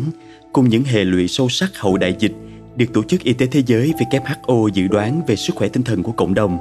cùng 0.54 0.70
những 0.70 0.84
hệ 0.84 1.04
lụy 1.04 1.28
sâu 1.28 1.50
sắc 1.50 1.78
hậu 1.78 1.98
đại 1.98 2.16
dịch 2.20 2.34
được 2.76 2.94
Tổ 2.94 3.04
chức 3.04 3.24
Y 3.24 3.34
tế 3.34 3.46
Thế 3.46 3.64
giới 3.66 3.94
WHO 4.00 4.68
dự 4.68 4.88
đoán 4.88 5.22
về 5.28 5.36
sức 5.36 5.56
khỏe 5.56 5.68
tinh 5.68 5.84
thần 5.84 6.04
của 6.04 6.12
cộng 6.12 6.34
đồng, 6.34 6.58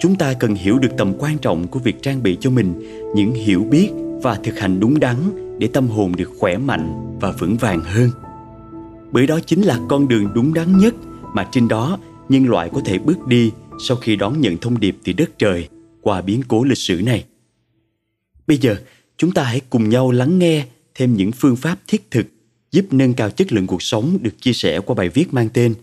chúng 0.00 0.16
ta 0.16 0.32
cần 0.32 0.54
hiểu 0.54 0.78
được 0.78 0.90
tầm 0.98 1.12
quan 1.18 1.38
trọng 1.38 1.68
của 1.68 1.78
việc 1.78 2.02
trang 2.02 2.22
bị 2.22 2.36
cho 2.40 2.50
mình 2.50 2.74
những 3.14 3.34
hiểu 3.34 3.66
biết 3.70 3.88
và 4.22 4.34
thực 4.34 4.58
hành 4.58 4.80
đúng 4.80 5.00
đắn 5.00 5.16
để 5.58 5.68
tâm 5.72 5.88
hồn 5.88 6.16
được 6.16 6.30
khỏe 6.38 6.56
mạnh 6.56 7.18
và 7.20 7.32
vững 7.32 7.56
vàng 7.56 7.80
hơn. 7.80 8.10
Bởi 9.12 9.26
đó 9.26 9.40
chính 9.46 9.62
là 9.62 9.78
con 9.88 10.08
đường 10.08 10.28
đúng 10.34 10.54
đắn 10.54 10.78
nhất 10.78 10.94
mà 11.34 11.48
trên 11.52 11.68
đó 11.68 11.98
nhân 12.28 12.48
loại 12.48 12.70
có 12.72 12.80
thể 12.84 12.98
bước 12.98 13.26
đi 13.26 13.50
sau 13.80 13.96
khi 13.96 14.16
đón 14.16 14.40
nhận 14.40 14.56
thông 14.56 14.80
điệp 14.80 14.96
từ 15.04 15.12
đất 15.12 15.38
trời 15.38 15.68
qua 16.00 16.20
biến 16.20 16.42
cố 16.48 16.64
lịch 16.64 16.78
sử 16.78 17.02
này. 17.04 17.24
Bây 18.46 18.56
giờ, 18.56 18.76
chúng 19.16 19.32
ta 19.32 19.44
hãy 19.44 19.60
cùng 19.70 19.88
nhau 19.88 20.10
lắng 20.10 20.38
nghe 20.38 20.66
thêm 20.94 21.16
những 21.16 21.32
phương 21.32 21.56
pháp 21.56 21.78
thiết 21.86 22.10
thực 22.10 22.26
giúp 22.70 22.86
nâng 22.90 23.14
cao 23.14 23.30
chất 23.30 23.52
lượng 23.52 23.66
cuộc 23.66 23.82
sống 23.82 24.18
được 24.20 24.40
chia 24.40 24.52
sẻ 24.52 24.80
qua 24.80 24.94
bài 24.94 25.08
viết 25.08 25.34
mang 25.34 25.48
tên 25.48 25.74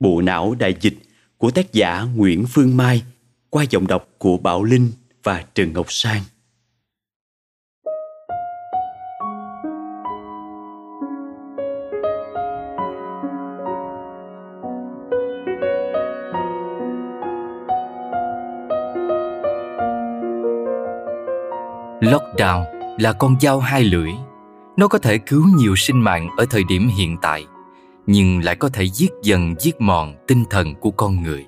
Bộ 0.00 0.20
não 0.20 0.54
đại 0.58 0.74
dịch 0.80 0.94
của 1.38 1.50
tác 1.50 1.72
giả 1.72 2.02
Nguyễn 2.02 2.44
Phương 2.46 2.76
Mai 2.76 3.02
qua 3.50 3.64
giọng 3.70 3.86
đọc 3.86 4.08
của 4.18 4.36
Bảo 4.36 4.64
Linh 4.64 4.90
và 5.22 5.44
Trần 5.54 5.72
Ngọc 5.72 5.86
Sang. 5.88 6.22
Lockdown 22.46 22.64
là 22.98 23.12
con 23.12 23.40
dao 23.40 23.60
hai 23.60 23.84
lưỡi. 23.84 24.10
Nó 24.76 24.88
có 24.88 24.98
thể 24.98 25.18
cứu 25.18 25.44
nhiều 25.56 25.76
sinh 25.76 26.00
mạng 26.00 26.28
ở 26.36 26.46
thời 26.50 26.64
điểm 26.68 26.88
hiện 26.88 27.16
tại, 27.22 27.46
nhưng 28.06 28.44
lại 28.44 28.56
có 28.56 28.68
thể 28.68 28.84
giết 28.84 29.10
dần 29.22 29.54
giết 29.58 29.80
mòn 29.80 30.14
tinh 30.26 30.44
thần 30.50 30.74
của 30.74 30.90
con 30.90 31.22
người. 31.22 31.46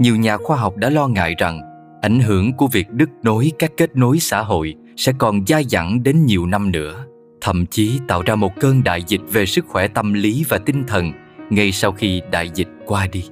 Nhiều 0.00 0.16
nhà 0.16 0.36
khoa 0.36 0.56
học 0.56 0.76
đã 0.76 0.90
lo 0.90 1.08
ngại 1.08 1.34
rằng 1.38 1.60
ảnh 2.02 2.20
hưởng 2.20 2.52
của 2.52 2.66
việc 2.66 2.90
đứt 2.90 3.10
nối 3.22 3.52
các 3.58 3.72
kết 3.76 3.96
nối 3.96 4.18
xã 4.18 4.42
hội 4.42 4.74
sẽ 4.96 5.12
còn 5.18 5.46
dai 5.46 5.64
dẳng 5.64 6.02
đến 6.02 6.26
nhiều 6.26 6.46
năm 6.46 6.72
nữa, 6.72 7.04
thậm 7.40 7.66
chí 7.66 8.00
tạo 8.08 8.22
ra 8.22 8.34
một 8.34 8.52
cơn 8.60 8.84
đại 8.84 9.02
dịch 9.06 9.20
về 9.32 9.46
sức 9.46 9.64
khỏe 9.68 9.88
tâm 9.88 10.12
lý 10.12 10.44
và 10.48 10.58
tinh 10.58 10.84
thần 10.88 11.12
ngay 11.50 11.72
sau 11.72 11.92
khi 11.92 12.22
đại 12.30 12.50
dịch 12.54 12.68
qua 12.86 13.06
đi. 13.06 13.24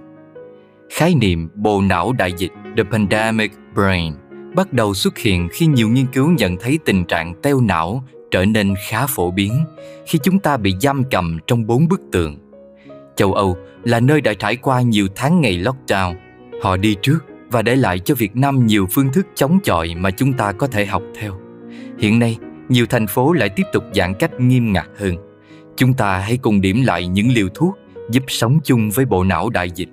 Khái 0.90 1.14
niệm 1.14 1.48
bộ 1.54 1.80
não 1.80 2.12
đại 2.12 2.32
dịch 2.32 2.52
The 2.76 2.82
Pandemic 2.82 3.52
Brain 3.74 4.12
bắt 4.54 4.72
đầu 4.72 4.94
xuất 4.94 5.18
hiện 5.18 5.48
khi 5.52 5.66
nhiều 5.66 5.88
nghiên 5.88 6.06
cứu 6.06 6.30
nhận 6.30 6.56
thấy 6.56 6.78
tình 6.84 7.04
trạng 7.04 7.34
teo 7.42 7.60
não 7.60 8.04
trở 8.30 8.44
nên 8.44 8.74
khá 8.88 9.06
phổ 9.06 9.30
biến 9.30 9.64
khi 10.06 10.18
chúng 10.22 10.38
ta 10.38 10.56
bị 10.56 10.74
giam 10.80 11.02
cầm 11.10 11.38
trong 11.46 11.66
bốn 11.66 11.88
bức 11.88 12.00
tường. 12.12 12.36
Châu 13.16 13.32
Âu 13.32 13.56
là 13.84 14.00
nơi 14.00 14.20
đã 14.20 14.34
trải 14.34 14.56
qua 14.56 14.80
nhiều 14.80 15.08
tháng 15.14 15.40
ngày 15.40 15.58
lockdown. 15.58 16.14
Họ 16.62 16.76
đi 16.76 16.96
trước 17.02 17.18
và 17.50 17.62
để 17.62 17.76
lại 17.76 17.98
cho 17.98 18.14
Việt 18.14 18.36
Nam 18.36 18.66
nhiều 18.66 18.86
phương 18.90 19.12
thức 19.12 19.26
chống 19.34 19.58
chọi 19.64 19.94
mà 19.94 20.10
chúng 20.10 20.32
ta 20.32 20.52
có 20.52 20.66
thể 20.66 20.86
học 20.86 21.02
theo. 21.20 21.34
Hiện 21.98 22.18
nay, 22.18 22.36
nhiều 22.68 22.86
thành 22.86 23.06
phố 23.06 23.32
lại 23.32 23.48
tiếp 23.48 23.62
tục 23.72 23.84
giãn 23.94 24.14
cách 24.14 24.40
nghiêm 24.40 24.72
ngặt 24.72 24.86
hơn. 24.96 25.16
Chúng 25.76 25.94
ta 25.94 26.18
hãy 26.18 26.36
cùng 26.36 26.60
điểm 26.60 26.82
lại 26.82 27.06
những 27.06 27.28
liều 27.32 27.48
thuốc 27.54 27.78
giúp 28.10 28.22
sống 28.28 28.58
chung 28.64 28.90
với 28.90 29.04
bộ 29.04 29.24
não 29.24 29.50
đại 29.50 29.70
dịch. 29.70 29.88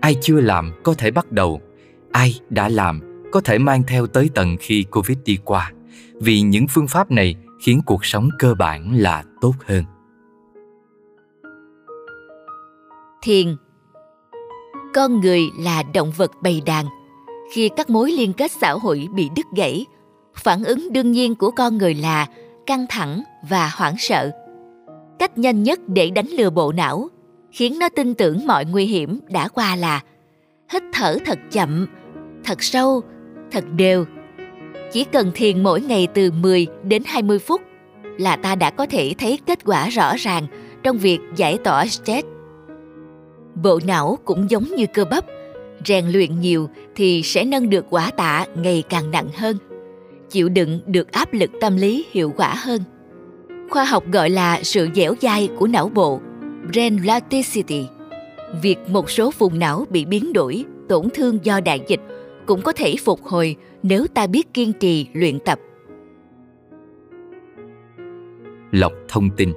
Ai 0.00 0.16
chưa 0.20 0.40
làm 0.40 0.72
có 0.84 0.94
thể 0.94 1.10
bắt 1.10 1.32
đầu, 1.32 1.60
ai 2.12 2.34
đã 2.50 2.68
làm 2.68 3.00
có 3.32 3.40
thể 3.40 3.58
mang 3.58 3.82
theo 3.88 4.06
tới 4.06 4.30
tận 4.34 4.56
khi 4.60 4.84
Covid 4.90 5.18
đi 5.24 5.38
qua. 5.44 5.72
Vì 6.20 6.40
những 6.40 6.66
phương 6.70 6.88
pháp 6.88 7.10
này 7.10 7.36
khiến 7.60 7.80
cuộc 7.86 8.04
sống 8.04 8.28
cơ 8.38 8.54
bản 8.54 8.94
là 8.94 9.24
tốt 9.40 9.54
hơn. 9.66 9.84
Thiền 13.22 13.56
Con 14.94 15.20
người 15.20 15.40
là 15.58 15.82
động 15.94 16.12
vật 16.16 16.30
bầy 16.42 16.62
đàn. 16.66 16.86
Khi 17.52 17.70
các 17.76 17.90
mối 17.90 18.10
liên 18.10 18.32
kết 18.32 18.50
xã 18.60 18.72
hội 18.72 19.08
bị 19.14 19.30
đứt 19.36 19.46
gãy, 19.56 19.86
phản 20.34 20.64
ứng 20.64 20.92
đương 20.92 21.12
nhiên 21.12 21.34
của 21.34 21.50
con 21.50 21.78
người 21.78 21.94
là 21.94 22.26
căng 22.66 22.86
thẳng 22.88 23.22
và 23.48 23.70
hoảng 23.74 23.94
sợ. 23.98 24.30
Cách 25.18 25.38
nhanh 25.38 25.62
nhất 25.62 25.80
để 25.86 26.10
đánh 26.10 26.26
lừa 26.26 26.50
bộ 26.50 26.72
não, 26.72 27.08
khiến 27.52 27.78
nó 27.78 27.88
tin 27.88 28.14
tưởng 28.14 28.46
mọi 28.46 28.64
nguy 28.64 28.86
hiểm 28.86 29.20
đã 29.28 29.48
qua 29.48 29.76
là 29.76 30.00
hít 30.72 30.82
thở 30.92 31.18
thật 31.26 31.38
chậm, 31.50 31.86
thật 32.44 32.62
sâu, 32.62 33.02
thật 33.56 33.64
đều. 33.76 34.04
Chỉ 34.92 35.04
cần 35.04 35.30
thiền 35.34 35.62
mỗi 35.62 35.80
ngày 35.80 36.08
từ 36.14 36.30
10 36.30 36.66
đến 36.82 37.02
20 37.06 37.38
phút 37.38 37.60
là 38.18 38.36
ta 38.36 38.54
đã 38.54 38.70
có 38.70 38.86
thể 38.86 39.14
thấy 39.18 39.38
kết 39.46 39.58
quả 39.64 39.88
rõ 39.88 40.16
ràng 40.16 40.46
trong 40.82 40.98
việc 40.98 41.18
giải 41.36 41.58
tỏa 41.64 41.86
stress. 41.86 42.26
Bộ 43.62 43.80
não 43.86 44.18
cũng 44.24 44.50
giống 44.50 44.64
như 44.76 44.86
cơ 44.94 45.04
bắp, 45.04 45.24
rèn 45.84 46.06
luyện 46.08 46.40
nhiều 46.40 46.68
thì 46.94 47.22
sẽ 47.22 47.44
nâng 47.44 47.70
được 47.70 47.84
quả 47.90 48.10
tạ 48.10 48.46
ngày 48.54 48.82
càng 48.88 49.10
nặng 49.10 49.28
hơn, 49.36 49.56
chịu 50.30 50.48
đựng 50.48 50.80
được 50.86 51.12
áp 51.12 51.32
lực 51.32 51.50
tâm 51.60 51.76
lý 51.76 52.04
hiệu 52.10 52.32
quả 52.36 52.54
hơn. 52.54 52.80
Khoa 53.70 53.84
học 53.84 54.04
gọi 54.12 54.30
là 54.30 54.60
sự 54.62 54.88
dẻo 54.94 55.14
dai 55.20 55.48
của 55.58 55.66
não 55.66 55.88
bộ, 55.88 56.20
brain 56.72 57.02
plasticity. 57.02 57.86
Việc 58.62 58.78
một 58.88 59.10
số 59.10 59.30
vùng 59.38 59.58
não 59.58 59.86
bị 59.90 60.04
biến 60.04 60.32
đổi, 60.32 60.64
tổn 60.88 61.08
thương 61.14 61.38
do 61.42 61.60
đại 61.60 61.80
dịch 61.88 62.00
cũng 62.46 62.62
có 62.62 62.72
thể 62.72 62.94
phục 63.04 63.24
hồi 63.24 63.56
nếu 63.82 64.06
ta 64.14 64.26
biết 64.26 64.54
kiên 64.54 64.72
trì 64.72 65.08
luyện 65.12 65.38
tập. 65.38 65.58
Lọc 68.70 68.92
thông 69.08 69.30
tin 69.30 69.52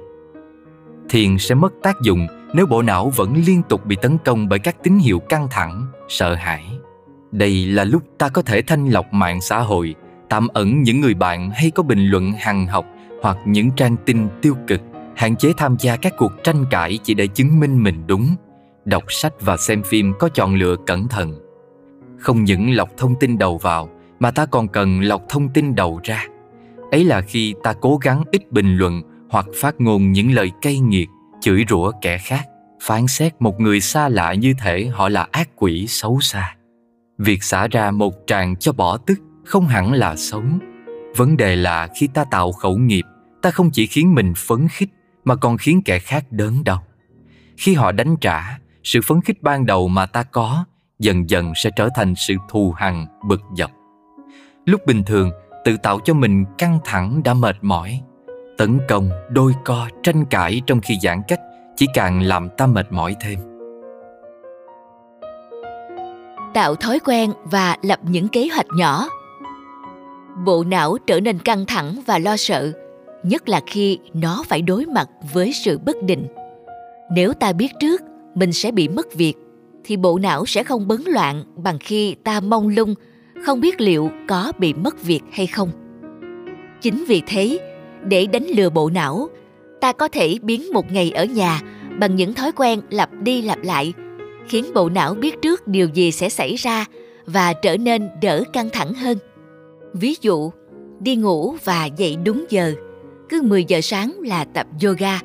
Thiền 1.08 1.38
sẽ 1.38 1.54
mất 1.54 1.72
tác 1.82 2.00
dụng 2.02 2.26
nếu 2.54 2.66
bộ 2.66 2.82
não 2.82 3.12
vẫn 3.16 3.34
liên 3.46 3.62
tục 3.68 3.86
bị 3.86 3.96
tấn 4.02 4.18
công 4.24 4.48
bởi 4.48 4.58
các 4.58 4.82
tín 4.82 4.98
hiệu 4.98 5.18
căng 5.18 5.48
thẳng, 5.50 5.86
sợ 6.08 6.34
hãi. 6.34 6.64
Đây 7.32 7.66
là 7.66 7.84
lúc 7.84 8.02
ta 8.18 8.28
có 8.28 8.42
thể 8.42 8.62
thanh 8.62 8.88
lọc 8.88 9.12
mạng 9.12 9.40
xã 9.40 9.58
hội, 9.58 9.94
tạm 10.28 10.48
ẩn 10.48 10.82
những 10.82 11.00
người 11.00 11.14
bạn 11.14 11.50
hay 11.50 11.70
có 11.70 11.82
bình 11.82 12.06
luận 12.06 12.32
hằng 12.32 12.66
học 12.66 12.86
hoặc 13.22 13.38
những 13.46 13.70
trang 13.76 13.96
tin 14.04 14.28
tiêu 14.42 14.56
cực, 14.66 14.80
hạn 15.16 15.36
chế 15.36 15.52
tham 15.56 15.76
gia 15.78 15.96
các 15.96 16.14
cuộc 16.18 16.32
tranh 16.44 16.64
cãi 16.70 16.98
chỉ 17.02 17.14
để 17.14 17.26
chứng 17.26 17.60
minh 17.60 17.82
mình 17.82 18.06
đúng, 18.06 18.34
đọc 18.84 19.04
sách 19.08 19.32
và 19.40 19.56
xem 19.56 19.82
phim 19.82 20.12
có 20.18 20.28
chọn 20.28 20.54
lựa 20.54 20.76
cẩn 20.86 21.08
thận. 21.08 21.49
Không 22.20 22.44
những 22.44 22.70
lọc 22.70 22.90
thông 22.96 23.14
tin 23.14 23.38
đầu 23.38 23.58
vào 23.58 23.88
mà 24.18 24.30
ta 24.30 24.46
còn 24.46 24.68
cần 24.68 25.00
lọc 25.00 25.22
thông 25.28 25.48
tin 25.48 25.74
đầu 25.74 26.00
ra. 26.04 26.26
Ấy 26.90 27.04
là 27.04 27.20
khi 27.20 27.54
ta 27.62 27.72
cố 27.80 27.96
gắng 27.96 28.22
ít 28.32 28.52
bình 28.52 28.76
luận 28.76 29.02
hoặc 29.30 29.46
phát 29.60 29.80
ngôn 29.80 30.12
những 30.12 30.32
lời 30.32 30.50
cay 30.62 30.78
nghiệt, 30.78 31.08
chửi 31.40 31.64
rủa 31.68 31.92
kẻ 32.02 32.18
khác, 32.18 32.48
phán 32.82 33.06
xét 33.06 33.34
một 33.38 33.60
người 33.60 33.80
xa 33.80 34.08
lạ 34.08 34.34
như 34.34 34.54
thể 34.58 34.86
họ 34.86 35.08
là 35.08 35.26
ác 35.30 35.48
quỷ 35.56 35.86
xấu 35.86 36.20
xa. 36.20 36.56
Việc 37.18 37.42
xả 37.42 37.68
ra 37.70 37.90
một 37.90 38.14
tràng 38.26 38.56
cho 38.56 38.72
bỏ 38.72 38.96
tức 38.96 39.18
không 39.44 39.66
hẳn 39.66 39.92
là 39.92 40.16
sống. 40.16 40.58
Vấn 41.16 41.36
đề 41.36 41.56
là 41.56 41.88
khi 41.96 42.06
ta 42.06 42.24
tạo 42.24 42.52
khẩu 42.52 42.76
nghiệp, 42.76 43.04
ta 43.42 43.50
không 43.50 43.70
chỉ 43.70 43.86
khiến 43.86 44.14
mình 44.14 44.32
phấn 44.36 44.68
khích 44.68 44.88
mà 45.24 45.34
còn 45.36 45.56
khiến 45.56 45.82
kẻ 45.84 45.98
khác 45.98 46.24
đớn 46.30 46.64
đau. 46.64 46.82
Khi 47.56 47.74
họ 47.74 47.92
đánh 47.92 48.16
trả, 48.20 48.58
sự 48.84 49.00
phấn 49.00 49.20
khích 49.20 49.42
ban 49.42 49.66
đầu 49.66 49.88
mà 49.88 50.06
ta 50.06 50.22
có 50.22 50.64
dần 51.00 51.30
dần 51.30 51.52
sẽ 51.54 51.70
trở 51.76 51.88
thành 51.94 52.14
sự 52.14 52.34
thù 52.48 52.72
hằn, 52.76 53.06
bực 53.28 53.40
dọc. 53.56 53.70
Lúc 54.64 54.86
bình 54.86 55.02
thường, 55.06 55.30
tự 55.64 55.76
tạo 55.76 55.98
cho 56.04 56.14
mình 56.14 56.44
căng 56.58 56.78
thẳng 56.84 57.22
đã 57.24 57.34
mệt 57.34 57.56
mỏi. 57.62 58.00
Tấn 58.58 58.78
công, 58.88 59.10
đôi 59.30 59.52
co, 59.64 59.88
tranh 60.02 60.24
cãi 60.24 60.62
trong 60.66 60.80
khi 60.80 60.98
giãn 61.02 61.22
cách 61.28 61.40
chỉ 61.76 61.86
càng 61.94 62.22
làm 62.22 62.48
ta 62.58 62.66
mệt 62.66 62.92
mỏi 62.92 63.16
thêm. 63.20 63.38
Tạo 66.54 66.74
thói 66.74 66.98
quen 66.98 67.32
và 67.44 67.76
lập 67.82 67.98
những 68.02 68.28
kế 68.28 68.48
hoạch 68.54 68.66
nhỏ. 68.76 69.08
Bộ 70.44 70.64
não 70.64 70.96
trở 71.06 71.20
nên 71.20 71.38
căng 71.38 71.66
thẳng 71.66 71.96
và 72.06 72.18
lo 72.18 72.36
sợ, 72.36 72.72
nhất 73.22 73.48
là 73.48 73.60
khi 73.66 73.98
nó 74.14 74.42
phải 74.48 74.62
đối 74.62 74.86
mặt 74.86 75.08
với 75.32 75.52
sự 75.52 75.78
bất 75.78 75.96
định. 76.02 76.26
Nếu 77.10 77.32
ta 77.32 77.52
biết 77.52 77.68
trước 77.80 78.02
mình 78.34 78.52
sẽ 78.52 78.70
bị 78.70 78.88
mất 78.88 79.14
việc 79.14 79.34
thì 79.90 79.96
bộ 79.96 80.18
não 80.18 80.46
sẽ 80.46 80.64
không 80.64 80.88
bấn 80.88 81.00
loạn 81.06 81.44
bằng 81.56 81.78
khi 81.78 82.14
ta 82.24 82.40
mông 82.40 82.68
lung, 82.68 82.94
không 83.44 83.60
biết 83.60 83.80
liệu 83.80 84.10
có 84.28 84.52
bị 84.58 84.74
mất 84.74 85.02
việc 85.02 85.20
hay 85.32 85.46
không. 85.46 85.70
Chính 86.80 87.04
vì 87.08 87.22
thế, 87.26 87.58
để 88.04 88.26
đánh 88.26 88.46
lừa 88.46 88.70
bộ 88.70 88.90
não, 88.90 89.28
ta 89.80 89.92
có 89.92 90.08
thể 90.08 90.36
biến 90.42 90.72
một 90.72 90.92
ngày 90.92 91.10
ở 91.10 91.24
nhà 91.24 91.60
bằng 91.98 92.16
những 92.16 92.34
thói 92.34 92.52
quen 92.52 92.80
lặp 92.90 93.10
đi 93.22 93.42
lặp 93.42 93.58
lại, 93.62 93.92
khiến 94.48 94.64
bộ 94.74 94.88
não 94.88 95.14
biết 95.14 95.42
trước 95.42 95.68
điều 95.68 95.88
gì 95.88 96.12
sẽ 96.12 96.28
xảy 96.28 96.54
ra 96.54 96.84
và 97.26 97.52
trở 97.52 97.76
nên 97.76 98.08
đỡ 98.22 98.44
căng 98.52 98.70
thẳng 98.72 98.94
hơn. 98.94 99.18
Ví 99.94 100.14
dụ, 100.20 100.50
đi 101.00 101.16
ngủ 101.16 101.54
và 101.64 101.84
dậy 101.84 102.16
đúng 102.24 102.44
giờ, 102.48 102.74
cứ 103.28 103.42
10 103.42 103.64
giờ 103.64 103.80
sáng 103.80 104.12
là 104.20 104.44
tập 104.44 104.66
yoga, 104.84 105.20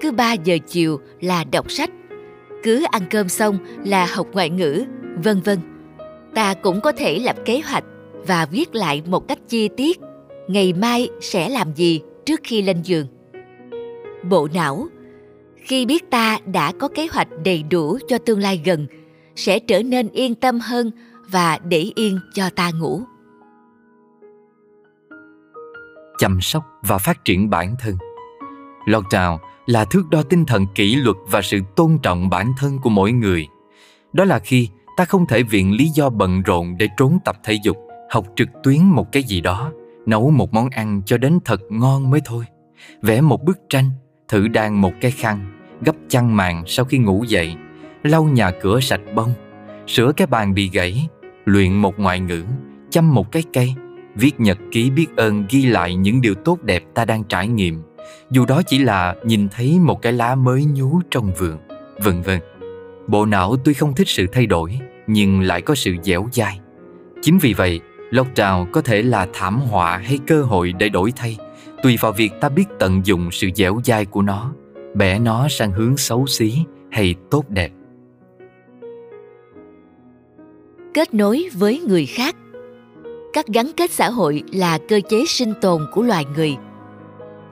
cứ 0.00 0.12
3 0.12 0.32
giờ 0.32 0.58
chiều 0.66 1.00
là 1.20 1.44
đọc 1.44 1.70
sách 1.70 1.90
cứ 2.64 2.84
ăn 2.90 3.02
cơm 3.10 3.28
xong 3.28 3.58
là 3.84 4.06
học 4.06 4.26
ngoại 4.32 4.50
ngữ, 4.50 4.84
vân 5.24 5.40
vân. 5.40 5.58
Ta 6.34 6.54
cũng 6.54 6.80
có 6.80 6.92
thể 6.92 7.18
lập 7.18 7.36
kế 7.44 7.60
hoạch 7.60 7.84
và 8.26 8.46
viết 8.46 8.74
lại 8.74 9.02
một 9.06 9.28
cách 9.28 9.38
chi 9.48 9.68
tiết 9.76 10.00
ngày 10.48 10.72
mai 10.72 11.08
sẽ 11.20 11.48
làm 11.48 11.74
gì 11.74 12.00
trước 12.26 12.40
khi 12.44 12.62
lên 12.62 12.82
giường. 12.82 13.06
Bộ 14.22 14.48
não 14.54 14.88
khi 15.56 15.86
biết 15.86 16.10
ta 16.10 16.38
đã 16.46 16.72
có 16.80 16.88
kế 16.88 17.06
hoạch 17.12 17.28
đầy 17.44 17.62
đủ 17.62 17.98
cho 18.08 18.18
tương 18.18 18.40
lai 18.40 18.62
gần 18.64 18.86
sẽ 19.36 19.58
trở 19.58 19.82
nên 19.82 20.08
yên 20.08 20.34
tâm 20.34 20.60
hơn 20.60 20.90
và 21.30 21.58
để 21.68 21.90
yên 21.94 22.18
cho 22.34 22.50
ta 22.50 22.70
ngủ. 22.80 23.00
Chăm 26.18 26.38
sóc 26.40 26.64
và 26.82 26.98
phát 26.98 27.24
triển 27.24 27.50
bản 27.50 27.76
thân 27.78 27.94
Lockdown 28.86 29.38
là 29.66 29.84
thước 29.84 30.10
đo 30.10 30.22
tinh 30.22 30.44
thần 30.44 30.66
kỷ 30.66 30.94
luật 30.94 31.16
và 31.30 31.42
sự 31.42 31.60
tôn 31.76 31.98
trọng 32.02 32.28
bản 32.28 32.52
thân 32.58 32.78
của 32.78 32.90
mỗi 32.90 33.12
người. 33.12 33.48
Đó 34.12 34.24
là 34.24 34.38
khi 34.38 34.68
ta 34.96 35.04
không 35.04 35.26
thể 35.26 35.42
viện 35.42 35.72
lý 35.72 35.88
do 35.94 36.10
bận 36.10 36.42
rộn 36.42 36.76
để 36.78 36.88
trốn 36.96 37.18
tập 37.24 37.36
thể 37.44 37.58
dục, 37.62 37.76
học 38.10 38.26
trực 38.36 38.48
tuyến 38.62 38.82
một 38.82 39.12
cái 39.12 39.22
gì 39.22 39.40
đó, 39.40 39.72
nấu 40.06 40.30
một 40.30 40.52
món 40.52 40.68
ăn 40.70 41.02
cho 41.06 41.18
đến 41.18 41.38
thật 41.44 41.60
ngon 41.70 42.10
mới 42.10 42.20
thôi. 42.24 42.44
Vẽ 43.02 43.20
một 43.20 43.44
bức 43.44 43.58
tranh, 43.68 43.90
thử 44.28 44.48
đan 44.48 44.74
một 44.74 44.92
cái 45.00 45.10
khăn, 45.10 45.60
gấp 45.80 45.96
chăn 46.08 46.36
màn 46.36 46.62
sau 46.66 46.84
khi 46.84 46.98
ngủ 46.98 47.24
dậy, 47.28 47.54
lau 48.02 48.24
nhà 48.24 48.50
cửa 48.62 48.80
sạch 48.80 49.00
bông, 49.14 49.32
sửa 49.86 50.12
cái 50.12 50.26
bàn 50.26 50.54
bị 50.54 50.70
gãy, 50.72 51.08
luyện 51.44 51.72
một 51.72 51.98
ngoại 51.98 52.20
ngữ, 52.20 52.44
chăm 52.90 53.14
một 53.14 53.32
cái 53.32 53.42
cây, 53.52 53.74
viết 54.14 54.40
nhật 54.40 54.58
ký 54.72 54.90
biết 54.90 55.16
ơn 55.16 55.44
ghi 55.50 55.66
lại 55.66 55.94
những 55.94 56.20
điều 56.20 56.34
tốt 56.34 56.62
đẹp 56.62 56.82
ta 56.94 57.04
đang 57.04 57.24
trải 57.24 57.48
nghiệm– 57.48 57.82
dù 58.30 58.46
đó 58.46 58.62
chỉ 58.66 58.78
là 58.78 59.14
nhìn 59.24 59.48
thấy 59.48 59.78
một 59.78 60.02
cái 60.02 60.12
lá 60.12 60.34
mới 60.34 60.64
nhú 60.64 61.00
trong 61.10 61.32
vườn, 61.38 61.58
vân 62.04 62.22
vân. 62.22 62.40
Bộ 63.06 63.26
não 63.26 63.56
tuy 63.64 63.74
không 63.74 63.94
thích 63.94 64.08
sự 64.08 64.26
thay 64.32 64.46
đổi, 64.46 64.78
nhưng 65.06 65.40
lại 65.40 65.62
có 65.62 65.74
sự 65.74 65.96
dẻo 66.02 66.28
dai. 66.32 66.60
Chính 67.22 67.38
vì 67.38 67.54
vậy, 67.54 67.80
lockdown 68.10 68.70
có 68.72 68.80
thể 68.80 69.02
là 69.02 69.28
thảm 69.32 69.60
họa 69.60 69.96
hay 69.96 70.18
cơ 70.26 70.42
hội 70.42 70.72
để 70.78 70.88
đổi 70.88 71.12
thay, 71.16 71.36
tùy 71.82 71.96
vào 72.00 72.12
việc 72.12 72.32
ta 72.40 72.48
biết 72.48 72.64
tận 72.78 73.06
dụng 73.06 73.30
sự 73.30 73.48
dẻo 73.54 73.80
dai 73.84 74.04
của 74.04 74.22
nó, 74.22 74.52
bẻ 74.94 75.18
nó 75.18 75.48
sang 75.48 75.72
hướng 75.72 75.96
xấu 75.96 76.26
xí 76.26 76.58
hay 76.90 77.14
tốt 77.30 77.44
đẹp. 77.48 77.70
Kết 80.94 81.14
nối 81.14 81.48
với 81.54 81.82
người 81.88 82.06
khác 82.06 82.36
Các 83.32 83.46
gắn 83.46 83.70
kết 83.76 83.90
xã 83.90 84.10
hội 84.10 84.42
là 84.52 84.78
cơ 84.88 85.00
chế 85.08 85.24
sinh 85.26 85.52
tồn 85.60 85.86
của 85.92 86.02
loài 86.02 86.24
người– 86.36 86.56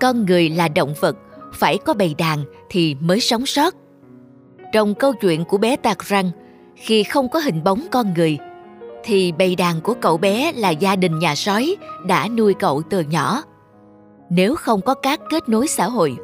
con 0.02 0.26
người 0.26 0.50
là 0.50 0.68
động 0.68 0.94
vật 1.00 1.16
phải 1.54 1.78
có 1.78 1.94
bầy 1.94 2.14
đàn 2.18 2.44
thì 2.70 2.96
mới 3.00 3.20
sống 3.20 3.46
sót 3.46 3.74
trong 4.72 4.94
câu 4.94 5.12
chuyện 5.12 5.44
của 5.44 5.58
bé 5.58 5.76
tạc 5.76 5.98
răng 5.98 6.30
khi 6.76 7.02
không 7.02 7.28
có 7.28 7.38
hình 7.38 7.64
bóng 7.64 7.86
con 7.90 8.14
người 8.14 8.38
thì 9.04 9.32
bầy 9.32 9.56
đàn 9.56 9.80
của 9.80 9.94
cậu 10.00 10.16
bé 10.16 10.52
là 10.52 10.70
gia 10.70 10.96
đình 10.96 11.18
nhà 11.18 11.34
sói 11.34 11.76
đã 12.06 12.28
nuôi 12.28 12.54
cậu 12.54 12.82
từ 12.90 13.00
nhỏ. 13.00 13.42
Nếu 14.30 14.54
không 14.54 14.80
có 14.80 14.94
các 14.94 15.20
kết 15.30 15.48
nối 15.48 15.68
xã 15.68 15.88
hội, 15.88 16.16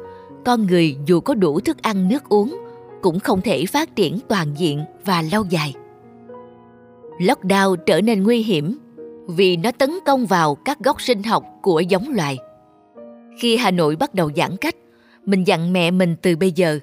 con 0.45 0.67
người 0.67 0.97
dù 1.05 1.19
có 1.19 1.33
đủ 1.33 1.59
thức 1.59 1.81
ăn 1.81 2.07
nước 2.07 2.29
uống 2.29 2.57
cũng 3.01 3.19
không 3.19 3.41
thể 3.41 3.65
phát 3.65 3.95
triển 3.95 4.19
toàn 4.27 4.53
diện 4.57 4.83
và 5.05 5.21
lâu 5.21 5.45
dài. 5.49 5.73
Lockdown 7.19 7.75
trở 7.75 8.01
nên 8.01 8.23
nguy 8.23 8.43
hiểm 8.43 8.79
vì 9.27 9.57
nó 9.57 9.71
tấn 9.71 9.99
công 10.05 10.25
vào 10.25 10.55
các 10.55 10.79
gốc 10.79 11.01
sinh 11.01 11.23
học 11.23 11.43
của 11.61 11.79
giống 11.79 12.13
loài. 12.13 12.37
Khi 13.39 13.57
Hà 13.57 13.71
Nội 13.71 13.95
bắt 13.95 14.15
đầu 14.15 14.31
giãn 14.35 14.57
cách, 14.57 14.75
mình 15.25 15.43
dặn 15.43 15.73
mẹ 15.73 15.91
mình 15.91 16.15
từ 16.21 16.35
bây 16.35 16.51
giờ 16.51 16.79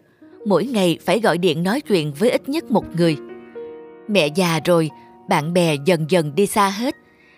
mỗi 0.47 0.67
ngày 0.67 0.99
phải 1.05 1.21
gọi 1.21 1.39
điện 1.39 1.63
nói 1.63 1.81
chuyện 1.81 2.13
với 2.13 2.31
ít 2.31 2.49
nhất 2.49 2.71
một 2.71 2.85
người. 2.97 3.17
Mẹ 4.09 4.27
già 4.27 4.61
rồi, 4.65 4.91
bạn 5.29 5.53
bè 5.53 5.75
dần 5.85 6.07
dần 6.09 6.35
đi 6.35 6.47
xa 6.47 6.69
hết, 6.69 6.95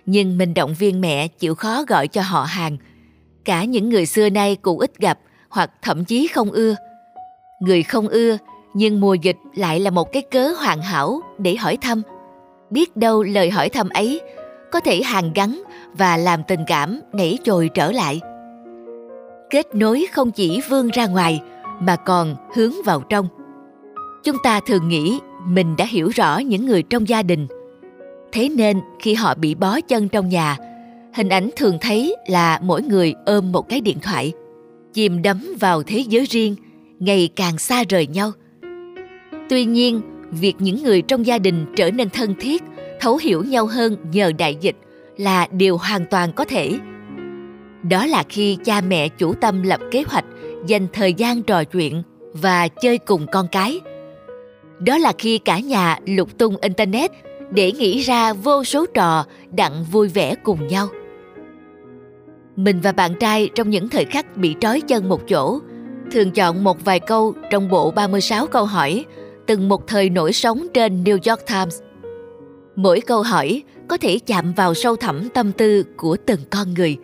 nhưng 0.07 0.39
mình 0.39 0.55
động 0.55 0.75
viên 0.79 1.01
mẹ 1.01 1.29
chịu 1.29 1.55
khó 1.55 1.85
gọi 1.89 2.09
cho 2.09 2.23
họ 2.23 2.43
hàng. 2.43 2.77
Cả 3.45 3.65
những 3.65 3.89
người 3.89 4.07
xưa 4.07 4.31
nay 4.31 4.57
cũng 4.57 4.79
ít 4.79 4.99
gặp 4.99 5.19
hoặc 5.49 5.71
thậm 5.83 6.05
chí 6.05 6.29
không 6.29 6.51
ưa. 6.51 6.75
Người 7.61 7.83
không 7.83 8.09
ưa, 8.09 8.39
nhưng 8.75 9.01
mùa 9.01 9.15
dịch 9.15 9.37
lại 9.55 9.81
là 9.81 9.91
một 9.91 10.13
cái 10.13 10.23
cớ 10.23 10.49
hoàn 10.49 10.83
hảo 10.83 11.21
để 11.39 11.57
hỏi 11.57 11.77
thăm. 11.77 12.03
Biết 12.71 12.97
đâu 12.97 13.23
lời 13.23 13.51
hỏi 13.51 13.69
thăm 13.69 13.89
ấy 13.89 14.21
có 14.73 14.81
thể 14.81 15.03
hàn 15.03 15.33
gắn 15.33 15.63
và 15.93 16.17
làm 16.17 16.43
tình 16.49 16.61
cảm 16.67 17.01
nảy 17.13 17.39
trồi 17.45 17.71
trở 17.75 17.93
lại. 17.93 18.21
Kết 19.51 19.75
nối 19.75 20.07
không 20.13 20.31
chỉ 20.31 20.61
vươn 20.69 20.89
ra 20.89 21.07
ngoài 21.07 21.43
mà 21.81 21.97
còn 21.97 22.37
hướng 22.55 22.73
vào 22.85 23.01
trong. 23.01 23.29
Chúng 24.25 24.37
ta 24.43 24.61
thường 24.61 24.89
nghĩ 24.89 25.19
mình 25.47 25.77
đã 25.77 25.85
hiểu 25.85 26.09
rõ 26.09 26.39
những 26.39 26.67
người 26.67 26.83
trong 26.83 27.09
gia 27.09 27.23
đình. 27.23 27.47
Thế 28.33 28.49
nên 28.49 28.81
khi 29.01 29.15
họ 29.15 29.35
bị 29.35 29.55
bó 29.55 29.81
chân 29.81 30.09
trong 30.09 30.29
nhà, 30.29 30.57
hình 31.15 31.29
ảnh 31.29 31.51
thường 31.57 31.79
thấy 31.81 32.17
là 32.27 32.61
mỗi 32.63 32.83
người 32.83 33.15
ôm 33.27 33.53
một 33.53 33.69
cái 33.69 33.81
điện 33.81 33.99
thoại, 34.03 34.33
chìm 34.93 35.23
đắm 35.23 35.55
vào 35.61 35.83
thế 35.83 35.99
giới 35.99 36.25
riêng, 36.25 36.55
ngày 36.99 37.29
càng 37.37 37.59
xa 37.59 37.85
rời 37.89 38.07
nhau. 38.07 38.33
Tuy 39.49 39.65
nhiên, 39.65 40.01
việc 40.31 40.57
những 40.59 40.83
người 40.83 41.03
trong 41.03 41.27
gia 41.27 41.39
đình 41.39 41.67
trở 41.77 41.91
nên 41.91 42.11
thân 42.11 42.35
thiết, 42.41 42.63
thấu 43.01 43.17
hiểu 43.17 43.45
nhau 43.45 43.67
hơn 43.67 43.97
nhờ 44.13 44.33
đại 44.39 44.57
dịch 44.61 44.77
là 45.17 45.47
điều 45.53 45.77
hoàn 45.77 46.05
toàn 46.11 46.33
có 46.33 46.45
thể. 46.45 46.79
Đó 47.83 48.07
là 48.07 48.23
khi 48.29 48.59
cha 48.65 48.81
mẹ 48.81 49.09
chủ 49.09 49.35
tâm 49.35 49.63
lập 49.63 49.81
kế 49.91 50.03
hoạch 50.07 50.25
dành 50.67 50.87
thời 50.93 51.15
gian 51.15 51.43
trò 51.43 51.65
chuyện 51.65 52.03
và 52.33 52.69
chơi 52.69 52.99
cùng 52.99 53.27
con 53.33 53.47
cái. 53.53 53.81
Đó 54.79 54.99
là 54.99 55.13
khi 55.19 55.39
cả 55.39 55.59
nhà 55.59 55.99
lục 56.07 56.39
tung 56.39 56.57
internet 56.57 57.11
để 57.51 57.73
nghĩ 57.73 57.99
ra 57.99 58.33
vô 58.33 58.65
số 58.65 58.87
trò 58.95 59.25
đặng 59.51 59.85
vui 59.85 60.09
vẻ 60.09 60.35
cùng 60.35 60.67
nhau. 60.67 60.89
Mình 62.57 62.81
và 62.83 62.93
bạn 62.93 63.15
trai 63.21 63.51
trong 63.55 63.71
những 63.71 63.89
thời 63.89 64.05
khắc 64.05 64.37
bị 64.37 64.55
trói 64.61 64.81
chân 64.81 65.09
một 65.09 65.29
chỗ, 65.29 65.61
thường 66.11 66.31
chọn 66.31 66.65
một 66.65 66.85
vài 66.85 67.01
câu 67.01 67.35
trong 67.51 67.69
bộ 67.69 67.91
36 67.91 68.47
câu 68.47 68.65
hỏi 68.65 69.05
từng 69.47 69.69
một 69.69 69.87
thời 69.87 70.11
nổi 70.11 70.33
sóng 70.33 70.67
trên 70.75 71.05
New 71.05 71.31
York 71.31 71.47
Times. 71.47 71.81
Mỗi 72.77 73.01
câu 73.01 73.23
hỏi 73.23 73.63
có 73.89 73.97
thể 73.97 74.19
chạm 74.27 74.53
vào 74.53 74.75
sâu 74.75 74.97
thẳm 74.97 75.29
tâm 75.35 75.53
tư 75.53 75.85
của 75.97 76.17
từng 76.27 76.41
con 76.51 76.75
người, 76.75 76.97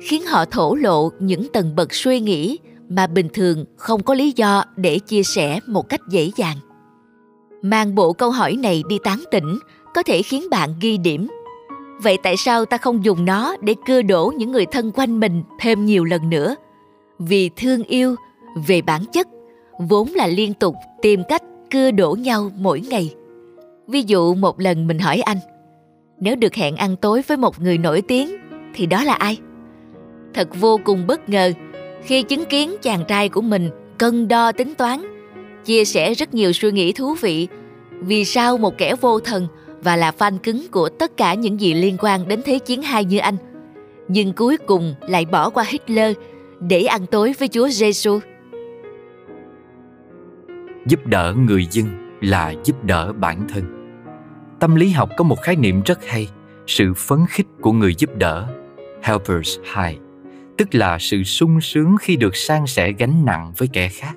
khiến 0.00 0.22
họ 0.26 0.44
thổ 0.44 0.74
lộ 0.74 1.10
những 1.18 1.48
tầng 1.52 1.74
bậc 1.76 1.94
suy 1.94 2.20
nghĩ 2.20 2.58
mà 2.88 3.06
bình 3.06 3.28
thường 3.34 3.64
không 3.76 4.02
có 4.02 4.14
lý 4.14 4.32
do 4.36 4.64
để 4.76 4.98
chia 4.98 5.22
sẻ 5.22 5.60
một 5.66 5.88
cách 5.88 6.00
dễ 6.08 6.30
dàng. 6.36 6.56
Mang 7.62 7.94
bộ 7.94 8.12
câu 8.12 8.30
hỏi 8.30 8.56
này 8.56 8.82
đi 8.88 8.98
tán 9.04 9.24
tỉnh 9.30 9.58
có 9.94 10.02
thể 10.02 10.22
khiến 10.22 10.44
bạn 10.50 10.70
ghi 10.80 10.98
điểm. 10.98 11.28
Vậy 12.02 12.18
tại 12.22 12.36
sao 12.36 12.64
ta 12.64 12.76
không 12.76 13.04
dùng 13.04 13.24
nó 13.24 13.56
để 13.60 13.74
cưa 13.86 14.02
đổ 14.02 14.32
những 14.36 14.52
người 14.52 14.66
thân 14.66 14.92
quanh 14.94 15.20
mình 15.20 15.42
thêm 15.60 15.84
nhiều 15.84 16.04
lần 16.04 16.30
nữa? 16.30 16.54
Vì 17.18 17.50
thương 17.56 17.82
yêu, 17.82 18.16
về 18.66 18.82
bản 18.82 19.04
chất, 19.12 19.28
vốn 19.78 20.08
là 20.08 20.26
liên 20.26 20.54
tục 20.54 20.74
tìm 21.02 21.22
cách 21.28 21.42
cưa 21.70 21.90
đổ 21.90 22.16
nhau 22.20 22.50
mỗi 22.56 22.80
ngày. 22.80 23.14
Ví 23.88 24.02
dụ 24.02 24.34
một 24.34 24.60
lần 24.60 24.86
mình 24.86 24.98
hỏi 24.98 25.20
anh, 25.20 25.38
nếu 26.20 26.36
được 26.36 26.54
hẹn 26.54 26.76
ăn 26.76 26.96
tối 26.96 27.22
với 27.26 27.36
một 27.36 27.60
người 27.60 27.78
nổi 27.78 28.02
tiếng 28.02 28.36
thì 28.74 28.86
đó 28.86 29.04
là 29.04 29.14
ai? 29.14 29.38
Thật 30.34 30.48
vô 30.60 30.80
cùng 30.84 31.06
bất 31.06 31.28
ngờ. 31.28 31.52
Khi 32.02 32.22
chứng 32.22 32.44
kiến 32.44 32.74
chàng 32.82 33.04
trai 33.08 33.28
của 33.28 33.40
mình 33.40 33.70
cân 33.98 34.28
đo 34.28 34.52
tính 34.52 34.74
toán, 34.74 35.02
chia 35.64 35.84
sẻ 35.84 36.14
rất 36.14 36.34
nhiều 36.34 36.52
suy 36.52 36.72
nghĩ 36.72 36.92
thú 36.92 37.14
vị. 37.20 37.48
Vì 38.00 38.24
sao 38.24 38.58
một 38.58 38.78
kẻ 38.78 38.94
vô 39.00 39.20
thần 39.20 39.46
và 39.82 39.96
là 39.96 40.12
fan 40.18 40.38
cứng 40.38 40.66
của 40.70 40.88
tất 40.88 41.16
cả 41.16 41.34
những 41.34 41.60
gì 41.60 41.74
liên 41.74 41.96
quan 41.98 42.28
đến 42.28 42.40
Thế 42.44 42.58
chiến 42.58 42.82
hai 42.82 43.04
như 43.04 43.18
anh, 43.18 43.36
nhưng 44.08 44.32
cuối 44.32 44.56
cùng 44.56 44.94
lại 45.00 45.24
bỏ 45.24 45.50
qua 45.50 45.64
Hitler 45.68 46.16
để 46.60 46.82
ăn 46.82 47.06
tối 47.06 47.34
với 47.38 47.48
Chúa 47.48 47.68
Giêsu. 47.68 48.18
giúp 50.86 51.06
đỡ 51.06 51.34
người 51.48 51.66
dân 51.70 51.86
là 52.20 52.54
giúp 52.64 52.84
đỡ 52.84 53.12
bản 53.12 53.46
thân. 53.48 53.64
Tâm 54.60 54.74
lý 54.74 54.88
học 54.88 55.10
có 55.16 55.24
một 55.24 55.42
khái 55.42 55.56
niệm 55.56 55.82
rất 55.82 56.06
hay 56.06 56.28
sự 56.66 56.94
phấn 56.94 57.18
khích 57.28 57.46
của 57.60 57.72
người 57.72 57.94
giúp 57.94 58.10
đỡ 58.16 58.46
helpers 59.02 59.58
high 59.76 60.03
tức 60.58 60.74
là 60.74 60.98
sự 60.98 61.22
sung 61.22 61.60
sướng 61.60 61.96
khi 62.00 62.16
được 62.16 62.36
san 62.36 62.66
sẻ 62.66 62.92
gánh 62.92 63.24
nặng 63.24 63.52
với 63.56 63.68
kẻ 63.72 63.88
khác. 63.88 64.14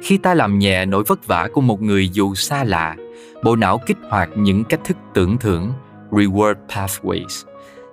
Khi 0.00 0.16
ta 0.16 0.34
làm 0.34 0.58
nhẹ 0.58 0.86
nỗi 0.86 1.04
vất 1.06 1.26
vả 1.26 1.48
của 1.52 1.60
một 1.60 1.82
người 1.82 2.08
dù 2.08 2.34
xa 2.34 2.64
lạ, 2.64 2.96
bộ 3.44 3.56
não 3.56 3.78
kích 3.86 3.96
hoạt 4.10 4.30
những 4.36 4.64
cách 4.64 4.80
thức 4.84 4.96
tưởng 5.14 5.38
thưởng, 5.38 5.72
reward 6.10 6.54
pathways. 6.68 7.44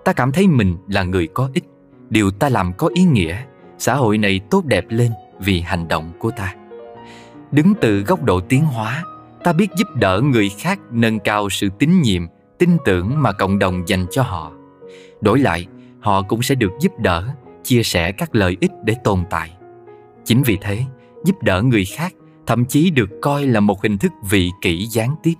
Ta 0.05 0.13
cảm 0.13 0.31
thấy 0.31 0.47
mình 0.47 0.77
là 0.87 1.03
người 1.03 1.27
có 1.27 1.49
ích, 1.53 1.63
điều 2.09 2.31
ta 2.31 2.49
làm 2.49 2.73
có 2.73 2.89
ý 2.93 3.03
nghĩa, 3.03 3.37
xã 3.77 3.95
hội 3.95 4.17
này 4.17 4.39
tốt 4.49 4.65
đẹp 4.65 4.85
lên 4.89 5.11
vì 5.39 5.61
hành 5.61 5.87
động 5.87 6.11
của 6.19 6.31
ta. 6.31 6.55
Đứng 7.51 7.73
từ 7.81 7.99
góc 7.99 8.23
độ 8.23 8.39
tiến 8.39 8.65
hóa, 8.65 9.03
ta 9.43 9.53
biết 9.53 9.67
giúp 9.77 9.87
đỡ 9.95 10.21
người 10.21 10.49
khác 10.49 10.79
nâng 10.91 11.19
cao 11.19 11.49
sự 11.49 11.69
tín 11.79 12.01
nhiệm, 12.01 12.27
tin 12.57 12.69
tưởng 12.85 13.21
mà 13.21 13.31
cộng 13.31 13.59
đồng 13.59 13.87
dành 13.87 14.05
cho 14.11 14.23
họ. 14.23 14.51
Đổi 15.21 15.39
lại, 15.39 15.67
họ 15.99 16.21
cũng 16.21 16.41
sẽ 16.41 16.55
được 16.55 16.71
giúp 16.81 16.91
đỡ 16.99 17.27
chia 17.63 17.83
sẻ 17.83 18.11
các 18.11 18.35
lợi 18.35 18.57
ích 18.59 18.71
để 18.83 18.95
tồn 19.03 19.23
tại. 19.29 19.51
Chính 20.25 20.43
vì 20.43 20.57
thế, 20.61 20.83
giúp 21.25 21.35
đỡ 21.41 21.61
người 21.61 21.85
khác 21.85 22.13
thậm 22.47 22.65
chí 22.65 22.89
được 22.89 23.09
coi 23.21 23.45
là 23.45 23.59
một 23.59 23.83
hình 23.83 23.97
thức 23.97 24.11
vị 24.29 24.51
kỷ 24.61 24.85
gián 24.85 25.15
tiếp. 25.23 25.33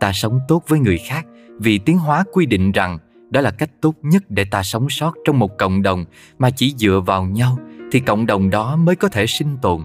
Ta 0.00 0.12
sống 0.12 0.40
tốt 0.48 0.62
với 0.68 0.78
người 0.78 0.98
khác 0.98 1.26
vì 1.58 1.78
tiến 1.78 1.98
hóa 1.98 2.24
quy 2.32 2.46
định 2.46 2.72
rằng 2.72 2.98
đó 3.30 3.40
là 3.40 3.50
cách 3.50 3.70
tốt 3.80 3.94
nhất 4.02 4.22
để 4.28 4.44
ta 4.44 4.62
sống 4.62 4.90
sót 4.90 5.14
trong 5.24 5.38
một 5.38 5.58
cộng 5.58 5.82
đồng 5.82 6.04
mà 6.38 6.50
chỉ 6.50 6.74
dựa 6.76 7.02
vào 7.06 7.24
nhau 7.24 7.58
thì 7.92 8.00
cộng 8.00 8.26
đồng 8.26 8.50
đó 8.50 8.76
mới 8.76 8.96
có 8.96 9.08
thể 9.08 9.26
sinh 9.26 9.56
tồn. 9.62 9.82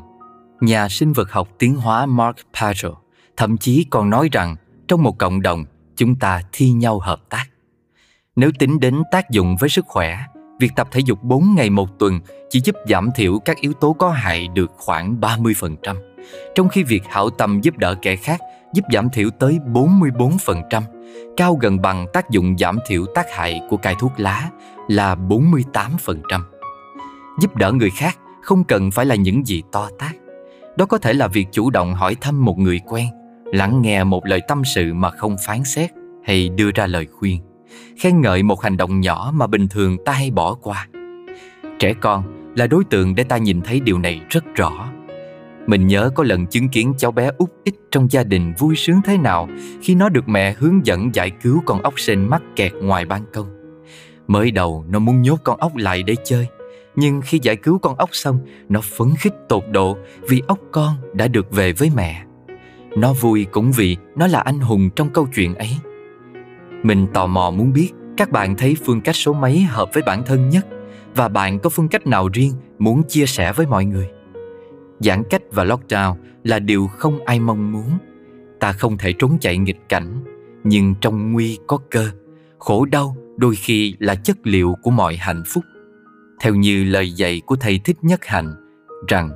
Nhà 0.61 0.89
sinh 0.89 1.13
vật 1.13 1.31
học 1.31 1.49
tiến 1.59 1.75
hóa 1.75 2.05
mark 2.05 2.37
Patchell 2.53 2.93
thậm 3.37 3.57
chí 3.57 3.85
còn 3.89 4.09
nói 4.09 4.29
rằng 4.31 4.55
trong 4.87 5.03
một 5.03 5.17
cộng 5.17 5.41
đồng, 5.41 5.65
chúng 5.95 6.15
ta 6.15 6.41
thi 6.51 6.71
nhau 6.71 6.99
hợp 6.99 7.19
tác. 7.29 7.45
Nếu 8.35 8.51
tính 8.59 8.79
đến 8.79 9.03
tác 9.11 9.29
dụng 9.29 9.55
với 9.59 9.69
sức 9.69 9.85
khỏe 9.87 10.19
việc 10.59 10.71
tập 10.75 10.87
thể 10.91 11.01
dục 11.05 11.23
4 11.23 11.55
ngày 11.55 11.69
một 11.69 11.99
tuần 11.99 12.19
chỉ 12.49 12.61
giúp 12.63 12.75
giảm 12.89 13.09
thiểu 13.15 13.39
các 13.39 13.57
yếu 13.57 13.73
tố 13.73 13.93
có 13.93 14.09
hại 14.09 14.47
được 14.47 14.71
khoảng 14.77 15.19
30%, 15.21 15.95
trong 16.55 16.69
khi 16.69 16.83
việc 16.83 17.03
hảo 17.09 17.29
tâm 17.29 17.61
giúp 17.61 17.77
đỡ 17.77 17.95
kẻ 18.01 18.15
khác 18.15 18.41
giúp 18.73 18.85
giảm 18.93 19.09
thiểu 19.09 19.29
tới 19.29 19.59
44%, 19.73 20.81
cao 21.37 21.57
gần 21.61 21.81
bằng 21.81 22.05
tác 22.13 22.29
dụng 22.29 22.57
giảm 22.57 22.79
thiểu 22.87 23.05
tác 23.15 23.25
hại 23.31 23.61
của 23.69 23.77
cai 23.77 23.95
thuốc 23.99 24.11
lá 24.17 24.49
là 24.87 25.15
48%. 25.15 26.41
Giúp 27.41 27.55
đỡ 27.55 27.71
người 27.71 27.89
khác 27.89 28.17
không 28.41 28.63
cần 28.63 28.91
phải 28.91 29.05
là 29.05 29.15
những 29.15 29.47
gì 29.47 29.63
to 29.71 29.89
tát. 29.99 30.15
Đó 30.77 30.85
có 30.85 30.97
thể 30.97 31.13
là 31.13 31.27
việc 31.27 31.47
chủ 31.51 31.69
động 31.69 31.93
hỏi 31.93 32.15
thăm 32.21 32.45
một 32.45 32.57
người 32.57 32.81
quen, 32.85 33.07
lắng 33.45 33.81
nghe 33.81 34.03
một 34.03 34.25
lời 34.25 34.41
tâm 34.47 34.61
sự 34.65 34.93
mà 34.93 35.09
không 35.09 35.35
phán 35.45 35.63
xét 35.63 35.91
hay 36.25 36.49
đưa 36.49 36.71
ra 36.75 36.87
lời 36.87 37.07
khuyên 37.19 37.41
khen 37.99 38.21
ngợi 38.21 38.43
một 38.43 38.61
hành 38.61 38.77
động 38.77 38.99
nhỏ 38.99 39.31
mà 39.35 39.47
bình 39.47 39.67
thường 39.67 39.97
ta 40.05 40.11
hay 40.11 40.31
bỏ 40.31 40.53
qua. 40.53 40.87
Trẻ 41.79 41.93
con 42.01 42.53
là 42.55 42.67
đối 42.67 42.83
tượng 42.83 43.15
để 43.15 43.23
ta 43.23 43.37
nhìn 43.37 43.61
thấy 43.61 43.79
điều 43.79 43.99
này 43.99 44.21
rất 44.29 44.55
rõ. 44.55 44.89
Mình 45.67 45.87
nhớ 45.87 46.09
có 46.15 46.23
lần 46.23 46.47
chứng 46.47 46.69
kiến 46.69 46.93
cháu 46.97 47.11
bé 47.11 47.31
út 47.37 47.49
ít 47.63 47.73
trong 47.91 48.11
gia 48.11 48.23
đình 48.23 48.53
vui 48.57 48.75
sướng 48.75 49.01
thế 49.05 49.17
nào 49.17 49.49
khi 49.81 49.95
nó 49.95 50.09
được 50.09 50.29
mẹ 50.29 50.55
hướng 50.57 50.85
dẫn 50.85 51.15
giải 51.15 51.29
cứu 51.29 51.61
con 51.65 51.81
ốc 51.81 51.99
sên 51.99 52.29
mắc 52.29 52.41
kẹt 52.55 52.73
ngoài 52.73 53.05
ban 53.05 53.21
công. 53.33 53.47
Mới 54.27 54.51
đầu, 54.51 54.85
nó 54.89 54.99
muốn 54.99 55.21
nhốt 55.21 55.39
con 55.43 55.59
ốc 55.59 55.75
lại 55.75 56.03
để 56.03 56.15
chơi, 56.25 56.47
nhưng 56.95 57.21
khi 57.21 57.39
giải 57.43 57.55
cứu 57.55 57.79
con 57.79 57.95
ốc 57.95 58.09
xong, 58.11 58.39
nó 58.69 58.81
phấn 58.81 59.07
khích 59.19 59.33
tột 59.49 59.63
độ 59.71 59.97
vì 60.29 60.41
ốc 60.47 60.59
con 60.71 60.93
đã 61.13 61.27
được 61.27 61.51
về 61.51 61.73
với 61.73 61.91
mẹ. 61.95 62.23
Nó 62.97 63.13
vui 63.13 63.45
cũng 63.51 63.71
vì 63.71 63.97
nó 64.15 64.27
là 64.27 64.39
anh 64.39 64.59
hùng 64.59 64.89
trong 64.95 65.09
câu 65.09 65.27
chuyện 65.35 65.55
ấy 65.55 65.77
mình 66.83 67.07
tò 67.13 67.27
mò 67.27 67.51
muốn 67.51 67.73
biết 67.73 67.91
các 68.17 68.31
bạn 68.31 68.55
thấy 68.57 68.75
phương 68.85 69.01
cách 69.01 69.15
số 69.15 69.33
mấy 69.33 69.61
hợp 69.61 69.89
với 69.93 70.03
bản 70.03 70.23
thân 70.25 70.49
nhất 70.49 70.67
và 71.15 71.27
bạn 71.27 71.59
có 71.59 71.69
phương 71.69 71.87
cách 71.87 72.07
nào 72.07 72.29
riêng 72.33 72.53
muốn 72.79 73.03
chia 73.03 73.25
sẻ 73.25 73.53
với 73.53 73.65
mọi 73.65 73.85
người. 73.85 74.09
Giãn 74.99 75.23
cách 75.29 75.41
và 75.51 75.63
lockdown 75.63 76.15
là 76.43 76.59
điều 76.59 76.87
không 76.87 77.25
ai 77.25 77.39
mong 77.39 77.71
muốn. 77.71 77.97
Ta 78.59 78.71
không 78.71 78.97
thể 78.97 79.13
trốn 79.13 79.37
chạy 79.41 79.57
nghịch 79.57 79.89
cảnh, 79.89 80.23
nhưng 80.63 80.95
trong 81.01 81.33
nguy 81.33 81.57
có 81.67 81.77
cơ 81.89 82.09
khổ 82.59 82.85
đau 82.85 83.17
đôi 83.37 83.55
khi 83.55 83.95
là 83.99 84.15
chất 84.15 84.37
liệu 84.43 84.75
của 84.81 84.91
mọi 84.91 85.15
hạnh 85.15 85.43
phúc 85.47 85.63
theo 86.39 86.55
như 86.55 86.83
lời 86.83 87.11
dạy 87.11 87.41
của 87.45 87.55
thầy 87.55 87.79
thích 87.79 87.97
nhất 88.01 88.25
hạnh 88.25 88.55
rằng 89.07 89.29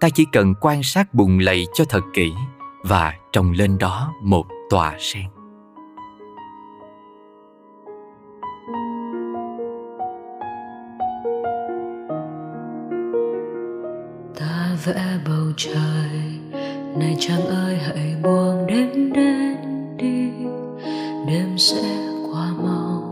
ta 0.00 0.08
chỉ 0.14 0.26
cần 0.32 0.54
quan 0.60 0.82
sát 0.82 1.14
bùn 1.14 1.38
lầy 1.38 1.64
cho 1.74 1.84
thật 1.88 2.00
kỹ 2.14 2.32
và 2.84 3.14
trồng 3.32 3.52
lên 3.52 3.78
đó 3.78 4.12
một 4.22 4.46
tòa 4.70 4.96
sen 4.98 5.37
vẽ 14.84 15.18
bầu 15.26 15.52
trời. 15.56 16.20
Này 16.96 17.16
trăng 17.20 17.46
ơi, 17.46 17.76
hãy 17.86 18.14
buông 18.22 18.66
đêm 18.66 19.12
đến 19.12 19.56
đi. 19.96 20.30
Đêm 21.28 21.58
sẽ 21.58 21.98
qua 22.32 22.46
mau, 22.62 23.02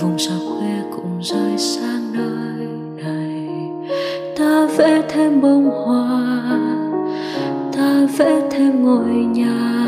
vùng 0.00 0.18
xa 0.18 0.34
quê 0.48 0.82
cũng 0.96 1.20
rơi 1.22 1.58
sang 1.58 2.12
nơi 2.12 2.66
này. 3.04 3.48
Ta 4.38 4.66
vẽ 4.76 5.02
thêm 5.08 5.40
bông 5.40 5.70
hoa, 5.70 6.58
ta 7.76 8.06
vẽ 8.18 8.40
thêm 8.50 8.84
ngôi 8.84 9.14
nhà. 9.14 9.86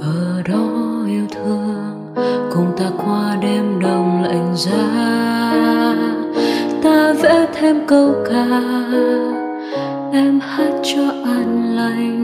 Ở 0.00 0.42
đó 0.48 1.04
yêu 1.08 1.26
thương, 1.30 2.14
cùng 2.54 2.72
ta 2.76 2.90
qua 2.96 3.36
đêm 3.42 3.80
đông 3.80 4.22
lạnh 4.22 4.54
giá. 4.56 4.86
Ta 6.82 7.12
vẽ 7.12 7.46
thêm 7.54 7.86
câu 7.86 8.14
ca 8.30 8.62
em 10.12 10.40
hát 10.40 10.72
cho 10.82 11.12
an 11.24 11.76
lành. 11.76 12.22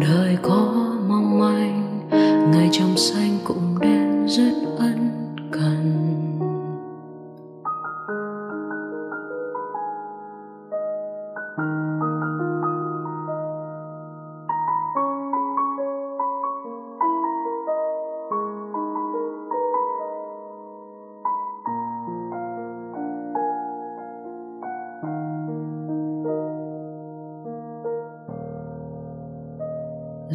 Đời 0.00 0.36
có 0.42 0.86
mong 1.08 1.38
manh, 1.38 2.00
ngày 2.52 2.68
trong 2.72 2.96
xanh 2.96 3.38
cũng 3.44 3.78
đến 3.80 4.26
rất 4.28 4.52
ân 4.78 5.10
cần. 5.52 5.99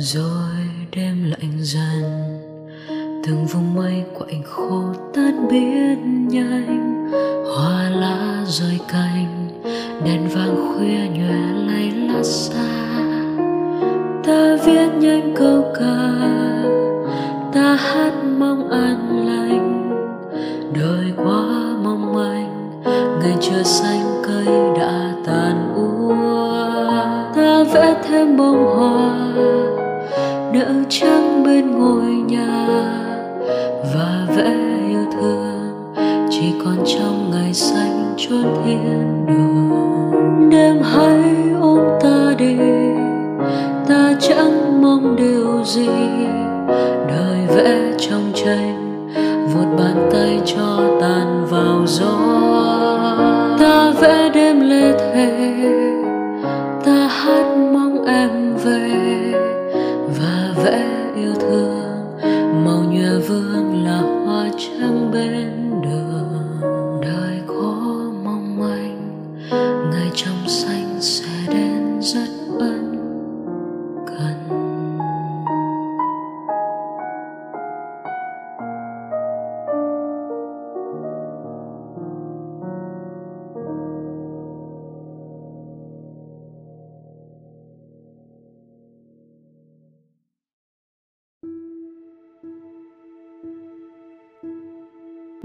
Rồi 0.06 0.70
đêm 0.96 1.24
lạnh 1.30 1.58
dần. 1.58 2.04
Từng 3.28 3.46
vùng 3.46 3.76
mây 3.76 4.04
quạnh 4.14 4.44
khô 4.44 4.84
tan 5.14 5.48
biến 5.48 6.28
nhanh. 6.28 7.12
Hoa 7.56 7.90
lá 7.90 8.44
rơi 8.48 8.80
cành, 8.88 9.50
đèn 10.06 10.28
vàng 10.28 10.56
khuya 10.56 11.08
nhòe 11.08 11.64
lay 11.68 11.92
lát 11.92 12.24
xa. 12.24 12.96
Ta 14.24 14.58
viết 14.66 14.90
nhanh 15.00 15.34
câu 15.36 15.64
ca, 15.80 16.14
ta 17.54 17.76
hát 17.76 18.14
mong 18.38 18.70
an 18.70 19.28
lành. 19.28 19.92
Đời 20.74 21.12
quá 21.18 21.44
mong 21.84 22.14
manh, 22.14 22.82
ngày 23.20 23.38
chưa 23.42 23.64
say 23.64 23.95
nỡ 30.56 30.74
trắng 30.90 31.44
bên 31.44 31.72
ngôi 31.72 32.12
nhà 32.12 32.68
và 33.94 34.28
vẽ 34.36 34.56
yêu 34.90 35.06
thương. 35.14 35.72
Chỉ 36.30 36.54
còn 36.66 36.78
trong 36.86 37.32
ngày 37.32 37.54
xanh 37.54 38.14
chốn 38.18 38.44
thiên 38.66 39.26
đường 39.28 39.35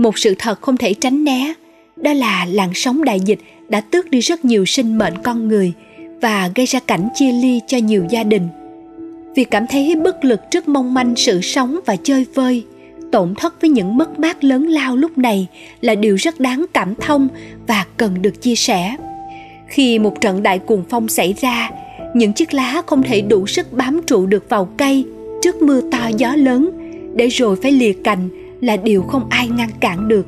một 0.00 0.18
sự 0.18 0.34
thật 0.38 0.60
không 0.60 0.76
thể 0.76 0.94
tránh 0.94 1.24
né, 1.24 1.54
đó 1.96 2.12
là 2.12 2.46
làn 2.50 2.70
sóng 2.74 3.04
đại 3.04 3.20
dịch 3.20 3.38
đã 3.68 3.80
tước 3.80 4.10
đi 4.10 4.20
rất 4.20 4.44
nhiều 4.44 4.64
sinh 4.66 4.98
mệnh 4.98 5.14
con 5.22 5.48
người 5.48 5.72
và 6.20 6.50
gây 6.54 6.66
ra 6.66 6.80
cảnh 6.80 7.08
chia 7.14 7.32
ly 7.32 7.60
cho 7.66 7.78
nhiều 7.78 8.04
gia 8.10 8.22
đình. 8.22 8.48
Việc 9.34 9.50
cảm 9.50 9.66
thấy 9.66 9.96
bất 9.96 10.24
lực 10.24 10.40
trước 10.50 10.68
mong 10.68 10.94
manh 10.94 11.16
sự 11.16 11.40
sống 11.40 11.80
và 11.86 11.96
chơi 11.96 12.26
vơi, 12.34 12.64
tổn 13.12 13.34
thất 13.34 13.60
với 13.60 13.70
những 13.70 13.96
mất 13.96 14.18
mát 14.18 14.44
lớn 14.44 14.66
lao 14.66 14.96
lúc 14.96 15.18
này 15.18 15.46
là 15.80 15.94
điều 15.94 16.16
rất 16.16 16.40
đáng 16.40 16.66
cảm 16.72 16.94
thông 16.94 17.28
và 17.66 17.84
cần 17.96 18.22
được 18.22 18.42
chia 18.42 18.54
sẻ. 18.54 18.96
Khi 19.68 19.98
một 19.98 20.20
trận 20.20 20.42
đại 20.42 20.58
cuồng 20.58 20.84
phong 20.88 21.08
xảy 21.08 21.34
ra, 21.40 21.70
những 22.14 22.32
chiếc 22.32 22.54
lá 22.54 22.82
không 22.86 23.02
thể 23.02 23.20
đủ 23.20 23.46
sức 23.46 23.72
bám 23.72 24.00
trụ 24.06 24.26
được 24.26 24.48
vào 24.48 24.68
cây 24.76 25.04
trước 25.42 25.62
mưa 25.62 25.80
to 25.92 26.10
gió 26.16 26.36
lớn 26.36 26.70
để 27.14 27.28
rồi 27.28 27.56
phải 27.62 27.72
lìa 27.72 27.92
cành 27.92 28.28
là 28.60 28.76
điều 28.76 29.02
không 29.02 29.26
ai 29.30 29.48
ngăn 29.48 29.70
cản 29.80 30.08
được. 30.08 30.26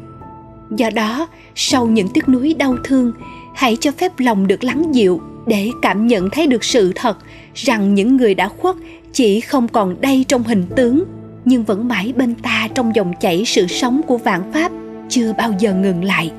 Do 0.77 0.91
đó, 0.91 1.29
sau 1.55 1.87
những 1.87 2.09
tiếc 2.09 2.29
nuối 2.29 2.55
đau 2.55 2.77
thương, 2.85 3.13
hãy 3.55 3.77
cho 3.81 3.91
phép 3.93 4.13
lòng 4.19 4.47
được 4.47 4.65
lắng 4.65 4.95
dịu 4.95 5.21
để 5.47 5.71
cảm 5.83 6.07
nhận 6.07 6.31
thấy 6.31 6.47
được 6.47 6.65
sự 6.65 6.93
thật 6.95 7.19
rằng 7.55 7.95
những 7.95 8.17
người 8.17 8.35
đã 8.35 8.49
khuất 8.49 8.77
chỉ 9.13 9.41
không 9.41 9.69
còn 9.69 10.01
đây 10.01 10.25
trong 10.29 10.43
hình 10.43 10.65
tướng, 10.77 11.05
nhưng 11.45 11.65
vẫn 11.65 11.89
mãi 11.89 12.13
bên 12.17 12.35
ta 12.35 12.69
trong 12.75 12.95
dòng 12.95 13.13
chảy 13.21 13.45
sự 13.45 13.67
sống 13.67 14.01
của 14.07 14.17
vạn 14.19 14.53
pháp 14.53 14.73
chưa 15.09 15.33
bao 15.33 15.53
giờ 15.59 15.75
ngừng 15.75 16.05
lại. 16.05 16.31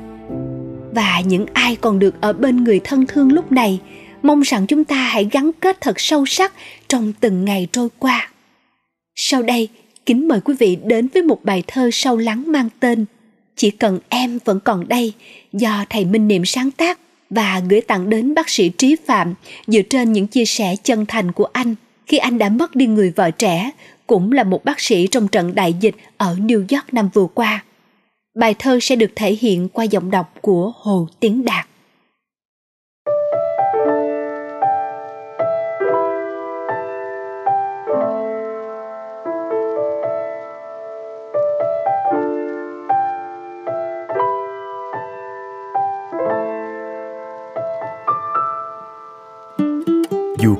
Và 0.91 1.21
những 1.25 1.45
ai 1.53 1.75
còn 1.75 1.99
được 1.99 2.21
ở 2.21 2.33
bên 2.33 2.63
người 2.63 2.79
thân 2.83 3.05
thương 3.07 3.33
lúc 3.33 3.51
này, 3.51 3.79
mong 4.23 4.41
rằng 4.41 4.67
chúng 4.67 4.83
ta 4.83 4.95
hãy 4.95 5.29
gắn 5.31 5.51
kết 5.59 5.81
thật 5.81 5.99
sâu 5.99 6.25
sắc 6.25 6.53
trong 6.87 7.13
từng 7.19 7.45
ngày 7.45 7.67
trôi 7.71 7.89
qua. 7.99 8.29
Sau 9.15 9.43
đây 9.43 9.69
kính 10.05 10.27
mời 10.27 10.39
quý 10.41 10.55
vị 10.59 10.77
đến 10.83 11.07
với 11.13 11.23
một 11.23 11.39
bài 11.43 11.63
thơ 11.67 11.89
sâu 11.93 12.17
lắng 12.17 12.43
mang 12.47 12.69
tên 12.79 13.05
Chỉ 13.55 13.71
cần 13.71 13.99
em 14.09 14.39
vẫn 14.45 14.59
còn 14.59 14.87
đây 14.87 15.13
do 15.53 15.85
thầy 15.89 16.05
Minh 16.05 16.27
Niệm 16.27 16.45
sáng 16.45 16.71
tác 16.71 16.99
và 17.29 17.61
gửi 17.69 17.81
tặng 17.81 18.09
đến 18.09 18.33
bác 18.33 18.49
sĩ 18.49 18.69
Trí 18.69 18.95
Phạm 19.05 19.33
dựa 19.67 19.81
trên 19.81 20.13
những 20.13 20.27
chia 20.27 20.45
sẻ 20.45 20.75
chân 20.83 21.05
thành 21.05 21.31
của 21.31 21.47
anh 21.53 21.75
khi 22.05 22.17
anh 22.17 22.37
đã 22.37 22.49
mất 22.49 22.75
đi 22.75 22.87
người 22.87 23.11
vợ 23.15 23.31
trẻ, 23.31 23.71
cũng 24.07 24.31
là 24.31 24.43
một 24.43 24.65
bác 24.65 24.79
sĩ 24.79 25.07
trong 25.07 25.27
trận 25.27 25.55
đại 25.55 25.73
dịch 25.73 25.95
ở 26.17 26.35
New 26.35 26.59
York 26.59 26.93
năm 26.93 27.09
vừa 27.13 27.27
qua. 27.33 27.63
Bài 28.35 28.55
thơ 28.59 28.79
sẽ 28.81 28.95
được 28.95 29.11
thể 29.15 29.37
hiện 29.41 29.69
qua 29.69 29.83
giọng 29.83 30.11
đọc 30.11 30.33
của 30.41 30.71
Hồ 30.75 31.07
Tiến 31.19 31.45
Đạt. 31.45 31.67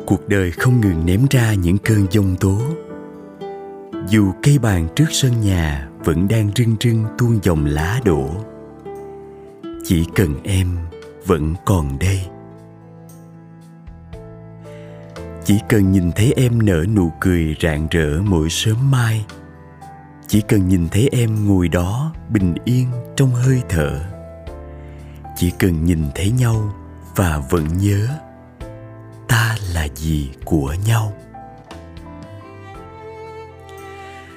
Cuộc 0.06 0.28
đời 0.28 0.52
không 0.52 0.82
ngừng 0.82 1.06
ném 1.06 1.26
ra 1.30 1.54
những 1.54 1.78
cơn 1.78 2.08
giông 2.12 2.36
tố. 2.40 2.62
Dù 4.08 4.32
cây 4.44 4.60
bàn 4.60 4.88
trước 4.96 5.06
sân 5.12 5.42
nhà 5.42 5.88
vẫn 6.00 6.28
đang 6.28 6.52
rưng 6.56 6.76
rưng 6.80 7.06
tuôn 7.18 7.40
dòng 7.44 7.66
lá 7.66 8.00
đổ, 8.06 8.30
chỉ 9.84 10.06
cần 10.16 10.44
em 10.44 10.78
vẫn 11.26 11.54
còn 11.66 12.00
đây. 12.00 12.22
Chỉ 15.46 15.60
cần 15.70 15.92
nhìn 15.92 16.12
thấy 16.12 16.34
em 16.36 16.66
nở 16.66 16.86
nụ 16.96 17.12
cười 17.20 17.56
rạng 17.62 17.88
rỡ 17.92 18.22
mỗi 18.22 18.50
sớm 18.50 18.92
mai, 18.92 19.26
chỉ 20.28 20.42
cần 20.42 20.68
nhìn 20.68 20.90
thấy 20.90 21.10
em 21.12 21.48
ngồi 21.48 21.68
đó 21.68 22.14
bình 22.30 22.56
yên 22.66 22.88
trong 23.16 23.32
hơi 23.32 23.62
thở, 23.70 24.00
chỉ 25.38 25.52
cần 25.60 25.86
nhìn 25.86 26.04
thấy 26.16 26.32
nhau 26.32 26.74
và 27.16 27.42
vẫn 27.50 27.68
nhớ 27.78 28.08
ta 29.34 29.56
là 29.74 29.88
gì 29.96 30.30
của 30.46 30.76
nhau? 30.86 31.14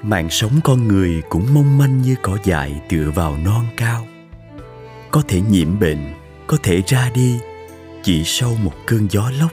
Mạng 0.02 0.30
sống 0.30 0.60
con 0.64 0.88
người 0.88 1.22
cũng 1.28 1.54
mong 1.54 1.78
manh 1.78 2.02
như 2.02 2.14
cỏ 2.22 2.38
dại 2.44 2.80
tựa 2.88 3.10
vào 3.14 3.36
non 3.36 3.66
cao. 3.76 4.06
Có 5.10 5.22
thể 5.28 5.40
nhiễm 5.40 5.78
bệnh, 5.78 6.14
có 6.46 6.56
thể 6.62 6.82
ra 6.86 7.10
đi, 7.14 7.38
chỉ 8.02 8.22
sau 8.24 8.50
một 8.62 8.72
cơn 8.86 9.08
gió 9.10 9.30
lốc. 9.40 9.50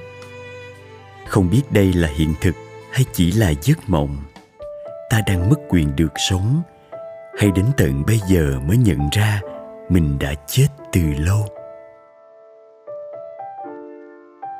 Không 1.28 1.50
biết 1.50 1.62
đây 1.72 1.94
là 1.94 2.10
hiện 2.16 2.34
thực 2.42 2.56
hay 2.92 3.06
chỉ 3.14 3.32
là 3.32 3.54
giấc 3.62 3.90
mộng, 3.90 4.18
ta 5.10 5.22
đang 5.28 5.50
mất 5.50 5.58
quyền 5.70 5.96
được 5.96 6.14
sống 6.30 6.62
hay 7.40 7.52
đến 7.52 7.66
tận 7.78 8.04
bây 8.08 8.20
giờ 8.28 8.60
mới 8.68 8.78
nhận 8.78 9.10
ra 9.12 9.42
mình 9.90 10.20
đã 10.20 10.34
chết 10.48 10.68
từ 10.92 11.02
lâu 11.02 11.63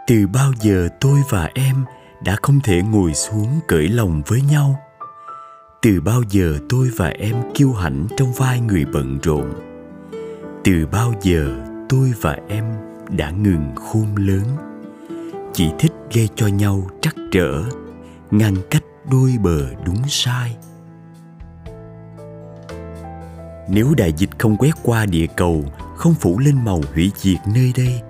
từ 0.08 0.28
bao 0.28 0.52
giờ 0.62 0.90
tôi 1.02 1.20
và 1.30 1.50
em 1.54 1.86
đã 2.24 2.36
không 2.42 2.60
thể 2.64 2.82
ngồi 2.82 3.14
xuống 3.14 3.60
cởi 3.68 3.88
lòng 3.90 4.22
với 4.28 4.42
nhau? 4.42 4.80
Từ 5.82 6.02
bao 6.02 6.22
giờ 6.30 6.58
tôi 6.70 6.92
và 6.98 7.08
em 7.08 7.36
kiêu 7.54 7.74
hãnh 7.74 8.08
trong 8.18 8.34
vai 8.34 8.60
người 8.60 8.86
bận 8.86 9.20
rộn? 9.24 9.54
Từ 10.64 10.86
bao 10.92 11.14
giờ 11.22 11.56
tôi 11.90 12.14
và 12.22 12.38
em 12.48 12.66
đã 13.10 13.30
ngừng 13.30 13.76
khôn 13.76 14.16
lớn? 14.16 14.44
Chỉ 15.54 15.70
thích 15.80 15.92
gây 16.14 16.30
cho 16.36 16.48
nhau 16.48 16.88
trắc 17.02 17.16
trở, 17.32 17.64
ngăn 18.32 18.56
cách 18.70 18.84
đôi 19.12 19.36
bờ 19.44 19.70
đúng 19.86 20.08
sai. 20.08 20.58
Nếu 23.70 23.94
đại 23.98 24.14
dịch 24.18 24.40
không 24.40 24.58
quét 24.58 24.74
qua 24.84 25.06
địa 25.06 25.28
cầu, 25.36 25.64
không 25.96 26.14
phủ 26.14 26.40
lên 26.40 26.66
màu 26.66 26.82
hủy 26.94 27.12
diệt 27.16 27.40
nơi 27.54 27.74
đây 27.78 28.02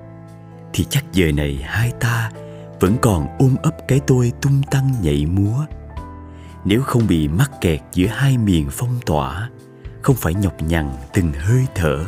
thì 0.73 0.85
chắc 0.89 1.05
giờ 1.13 1.31
này 1.31 1.59
hai 1.63 1.91
ta 1.99 2.31
vẫn 2.79 2.97
còn 3.01 3.27
ôm 3.39 3.55
ấp 3.63 3.75
cái 3.87 3.99
tôi 4.07 4.31
tung 4.41 4.61
tăng 4.71 4.93
nhảy 5.01 5.25
múa. 5.25 5.65
Nếu 6.65 6.81
không 6.81 7.07
bị 7.07 7.27
mắc 7.27 7.51
kẹt 7.61 7.81
giữa 7.93 8.07
hai 8.07 8.37
miền 8.37 8.67
phong 8.71 8.99
tỏa, 9.05 9.49
không 10.01 10.15
phải 10.15 10.33
nhọc 10.33 10.61
nhằn 10.61 10.91
từng 11.13 11.33
hơi 11.33 11.65
thở, 11.75 12.05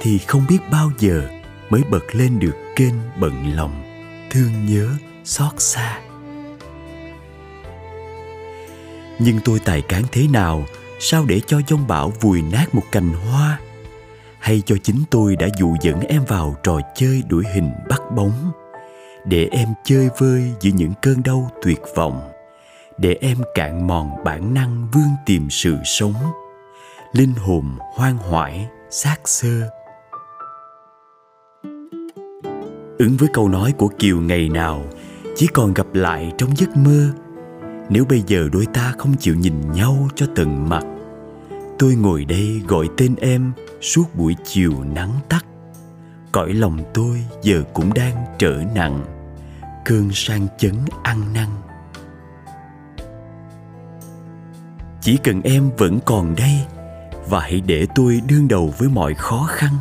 thì 0.00 0.18
không 0.18 0.44
biết 0.48 0.58
bao 0.70 0.90
giờ 0.98 1.28
mới 1.70 1.82
bật 1.90 2.14
lên 2.14 2.38
được 2.38 2.56
kênh 2.76 2.94
bận 3.20 3.56
lòng, 3.56 3.82
thương 4.30 4.66
nhớ, 4.66 4.88
xót 5.24 5.52
xa. 5.58 6.00
Nhưng 9.18 9.40
tôi 9.44 9.58
tài 9.58 9.82
cán 9.82 10.02
thế 10.12 10.28
nào, 10.28 10.64
sao 11.00 11.24
để 11.24 11.40
cho 11.46 11.60
giông 11.68 11.86
bão 11.86 12.12
vùi 12.20 12.42
nát 12.42 12.74
một 12.74 12.84
cành 12.92 13.12
hoa? 13.12 13.60
Hay 14.42 14.62
cho 14.66 14.76
chính 14.82 15.02
tôi 15.10 15.36
đã 15.36 15.48
dụ 15.58 15.74
dẫn 15.82 16.00
em 16.00 16.24
vào 16.28 16.56
trò 16.62 16.80
chơi 16.94 17.22
đuổi 17.28 17.44
hình 17.54 17.70
bắt 17.88 18.00
bóng? 18.16 18.52
Để 19.26 19.48
em 19.50 19.68
chơi 19.84 20.08
vơi 20.18 20.52
giữa 20.60 20.70
những 20.74 20.92
cơn 21.02 21.22
đau 21.22 21.50
tuyệt 21.62 21.80
vọng. 21.96 22.30
Để 22.98 23.16
em 23.20 23.36
cạn 23.54 23.86
mòn 23.86 24.10
bản 24.24 24.54
năng 24.54 24.88
vươn 24.92 25.08
tìm 25.26 25.50
sự 25.50 25.76
sống. 25.84 26.14
Linh 27.12 27.32
hồn 27.34 27.78
hoang 27.94 28.16
hoải, 28.16 28.68
xác 28.90 29.16
xơ. 29.24 29.68
Ứng 32.98 33.16
với 33.18 33.28
câu 33.32 33.48
nói 33.48 33.74
của 33.78 33.88
kiều 33.88 34.20
ngày 34.20 34.48
nào, 34.48 34.84
chỉ 35.36 35.46
còn 35.46 35.74
gặp 35.74 35.86
lại 35.92 36.32
trong 36.38 36.56
giấc 36.56 36.76
mơ. 36.76 37.10
Nếu 37.88 38.04
bây 38.04 38.22
giờ 38.26 38.48
đôi 38.52 38.66
ta 38.74 38.94
không 38.98 39.14
chịu 39.18 39.34
nhìn 39.34 39.72
nhau 39.72 40.08
cho 40.14 40.26
từng 40.36 40.68
mặt 40.68 40.84
tôi 41.82 41.94
ngồi 41.94 42.24
đây 42.24 42.62
gọi 42.68 42.88
tên 42.96 43.14
em 43.20 43.52
suốt 43.80 44.04
buổi 44.14 44.36
chiều 44.44 44.72
nắng 44.94 45.10
tắt. 45.28 45.44
Cõi 46.32 46.52
lòng 46.52 46.78
tôi 46.94 47.24
giờ 47.42 47.64
cũng 47.74 47.94
đang 47.94 48.24
trở 48.38 48.62
nặng, 48.74 49.04
cơn 49.84 50.10
sang 50.12 50.46
chấn 50.58 50.74
ăn 51.02 51.32
năn. 51.34 51.48
Chỉ 55.00 55.16
cần 55.16 55.42
em 55.42 55.70
vẫn 55.78 55.98
còn 56.04 56.34
đây 56.36 56.58
và 57.28 57.40
hãy 57.40 57.60
để 57.60 57.86
tôi 57.94 58.20
đương 58.28 58.48
đầu 58.48 58.74
với 58.78 58.88
mọi 58.88 59.14
khó 59.14 59.46
khăn. 59.50 59.72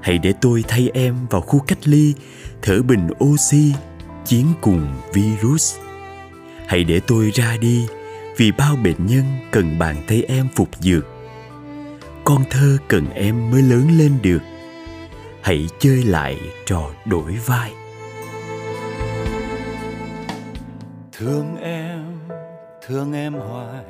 Hãy 0.00 0.18
để 0.18 0.32
tôi 0.40 0.64
thay 0.68 0.90
em 0.94 1.26
vào 1.30 1.40
khu 1.40 1.58
cách 1.58 1.88
ly, 1.88 2.14
thở 2.62 2.82
bình 2.82 3.08
oxy, 3.24 3.72
chiến 4.24 4.46
cùng 4.60 4.86
virus. 5.12 5.76
Hãy 6.66 6.84
để 6.84 7.00
tôi 7.00 7.30
ra 7.34 7.56
đi 7.60 7.86
vì 8.36 8.52
bao 8.52 8.76
bệnh 8.76 9.06
nhân 9.06 9.24
cần 9.50 9.78
bàn 9.78 9.96
tay 10.08 10.22
em 10.28 10.48
phục 10.56 10.68
dược 10.80 11.09
con 12.30 12.44
thơ 12.50 12.76
cần 12.88 13.04
em 13.14 13.50
mới 13.50 13.62
lớn 13.62 13.88
lên 13.98 14.18
được. 14.22 14.38
Hãy 15.42 15.66
chơi 15.78 16.02
lại 16.02 16.38
trò 16.66 16.90
đổi 17.04 17.32
vai. 17.46 17.72
Thương 21.18 21.56
em 21.60 22.04
thương 22.86 23.12
em 23.12 23.34
hoài. 23.34 23.84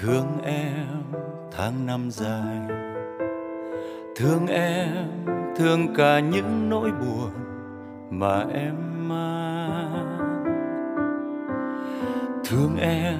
Thương 0.00 0.26
em 0.44 0.86
tháng 1.56 1.86
năm 1.86 2.10
dài. 2.10 2.58
Thương 4.16 4.46
em, 4.46 5.06
thương 5.56 5.94
cả 5.94 6.20
những 6.20 6.68
nỗi 6.68 6.90
buồn 6.90 7.30
mà 8.10 8.44
em 8.54 9.08
mang. 9.08 10.18
Thương 12.48 12.76
em 12.80 13.18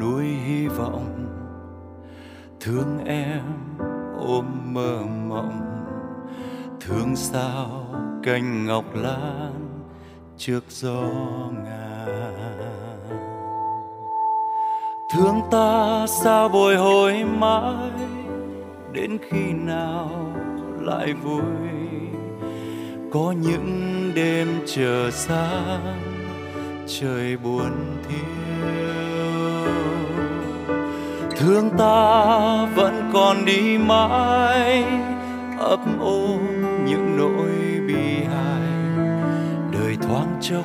nuôi 0.00 0.24
hy 0.24 0.68
vọng 0.68 1.19
thương 2.60 3.04
em 3.06 3.42
ôm 4.18 4.44
mơ 4.74 4.98
mộng. 5.28 5.66
Thương 6.80 7.16
sao 7.16 7.86
cành 8.22 8.66
ngọc 8.66 8.84
lan 8.94 9.52
trước 10.36 10.64
gió 10.68 11.02
ngàn. 11.64 12.98
Thương 15.14 15.40
ta 15.50 16.06
sao 16.06 16.48
bồi 16.48 16.76
hồi 16.76 17.24
mãi, 17.24 17.90
đến 18.92 19.18
khi 19.30 19.52
nào 19.52 20.10
lại 20.80 21.12
vui? 21.12 21.42
Có 23.12 23.34
những 23.42 23.90
đêm 24.14 24.48
chờ 24.66 25.10
sáng 25.10 26.00
trời 26.86 27.36
buồn 27.36 27.72
thiêu 28.08 29.09
thương 31.40 31.70
ta 31.78 32.64
vẫn 32.74 33.10
còn 33.12 33.44
đi 33.44 33.78
mãi, 33.78 34.84
ấp 35.58 35.80
ôm 36.00 36.38
những 36.84 37.16
nỗi 37.16 37.80
bi 37.86 38.24
hài. 38.34 38.68
Đời 39.72 39.96
thoáng 40.02 40.34
chốc, 40.40 40.64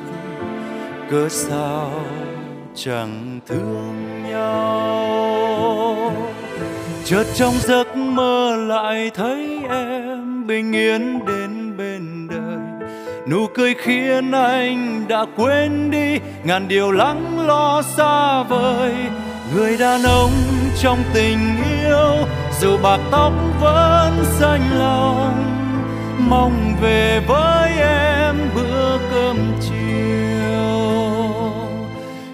cớ 1.10 1.28
sao 1.28 1.90
chẳng 2.74 3.40
thương 3.46 4.22
nhau? 4.30 6.12
Chợt 7.04 7.24
trong 7.34 7.54
giấc 7.60 7.96
mơ 7.96 8.56
lại 8.56 9.10
thấy 9.14 9.60
em 9.70 10.46
bình 10.46 10.72
yên 10.72 11.24
đến 11.26 11.76
bên 11.76 12.28
đời. 12.30 12.88
Nụ 13.30 13.46
cười 13.54 13.74
khiến 13.74 14.32
anh 14.32 15.04
đã 15.08 15.26
quên 15.36 15.90
đi, 15.90 16.18
ngàn 16.44 16.68
điều 16.68 16.92
lắng 16.92 17.46
lo 17.46 17.82
xa 17.82 18.42
vời 18.42 18.94
người 19.54 19.76
đàn 19.76 20.02
ông 20.02 20.32
trong 20.82 20.98
tình 21.14 21.56
yêu, 21.80 22.26
dù 22.60 22.78
bạc 22.82 23.00
tóc 23.10 23.32
vẫn 23.60 24.24
xanh 24.24 24.78
lòng, 24.78 25.44
mong 26.18 26.76
về 26.80 27.20
với 27.26 27.70
em 27.78 28.36
bữa 28.54 28.98
cơm 29.10 29.36
chiều. 29.60 29.76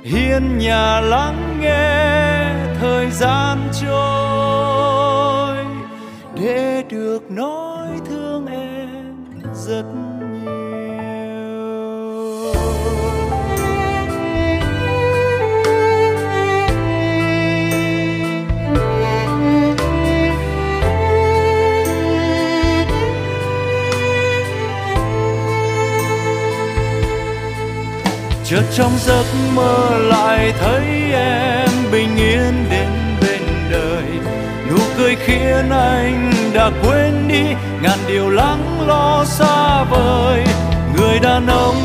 Hiên 0.03 0.59
nhà 0.59 1.01
lắng 1.01 1.59
nghe 1.61 2.55
thời 2.81 3.11
gian 3.11 3.59
trôi, 3.81 5.57
để 6.35 6.83
được 6.91 7.31
nói 7.31 7.89
thương 8.09 8.47
em 8.47 9.15
rất 9.55 9.85
chợt 28.53 28.65
trong 28.77 28.93
giấc 28.99 29.25
mơ 29.55 29.99
lại 29.99 30.53
thấy 30.61 31.13
em 31.13 31.69
bình 31.93 32.17
yên 32.17 32.67
đến 32.71 32.89
bên 33.21 33.43
đời. 33.71 34.05
Nụ 34.71 34.77
cười 34.97 35.17
khiến 35.17 35.71
anh 35.71 36.33
đã 36.55 36.71
quên 36.83 37.29
đi, 37.29 37.43
ngàn 37.83 37.99
điều 38.09 38.31
lắng 38.31 38.87
lo 38.87 39.25
xa 39.25 39.85
vời. 39.85 40.45
Người 40.97 41.19
đàn 41.19 41.47
ông 41.47 41.77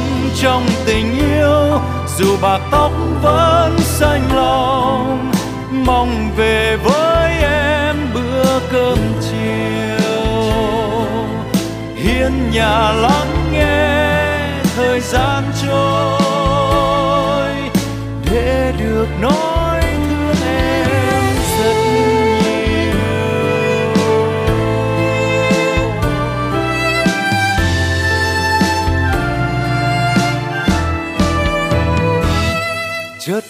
trong 0.42 0.66
tình 0.86 1.20
yêu, 1.20 1.80
dù 2.18 2.38
bạc 2.42 2.60
tóc 2.72 2.92
vẫn 3.22 3.80
xanh 3.80 4.36
lòng 4.36 5.32
mong 5.72 6.32
về 6.38 6.78
với 6.84 7.32
em 7.42 7.96
bữa 8.14 8.60
cơm 8.72 8.98
chiều. 9.22 10.32
Hiên 11.96 12.52
nhà 12.52 12.92
lắng 12.92 13.52
nghe 13.52 14.18
thời 14.76 15.00
gian 15.00 15.44
trôi. 15.64 16.17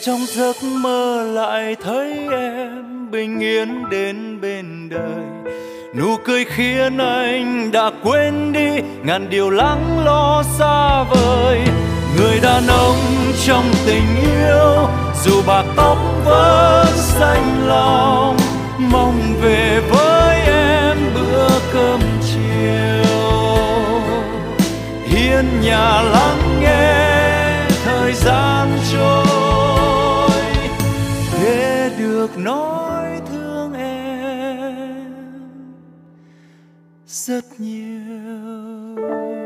Trong 0.08 0.26
giấc 0.28 0.64
mơ 0.64 1.24
lại 1.34 1.76
thấy 1.84 2.28
em 2.32 3.12
bình 3.12 3.40
yên 3.40 3.90
đến 3.90 4.42
bên 4.42 4.90
đời. 4.90 5.54
Nụ 5.96 6.18
cười 6.26 6.46
khiến 6.46 6.98
anh 6.98 7.72
đã 7.72 7.92
quên 8.04 8.54
đi, 8.54 8.70
ngàn 9.04 9.30
điều 9.30 9.50
lắng 9.50 10.06
lo 10.06 10.44
xa 10.60 11.04
vời. 11.04 11.62
Người 12.18 12.40
đàn 12.42 12.68
ông 12.68 12.96
trong 13.46 13.72
tình 13.86 14.16
yêu, 14.22 14.88
dù 15.24 15.42
bạc 15.48 15.66
tóc 15.76 15.98
vẫn 16.26 16.88
xanh 16.98 17.68
lòng, 17.68 18.38
mong 18.78 19.34
về 19.42 19.82
với 19.90 20.40
em 20.42 20.98
bữa 21.16 21.50
cơm 21.74 22.00
chiều. 22.22 23.22
Hiên 25.06 25.46
nhà 25.62 26.02
lắng 26.02 26.60
nghe 26.62 27.08
thời 27.86 28.14
gian 28.14 28.68
trôi 28.92 29.27
được 32.28 32.38
nói 32.38 33.22
thương 33.32 33.74
em 33.74 35.14
rất 37.08 37.46
nhiều. 37.58 39.37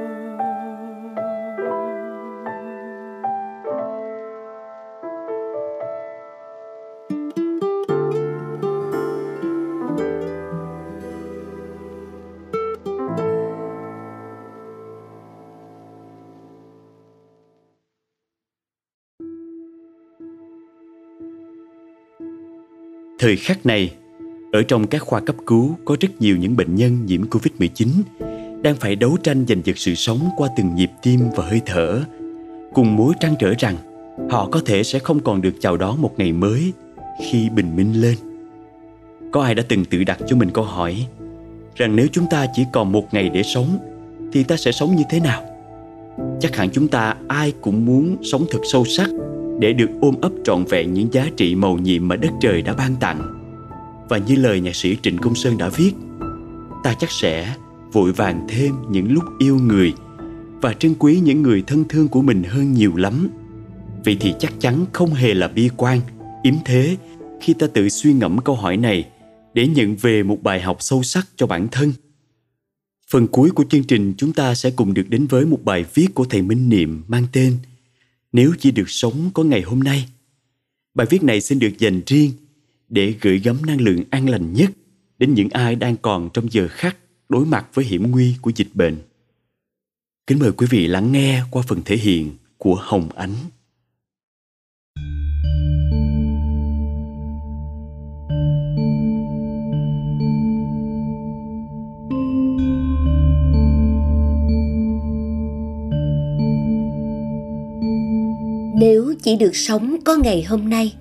Thời 23.21 23.35
khắc 23.35 23.65
này, 23.65 23.93
ở 24.51 24.63
trong 24.63 24.87
các 24.87 25.01
khoa 25.01 25.19
cấp 25.19 25.35
cứu 25.45 25.77
có 25.85 25.95
rất 25.99 26.21
nhiều 26.21 26.37
những 26.37 26.55
bệnh 26.55 26.75
nhân 26.75 27.05
nhiễm 27.05 27.21
Covid-19 27.29 27.87
đang 28.61 28.75
phải 28.75 28.95
đấu 28.95 29.17
tranh 29.23 29.45
giành 29.47 29.61
giật 29.63 29.77
sự 29.77 29.95
sống 29.95 30.19
qua 30.37 30.49
từng 30.57 30.75
nhịp 30.75 30.91
tim 31.01 31.19
và 31.35 31.45
hơi 31.45 31.61
thở, 31.65 32.01
cùng 32.73 32.95
mối 32.95 33.13
trăn 33.19 33.35
trở 33.39 33.53
rằng 33.59 33.75
họ 34.29 34.49
có 34.51 34.61
thể 34.65 34.83
sẽ 34.83 34.99
không 34.99 35.19
còn 35.19 35.41
được 35.41 35.53
chào 35.59 35.77
đón 35.77 36.01
một 36.01 36.13
ngày 36.17 36.31
mới 36.31 36.73
khi 37.25 37.49
bình 37.49 37.75
minh 37.75 38.01
lên. 38.01 38.15
Có 39.31 39.41
ai 39.41 39.55
đã 39.55 39.63
từng 39.67 39.85
tự 39.85 40.03
đặt 40.03 40.19
cho 40.27 40.35
mình 40.35 40.49
câu 40.51 40.63
hỏi 40.63 41.07
rằng 41.75 41.95
nếu 41.95 42.07
chúng 42.11 42.25
ta 42.29 42.47
chỉ 42.53 42.63
còn 42.73 42.91
một 42.91 43.13
ngày 43.13 43.29
để 43.29 43.43
sống 43.43 43.77
thì 44.33 44.43
ta 44.43 44.57
sẽ 44.57 44.71
sống 44.71 44.95
như 44.95 45.03
thế 45.09 45.19
nào? 45.19 45.43
Chắc 46.39 46.55
hẳn 46.55 46.69
chúng 46.69 46.87
ta 46.87 47.15
ai 47.27 47.53
cũng 47.61 47.85
muốn 47.85 48.17
sống 48.31 48.45
thật 48.51 48.59
sâu 48.71 48.85
sắc 48.85 49.09
để 49.61 49.73
được 49.73 49.89
ôm 50.01 50.15
ấp 50.21 50.31
trọn 50.43 50.65
vẹn 50.65 50.93
những 50.93 51.13
giá 51.13 51.29
trị 51.37 51.55
màu 51.55 51.77
nhiệm 51.77 52.07
mà 52.07 52.15
đất 52.15 52.31
trời 52.41 52.61
đã 52.61 52.73
ban 52.73 52.95
tặng. 52.95 53.21
Và 54.09 54.17
như 54.17 54.35
lời 54.35 54.59
nhạc 54.59 54.75
sĩ 54.75 54.97
Trịnh 55.01 55.17
Công 55.17 55.35
Sơn 55.35 55.57
đã 55.57 55.69
viết, 55.69 55.91
ta 56.83 56.93
chắc 56.99 57.11
sẽ 57.11 57.55
vội 57.93 58.11
vàng 58.11 58.47
thêm 58.49 58.75
những 58.89 59.11
lúc 59.11 59.23
yêu 59.39 59.55
người 59.55 59.93
và 60.61 60.73
trân 60.73 60.93
quý 60.99 61.19
những 61.23 61.41
người 61.41 61.63
thân 61.67 61.83
thương 61.89 62.07
của 62.07 62.21
mình 62.21 62.43
hơn 62.43 62.73
nhiều 62.73 62.95
lắm. 62.95 63.29
Vậy 64.05 64.17
thì 64.19 64.33
chắc 64.39 64.53
chắn 64.59 64.85
không 64.93 65.13
hề 65.13 65.33
là 65.33 65.47
bi 65.47 65.69
quan, 65.77 65.99
yếm 66.43 66.53
thế 66.65 66.97
khi 67.41 67.53
ta 67.53 67.67
tự 67.67 67.89
suy 67.89 68.13
ngẫm 68.13 68.37
câu 68.37 68.55
hỏi 68.55 68.77
này 68.77 69.07
để 69.53 69.67
nhận 69.67 69.95
về 69.95 70.23
một 70.23 70.43
bài 70.43 70.61
học 70.61 70.77
sâu 70.79 71.03
sắc 71.03 71.27
cho 71.35 71.47
bản 71.47 71.67
thân. 71.71 71.93
Phần 73.11 73.27
cuối 73.27 73.49
của 73.49 73.63
chương 73.69 73.83
trình 73.83 74.13
chúng 74.17 74.33
ta 74.33 74.55
sẽ 74.55 74.71
cùng 74.71 74.93
được 74.93 75.09
đến 75.09 75.27
với 75.27 75.45
một 75.45 75.59
bài 75.63 75.85
viết 75.93 76.07
của 76.13 76.25
thầy 76.25 76.41
Minh 76.41 76.69
Niệm 76.69 77.03
mang 77.07 77.23
tên 77.31 77.53
nếu 78.31 78.53
chỉ 78.59 78.71
được 78.71 78.89
sống 78.89 79.31
có 79.33 79.43
ngày 79.43 79.61
hôm 79.61 79.79
nay. 79.79 80.09
Bài 80.93 81.07
viết 81.09 81.23
này 81.23 81.41
xin 81.41 81.59
được 81.59 81.77
dành 81.77 82.01
riêng 82.05 82.31
để 82.89 83.15
gửi 83.21 83.39
gắm 83.39 83.65
năng 83.65 83.81
lượng 83.81 84.03
an 84.09 84.29
lành 84.29 84.53
nhất 84.53 84.71
đến 85.17 85.33
những 85.33 85.49
ai 85.49 85.75
đang 85.75 85.97
còn 85.97 86.29
trong 86.33 86.51
giờ 86.51 86.67
khắc 86.71 86.97
đối 87.29 87.45
mặt 87.45 87.67
với 87.73 87.85
hiểm 87.85 88.11
nguy 88.11 88.35
của 88.41 88.51
dịch 88.55 88.69
bệnh. 88.73 88.97
Kính 90.27 90.39
mời 90.39 90.51
quý 90.51 90.67
vị 90.69 90.87
lắng 90.87 91.11
nghe 91.11 91.43
qua 91.51 91.63
phần 91.67 91.81
thể 91.85 91.97
hiện 91.97 92.31
của 92.57 92.75
Hồng 92.75 93.09
Ánh. 93.15 93.35
Nếu 108.81 109.13
chỉ 109.23 109.35
được 109.35 109.55
sống 109.55 109.95
có 110.05 110.15
ngày 110.15 110.43
hôm 110.43 110.69
nay, 110.69 110.93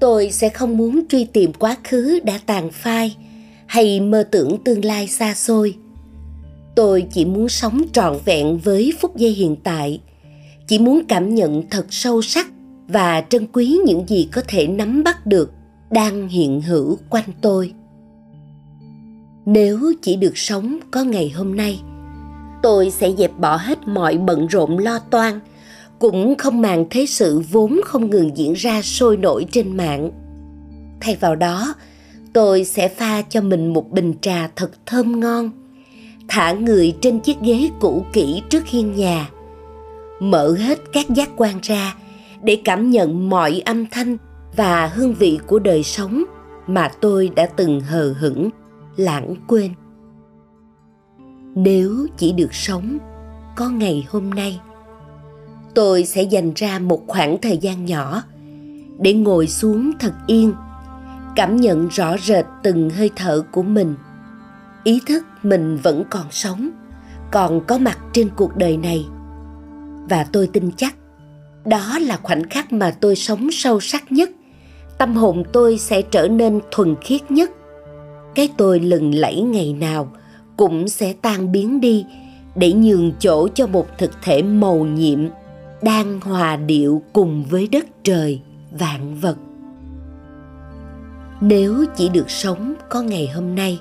tôi 0.00 0.30
sẽ 0.30 0.48
không 0.48 0.76
muốn 0.76 1.02
truy 1.08 1.24
tìm 1.24 1.52
quá 1.52 1.76
khứ 1.84 2.20
đã 2.24 2.38
tàn 2.46 2.70
phai 2.70 3.16
hay 3.66 4.00
mơ 4.00 4.22
tưởng 4.30 4.58
tương 4.64 4.84
lai 4.84 5.08
xa 5.08 5.34
xôi. 5.34 5.76
Tôi 6.76 7.06
chỉ 7.12 7.24
muốn 7.24 7.48
sống 7.48 7.82
trọn 7.92 8.18
vẹn 8.24 8.58
với 8.58 8.92
phút 9.00 9.16
giây 9.16 9.30
hiện 9.30 9.56
tại, 9.64 10.00
chỉ 10.66 10.78
muốn 10.78 11.02
cảm 11.08 11.34
nhận 11.34 11.62
thật 11.70 11.86
sâu 11.90 12.22
sắc 12.22 12.46
và 12.88 13.20
trân 13.20 13.46
quý 13.52 13.78
những 13.86 14.08
gì 14.08 14.28
có 14.32 14.42
thể 14.48 14.66
nắm 14.66 15.04
bắt 15.04 15.26
được 15.26 15.52
đang 15.90 16.28
hiện 16.28 16.60
hữu 16.60 16.98
quanh 17.10 17.28
tôi. 17.40 17.72
Nếu 19.46 19.92
chỉ 20.02 20.16
được 20.16 20.38
sống 20.38 20.78
có 20.90 21.04
ngày 21.04 21.30
hôm 21.30 21.56
nay, 21.56 21.80
tôi 22.62 22.90
sẽ 22.90 23.12
dẹp 23.18 23.38
bỏ 23.38 23.56
hết 23.56 23.88
mọi 23.88 24.18
bận 24.18 24.46
rộn 24.46 24.78
lo 24.78 24.98
toan 24.98 25.40
cũng 25.98 26.34
không 26.38 26.60
màng 26.60 26.86
thế 26.90 27.06
sự 27.06 27.42
vốn 27.50 27.80
không 27.84 28.10
ngừng 28.10 28.36
diễn 28.36 28.52
ra 28.52 28.82
sôi 28.82 29.16
nổi 29.16 29.46
trên 29.50 29.76
mạng. 29.76 30.10
Thay 31.00 31.16
vào 31.20 31.36
đó, 31.36 31.74
tôi 32.32 32.64
sẽ 32.64 32.88
pha 32.88 33.22
cho 33.22 33.40
mình 33.40 33.72
một 33.72 33.90
bình 33.90 34.14
trà 34.20 34.48
thật 34.56 34.70
thơm 34.86 35.20
ngon, 35.20 35.50
thả 36.28 36.52
người 36.52 36.94
trên 37.00 37.20
chiếc 37.20 37.40
ghế 37.40 37.70
cũ 37.80 38.04
kỹ 38.12 38.42
trước 38.48 38.66
hiên 38.66 38.94
nhà, 38.94 39.30
mở 40.20 40.54
hết 40.54 40.78
các 40.92 41.10
giác 41.10 41.30
quan 41.36 41.58
ra 41.62 41.96
để 42.42 42.60
cảm 42.64 42.90
nhận 42.90 43.30
mọi 43.30 43.62
âm 43.64 43.86
thanh 43.86 44.16
và 44.56 44.86
hương 44.86 45.14
vị 45.14 45.38
của 45.46 45.58
đời 45.58 45.82
sống 45.82 46.24
mà 46.66 46.90
tôi 47.00 47.30
đã 47.36 47.46
từng 47.46 47.80
hờ 47.80 48.14
hững, 48.18 48.50
lãng 48.96 49.34
quên. 49.48 49.70
Nếu 51.54 52.06
chỉ 52.16 52.32
được 52.32 52.54
sống, 52.54 52.98
có 53.56 53.68
ngày 53.68 54.06
hôm 54.10 54.30
nay 54.30 54.60
tôi 55.74 56.04
sẽ 56.04 56.22
dành 56.22 56.52
ra 56.56 56.78
một 56.78 57.02
khoảng 57.06 57.38
thời 57.42 57.58
gian 57.58 57.84
nhỏ 57.84 58.22
để 58.98 59.12
ngồi 59.12 59.46
xuống 59.46 59.92
thật 60.00 60.12
yên, 60.26 60.54
cảm 61.36 61.56
nhận 61.56 61.88
rõ 61.88 62.16
rệt 62.18 62.44
từng 62.62 62.90
hơi 62.90 63.10
thở 63.16 63.42
của 63.52 63.62
mình. 63.62 63.94
Ý 64.84 65.00
thức 65.06 65.24
mình 65.42 65.76
vẫn 65.76 66.04
còn 66.10 66.26
sống, 66.30 66.70
còn 67.32 67.60
có 67.66 67.78
mặt 67.78 67.98
trên 68.12 68.28
cuộc 68.36 68.56
đời 68.56 68.76
này. 68.76 69.06
Và 70.08 70.26
tôi 70.32 70.46
tin 70.52 70.70
chắc, 70.76 70.94
đó 71.64 71.98
là 71.98 72.16
khoảnh 72.22 72.48
khắc 72.48 72.72
mà 72.72 72.90
tôi 72.90 73.16
sống 73.16 73.50
sâu 73.52 73.80
sắc 73.80 74.12
nhất, 74.12 74.30
tâm 74.98 75.14
hồn 75.14 75.42
tôi 75.52 75.78
sẽ 75.78 76.02
trở 76.02 76.28
nên 76.28 76.60
thuần 76.70 76.96
khiết 77.00 77.30
nhất. 77.30 77.50
Cái 78.34 78.48
tôi 78.56 78.80
lừng 78.80 79.14
lẫy 79.14 79.40
ngày 79.40 79.72
nào 79.72 80.12
cũng 80.56 80.88
sẽ 80.88 81.12
tan 81.12 81.52
biến 81.52 81.80
đi 81.80 82.06
để 82.56 82.72
nhường 82.72 83.12
chỗ 83.18 83.48
cho 83.48 83.66
một 83.66 83.86
thực 83.98 84.10
thể 84.22 84.42
màu 84.42 84.78
nhiệm 84.84 85.20
đang 85.84 86.20
hòa 86.20 86.56
điệu 86.56 87.02
cùng 87.12 87.44
với 87.50 87.68
đất 87.72 87.86
trời, 88.02 88.40
vạn 88.78 89.14
vật. 89.20 89.36
Nếu 91.40 91.84
chỉ 91.96 92.08
được 92.08 92.30
sống 92.30 92.74
có 92.88 93.02
ngày 93.02 93.28
hôm 93.34 93.54
nay, 93.54 93.80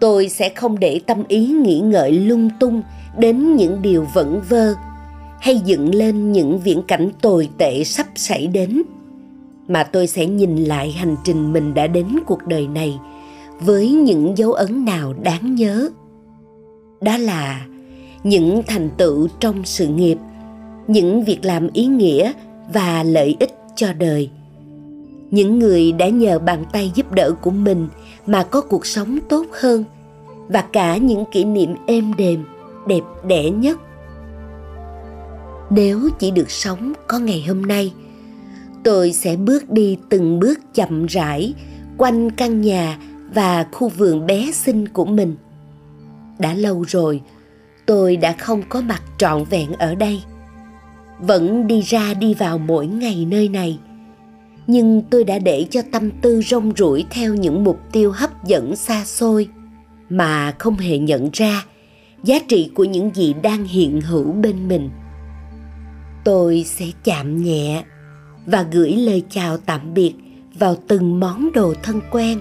tôi 0.00 0.28
sẽ 0.28 0.48
không 0.48 0.78
để 0.78 1.00
tâm 1.06 1.24
ý 1.28 1.46
nghĩ 1.46 1.80
ngợi 1.80 2.12
lung 2.12 2.50
tung 2.60 2.82
đến 3.18 3.56
những 3.56 3.82
điều 3.82 4.06
vẩn 4.14 4.40
vơ 4.48 4.74
hay 5.40 5.58
dựng 5.58 5.94
lên 5.94 6.32
những 6.32 6.58
viễn 6.58 6.82
cảnh 6.82 7.10
tồi 7.20 7.48
tệ 7.58 7.84
sắp 7.84 8.06
xảy 8.14 8.46
đến, 8.46 8.82
mà 9.68 9.84
tôi 9.84 10.06
sẽ 10.06 10.26
nhìn 10.26 10.56
lại 10.56 10.92
hành 10.92 11.16
trình 11.24 11.52
mình 11.52 11.74
đã 11.74 11.86
đến 11.86 12.06
cuộc 12.26 12.46
đời 12.46 12.66
này 12.66 12.98
với 13.60 13.92
những 13.92 14.38
dấu 14.38 14.52
ấn 14.52 14.84
nào 14.84 15.14
đáng 15.22 15.54
nhớ. 15.54 15.88
Đó 17.00 17.16
là 17.16 17.66
những 18.24 18.62
thành 18.66 18.90
tựu 18.96 19.28
trong 19.40 19.64
sự 19.64 19.86
nghiệp 19.86 20.18
những 20.86 21.24
việc 21.24 21.44
làm 21.44 21.68
ý 21.72 21.86
nghĩa 21.86 22.32
và 22.72 23.02
lợi 23.02 23.36
ích 23.40 23.54
cho 23.76 23.92
đời. 23.92 24.30
Những 25.30 25.58
người 25.58 25.92
đã 25.92 26.08
nhờ 26.08 26.38
bàn 26.38 26.64
tay 26.72 26.92
giúp 26.94 27.12
đỡ 27.12 27.32
của 27.40 27.50
mình 27.50 27.88
mà 28.26 28.42
có 28.42 28.60
cuộc 28.60 28.86
sống 28.86 29.18
tốt 29.28 29.46
hơn 29.52 29.84
và 30.48 30.62
cả 30.72 30.96
những 30.96 31.24
kỷ 31.32 31.44
niệm 31.44 31.74
êm 31.86 32.14
đềm, 32.14 32.44
đẹp 32.86 33.02
đẽ 33.26 33.50
nhất. 33.50 33.78
Nếu 35.70 36.08
chỉ 36.18 36.30
được 36.30 36.50
sống 36.50 36.92
có 37.06 37.18
ngày 37.18 37.44
hôm 37.48 37.66
nay, 37.66 37.92
tôi 38.84 39.12
sẽ 39.12 39.36
bước 39.36 39.70
đi 39.70 39.98
từng 40.08 40.40
bước 40.40 40.60
chậm 40.74 41.06
rãi 41.06 41.54
quanh 41.96 42.30
căn 42.30 42.60
nhà 42.60 42.98
và 43.34 43.66
khu 43.72 43.88
vườn 43.88 44.26
bé 44.26 44.50
xinh 44.52 44.88
của 44.88 45.04
mình. 45.04 45.36
Đã 46.38 46.54
lâu 46.54 46.84
rồi, 46.88 47.20
tôi 47.86 48.16
đã 48.16 48.32
không 48.32 48.62
có 48.68 48.80
mặt 48.80 49.02
trọn 49.18 49.44
vẹn 49.44 49.72
ở 49.72 49.94
đây 49.94 50.22
vẫn 51.20 51.66
đi 51.66 51.80
ra 51.80 52.14
đi 52.14 52.34
vào 52.34 52.58
mỗi 52.58 52.86
ngày 52.86 53.26
nơi 53.30 53.48
này. 53.48 53.78
Nhưng 54.66 55.02
tôi 55.10 55.24
đã 55.24 55.38
để 55.38 55.66
cho 55.70 55.82
tâm 55.92 56.10
tư 56.10 56.42
rong 56.42 56.72
ruổi 56.76 57.04
theo 57.10 57.34
những 57.34 57.64
mục 57.64 57.78
tiêu 57.92 58.12
hấp 58.12 58.44
dẫn 58.44 58.76
xa 58.76 59.04
xôi, 59.04 59.48
mà 60.10 60.54
không 60.58 60.76
hề 60.76 60.98
nhận 60.98 61.30
ra 61.32 61.64
giá 62.24 62.38
trị 62.48 62.70
của 62.74 62.84
những 62.84 63.10
gì 63.14 63.34
đang 63.42 63.64
hiện 63.64 64.00
hữu 64.00 64.32
bên 64.32 64.68
mình. 64.68 64.90
Tôi 66.24 66.64
sẽ 66.66 66.86
chạm 67.04 67.42
nhẹ 67.42 67.84
và 68.46 68.66
gửi 68.72 68.92
lời 68.92 69.22
chào 69.30 69.56
tạm 69.56 69.94
biệt 69.94 70.14
vào 70.58 70.76
từng 70.88 71.20
món 71.20 71.52
đồ 71.52 71.74
thân 71.82 72.00
quen, 72.10 72.40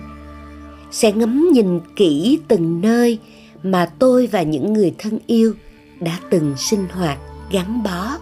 sẽ 0.91 1.11
ngắm 1.11 1.49
nhìn 1.53 1.80
kỹ 1.95 2.39
từng 2.47 2.82
nơi 2.82 3.19
mà 3.63 3.86
tôi 3.99 4.28
và 4.28 4.41
những 4.41 4.74
người 4.74 4.93
thân 4.97 5.19
yêu 5.28 5.53
đã 5.99 6.19
từng 6.30 6.53
sinh 6.57 6.86
hoạt 6.91 7.17
gắn 7.51 7.84
bó 7.84 8.17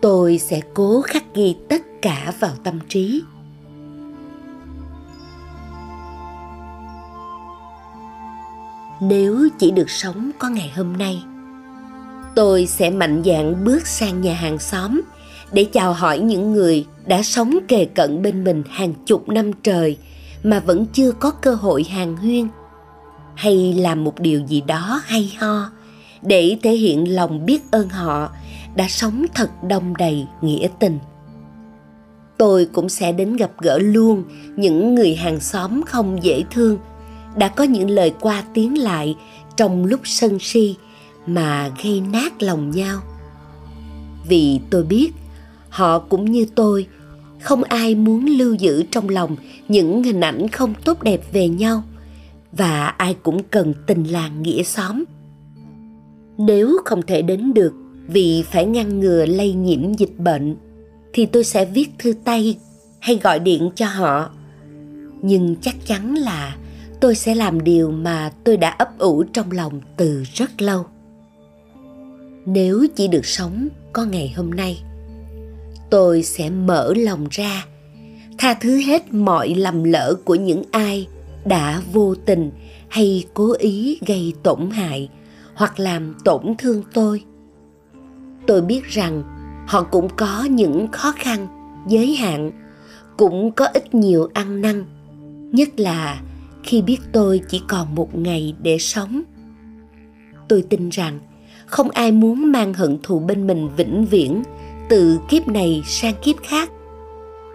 tôi 0.00 0.38
sẽ 0.38 0.60
cố 0.74 1.02
khắc 1.02 1.34
ghi 1.34 1.56
tất 1.68 1.82
cả 2.02 2.32
vào 2.40 2.52
tâm 2.64 2.78
trí. 2.88 3.22
Nếu 9.00 9.48
chỉ 9.58 9.70
được 9.70 9.90
sống 9.90 10.30
có 10.38 10.48
ngày 10.48 10.72
hôm 10.76 10.92
nay, 10.92 11.22
tôi 12.34 12.66
sẽ 12.66 12.90
mạnh 12.90 13.22
dạn 13.24 13.64
bước 13.64 13.86
sang 13.86 14.20
nhà 14.20 14.34
hàng 14.34 14.58
xóm 14.58 15.00
để 15.52 15.64
chào 15.64 15.92
hỏi 15.92 16.18
những 16.18 16.52
người 16.52 16.86
đã 17.06 17.22
sống 17.22 17.58
kề 17.68 17.84
cận 17.84 18.22
bên 18.22 18.44
mình 18.44 18.62
hàng 18.70 18.94
chục 19.06 19.28
năm 19.28 19.50
trời 19.52 19.98
mà 20.42 20.60
vẫn 20.60 20.86
chưa 20.86 21.12
có 21.12 21.30
cơ 21.30 21.54
hội 21.54 21.84
hàng 21.84 22.16
huyên. 22.16 22.48
Hay 23.34 23.74
làm 23.74 24.04
một 24.04 24.20
điều 24.20 24.40
gì 24.46 24.60
đó 24.60 25.00
hay 25.04 25.36
ho 25.38 25.70
để 26.22 26.56
thể 26.62 26.72
hiện 26.72 27.14
lòng 27.14 27.46
biết 27.46 27.70
ơn 27.70 27.88
họ 27.88 28.30
đã 28.76 28.88
sống 28.88 29.26
thật 29.34 29.50
đông 29.68 29.96
đầy 29.96 30.26
nghĩa 30.42 30.68
tình. 30.78 30.98
Tôi 32.38 32.66
cũng 32.72 32.88
sẽ 32.88 33.12
đến 33.12 33.36
gặp 33.36 33.50
gỡ 33.60 33.78
luôn 33.78 34.24
những 34.56 34.94
người 34.94 35.14
hàng 35.14 35.40
xóm 35.40 35.82
không 35.82 36.22
dễ 36.22 36.44
thương, 36.50 36.78
đã 37.36 37.48
có 37.48 37.64
những 37.64 37.90
lời 37.90 38.14
qua 38.20 38.44
tiếng 38.54 38.78
lại 38.78 39.16
trong 39.56 39.84
lúc 39.84 40.00
sân 40.04 40.38
si 40.40 40.76
mà 41.26 41.70
gây 41.82 42.02
nát 42.12 42.42
lòng 42.42 42.70
nhau. 42.70 43.00
Vì 44.28 44.60
tôi 44.70 44.82
biết, 44.84 45.12
họ 45.68 45.98
cũng 45.98 46.32
như 46.32 46.46
tôi, 46.54 46.86
không 47.40 47.62
ai 47.62 47.94
muốn 47.94 48.26
lưu 48.26 48.54
giữ 48.54 48.84
trong 48.90 49.08
lòng 49.08 49.36
những 49.68 50.02
hình 50.02 50.20
ảnh 50.20 50.48
không 50.48 50.74
tốt 50.84 51.02
đẹp 51.02 51.20
về 51.32 51.48
nhau 51.48 51.82
và 52.52 52.86
ai 52.86 53.16
cũng 53.22 53.42
cần 53.42 53.74
tình 53.86 54.04
làng 54.04 54.42
nghĩa 54.42 54.62
xóm. 54.62 55.04
Nếu 56.38 56.76
không 56.84 57.02
thể 57.02 57.22
đến 57.22 57.54
được 57.54 57.72
vì 58.08 58.44
phải 58.50 58.64
ngăn 58.64 59.00
ngừa 59.00 59.26
lây 59.26 59.52
nhiễm 59.52 59.94
dịch 59.94 60.18
bệnh, 60.18 60.56
thì 61.12 61.26
tôi 61.26 61.44
sẽ 61.44 61.64
viết 61.64 61.88
thư 61.98 62.12
tay 62.24 62.58
hay 63.00 63.18
gọi 63.22 63.38
điện 63.38 63.70
cho 63.74 63.86
họ. 63.86 64.30
Nhưng 65.22 65.56
chắc 65.60 65.74
chắn 65.86 66.14
là 66.14 66.56
tôi 67.00 67.14
sẽ 67.14 67.34
làm 67.34 67.64
điều 67.64 67.90
mà 67.90 68.32
tôi 68.44 68.56
đã 68.56 68.70
ấp 68.70 68.98
ủ 68.98 69.22
trong 69.22 69.50
lòng 69.50 69.80
từ 69.96 70.22
rất 70.34 70.62
lâu. 70.62 70.84
Nếu 72.46 72.86
chỉ 72.96 73.08
được 73.08 73.26
sống 73.26 73.68
có 73.92 74.04
ngày 74.04 74.32
hôm 74.36 74.50
nay, 74.50 74.82
tôi 75.90 76.22
sẽ 76.22 76.50
mở 76.50 76.94
lòng 76.96 77.26
ra, 77.30 77.64
tha 78.38 78.54
thứ 78.54 78.80
hết 78.80 79.14
mọi 79.14 79.54
lầm 79.54 79.84
lỡ 79.84 80.14
của 80.24 80.34
những 80.34 80.62
ai 80.70 81.08
đã 81.44 81.82
vô 81.92 82.14
tình 82.14 82.50
hay 82.88 83.24
cố 83.34 83.52
ý 83.58 83.98
gây 84.06 84.32
tổn 84.42 84.70
hại 84.70 85.08
hoặc 85.54 85.80
làm 85.80 86.14
tổn 86.24 86.54
thương 86.58 86.82
tôi 86.94 87.22
tôi 88.46 88.62
biết 88.62 88.84
rằng 88.84 89.22
họ 89.66 89.82
cũng 89.82 90.08
có 90.16 90.44
những 90.50 90.88
khó 90.92 91.12
khăn, 91.16 91.46
giới 91.88 92.14
hạn, 92.14 92.50
cũng 93.16 93.52
có 93.52 93.66
ít 93.66 93.94
nhiều 93.94 94.28
ăn 94.34 94.60
năn, 94.60 94.84
nhất 95.52 95.80
là 95.80 96.20
khi 96.62 96.82
biết 96.82 96.98
tôi 97.12 97.40
chỉ 97.48 97.62
còn 97.68 97.94
một 97.94 98.18
ngày 98.18 98.54
để 98.62 98.78
sống. 98.78 99.22
Tôi 100.48 100.64
tin 100.68 100.88
rằng 100.88 101.18
không 101.66 101.90
ai 101.90 102.12
muốn 102.12 102.52
mang 102.52 102.74
hận 102.74 102.98
thù 103.02 103.18
bên 103.18 103.46
mình 103.46 103.68
vĩnh 103.76 104.06
viễn, 104.06 104.42
từ 104.88 105.18
kiếp 105.28 105.48
này 105.48 105.82
sang 105.86 106.14
kiếp 106.22 106.36
khác. 106.42 106.70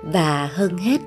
Và 0.04 0.50
hơn 0.54 0.78
hết, 0.78 1.02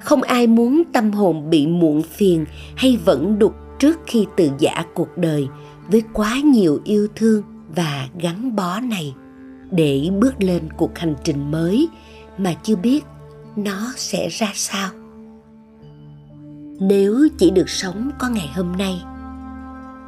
không 0.00 0.22
ai 0.22 0.46
muốn 0.46 0.82
tâm 0.92 1.10
hồn 1.10 1.50
bị 1.50 1.66
muộn 1.66 2.02
phiền 2.02 2.44
hay 2.76 2.98
vẫn 3.04 3.38
đục 3.38 3.54
trước 3.78 3.98
khi 4.06 4.26
từ 4.36 4.50
giả 4.58 4.84
cuộc 4.94 5.18
đời 5.18 5.48
với 5.88 6.02
quá 6.12 6.36
nhiều 6.44 6.80
yêu 6.84 7.08
thương 7.16 7.42
và 7.74 8.08
gắn 8.18 8.56
bó 8.56 8.80
này 8.80 9.14
để 9.70 10.10
bước 10.20 10.34
lên 10.42 10.68
cuộc 10.76 10.98
hành 10.98 11.14
trình 11.24 11.50
mới 11.50 11.88
mà 12.38 12.54
chưa 12.62 12.76
biết 12.76 13.04
nó 13.56 13.92
sẽ 13.96 14.28
ra 14.28 14.50
sao. 14.54 14.90
Nếu 16.80 17.28
chỉ 17.38 17.50
được 17.50 17.68
sống 17.68 18.10
có 18.18 18.28
ngày 18.28 18.50
hôm 18.54 18.72
nay, 18.78 19.02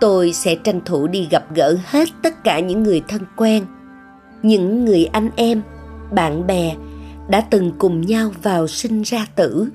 tôi 0.01 0.33
sẽ 0.33 0.55
tranh 0.55 0.81
thủ 0.85 1.07
đi 1.07 1.29
gặp 1.31 1.45
gỡ 1.55 1.77
hết 1.85 2.09
tất 2.23 2.45
cả 2.45 2.61
những 2.61 2.83
người 2.83 3.03
thân 3.09 3.23
quen, 3.37 3.65
những 4.43 4.85
người 4.85 5.05
anh 5.05 5.31
em, 5.37 5.63
bạn 6.13 6.47
bè 6.47 6.76
đã 7.29 7.41
từng 7.41 7.72
cùng 7.79 8.01
nhau 8.01 8.30
vào 8.43 8.67
sinh 8.67 9.03
ra 9.03 9.26
tử, 9.37 9.68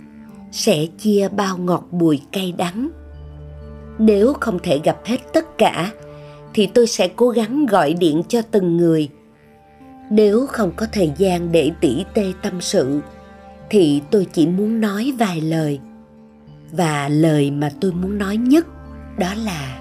sẽ 0.51 0.85
chia 0.85 1.30
bao 1.30 1.57
ngọt 1.57 1.88
bùi 1.91 2.22
cay 2.31 2.53
đắng. 2.57 2.89
Nếu 3.99 4.34
không 4.34 4.59
thể 4.64 4.80
gặp 4.84 4.97
hết 5.05 5.18
tất 5.34 5.57
cả 5.57 5.91
thì 6.57 6.67
tôi 6.67 6.88
sẽ 6.88 7.07
cố 7.07 7.29
gắng 7.29 7.65
gọi 7.65 7.93
điện 7.93 8.21
cho 8.27 8.41
từng 8.51 8.77
người. 8.77 9.09
Nếu 10.09 10.47
không 10.47 10.71
có 10.75 10.85
thời 10.91 11.11
gian 11.17 11.51
để 11.51 11.71
tỉ 11.81 12.05
tê 12.13 12.34
tâm 12.41 12.61
sự, 12.61 13.01
thì 13.69 14.01
tôi 14.11 14.27
chỉ 14.34 14.47
muốn 14.47 14.81
nói 14.81 15.13
vài 15.19 15.41
lời. 15.41 15.79
Và 16.71 17.09
lời 17.09 17.51
mà 17.51 17.69
tôi 17.81 17.91
muốn 17.91 18.17
nói 18.17 18.38
nhất 18.38 18.67
đó 19.17 19.34
là 19.43 19.79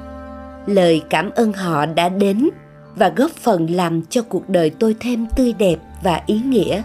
lời 0.67 1.03
cảm 1.11 1.31
ơn 1.31 1.53
họ 1.53 1.87
đã 1.87 2.09
đến 2.09 2.49
và 2.97 3.09
góp 3.17 3.31
phần 3.31 3.71
làm 3.71 4.03
cho 4.03 4.23
cuộc 4.23 4.49
đời 4.49 4.71
tôi 4.71 4.97
thêm 5.01 5.27
tươi 5.37 5.53
đẹp 5.53 5.77
và 6.03 6.23
ý 6.27 6.41
nghĩa. 6.41 6.83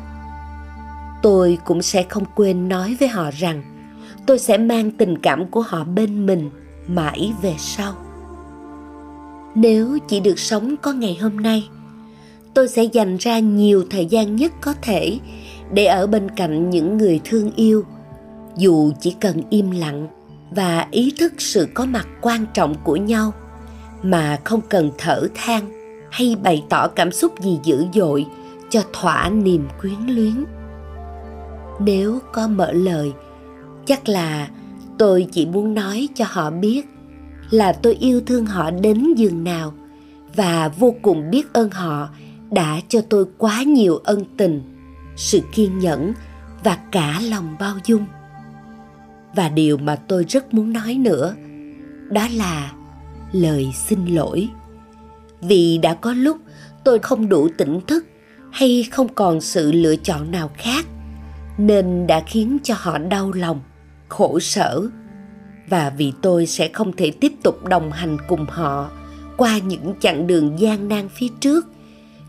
Tôi 1.22 1.58
cũng 1.66 1.82
sẽ 1.82 2.04
không 2.04 2.24
quên 2.36 2.70
nói 2.70 2.98
với 3.00 3.08
họ 3.08 3.30
rằng 3.32 3.64
tôi 4.26 4.40
sẽ 4.40 4.58
mang 4.58 4.92
tình 4.92 5.18
cảm 5.18 5.46
của 5.46 5.62
họ 5.62 5.84
bên 5.84 6.26
mình 6.26 6.50
mãi 6.88 7.34
về 7.42 7.54
sau 7.58 7.94
nếu 9.56 9.98
chỉ 10.08 10.20
được 10.20 10.40
sống 10.40 10.76
có 10.82 10.94
ngày 10.94 11.18
hôm 11.22 11.38
nay, 11.38 11.70
tôi 12.54 12.68
sẽ 12.68 12.84
dành 12.84 13.18
ra 13.18 13.40
nhiều 13.40 13.86
thời 13.90 14.06
gian 14.06 14.36
nhất 14.36 14.52
có 14.62 14.74
thể 14.82 15.20
để 15.74 15.86
ở 15.86 16.08
bên 16.08 16.30
cạnh 16.36 16.70
những 16.70 16.98
người 16.98 17.22
thương 17.24 17.52
yêu, 17.56 17.84
dù 18.58 18.92
chỉ 19.00 19.16
cần 19.20 19.42
im 19.50 19.72
lặng 19.72 20.08
và 20.52 20.88
ý 20.92 21.14
thức 21.20 21.34
sự 21.38 21.68
có 21.74 21.86
mặt 21.86 22.08
quan 22.22 22.46
trọng 22.54 22.76
của 22.84 22.96
nhau 22.96 23.34
mà 24.04 24.40
không 24.44 24.62
cần 24.70 24.92
thở 24.98 25.28
than 25.36 25.70
hay 26.12 26.36
bày 26.44 26.64
tỏ 26.70 26.88
cảm 26.88 27.12
xúc 27.12 27.42
gì 27.42 27.60
dữ 27.64 27.86
dội 27.94 28.26
cho 28.70 28.82
thỏa 28.94 29.30
niềm 29.30 29.68
quyến 29.82 30.00
luyến. 30.08 30.46
Nếu 31.80 32.20
có 32.34 32.48
mở 32.48 32.72
lời, 32.72 33.12
chắc 33.86 34.10
là 34.10 34.50
tôi 34.98 35.28
chỉ 35.32 35.46
muốn 35.46 35.74
nói 35.74 36.08
cho 36.16 36.26
họ 36.28 36.50
biết 36.50 36.82
là 37.52 37.74
tôi 37.74 37.96
yêu 37.96 38.22
thương 38.26 38.46
họ 38.46 38.72
đến 38.72 39.14
giường 39.14 39.44
nào 39.44 39.74
và 40.36 40.68
vô 40.68 40.96
cùng 41.02 41.32
biết 41.32 41.54
ơn 41.54 41.70
họ 41.70 42.10
đã 42.52 42.82
cho 42.88 43.02
tôi 43.10 43.26
quá 43.38 43.64
nhiều 43.64 43.98
ân 43.98 44.24
tình, 44.38 44.62
sự 45.16 45.42
kiên 45.54 45.80
nhẫn 45.80 46.14
và 46.64 46.78
cả 46.92 47.22
lòng 47.30 47.56
bao 47.60 47.76
dung. 47.86 48.06
Và 49.36 49.50
điều 49.50 49.78
mà 49.78 49.96
tôi 49.96 50.26
rất 50.30 50.54
muốn 50.54 50.74
nói 50.74 50.94
nữa, 50.94 51.36
đó 52.10 52.28
là 52.36 52.72
lời 53.32 53.72
xin 53.76 54.06
lỗi. 54.06 54.50
Vì 55.42 55.78
đã 55.78 55.94
có 55.94 56.14
lúc 56.14 56.38
tôi 56.84 57.00
không 57.00 57.30
đủ 57.30 57.50
tỉnh 57.58 57.82
thức 57.88 58.06
hay 58.52 58.88
không 58.92 59.08
còn 59.16 59.42
sự 59.42 59.72
lựa 59.72 59.96
chọn 59.96 60.32
nào 60.32 60.52
khác, 60.58 60.86
nên 61.58 62.08
đã 62.08 62.24
khiến 62.28 62.58
cho 62.64 62.76
họ 62.78 62.98
đau 62.98 63.32
lòng, 63.32 63.62
khổ 64.10 64.40
sở 64.40 64.90
và 65.72 65.94
vì 65.98 66.14
tôi 66.22 66.46
sẽ 66.46 66.68
không 66.68 66.94
thể 66.94 67.12
tiếp 67.12 67.34
tục 67.44 67.66
đồng 67.66 67.92
hành 67.92 68.18
cùng 68.28 68.46
họ 68.50 68.90
qua 69.38 69.58
những 69.58 69.94
chặng 70.00 70.28
đường 70.28 70.60
gian 70.60 70.88
nan 70.88 71.10
phía 71.10 71.28
trước, 71.40 71.66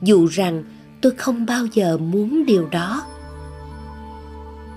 dù 0.02 0.27
rằng 0.27 0.64
tôi 1.01 1.12
không 1.12 1.47
bao 1.47 1.66
giờ 1.73 1.98
muốn 1.98 2.47
điều 2.47 2.69
đó 2.70 3.02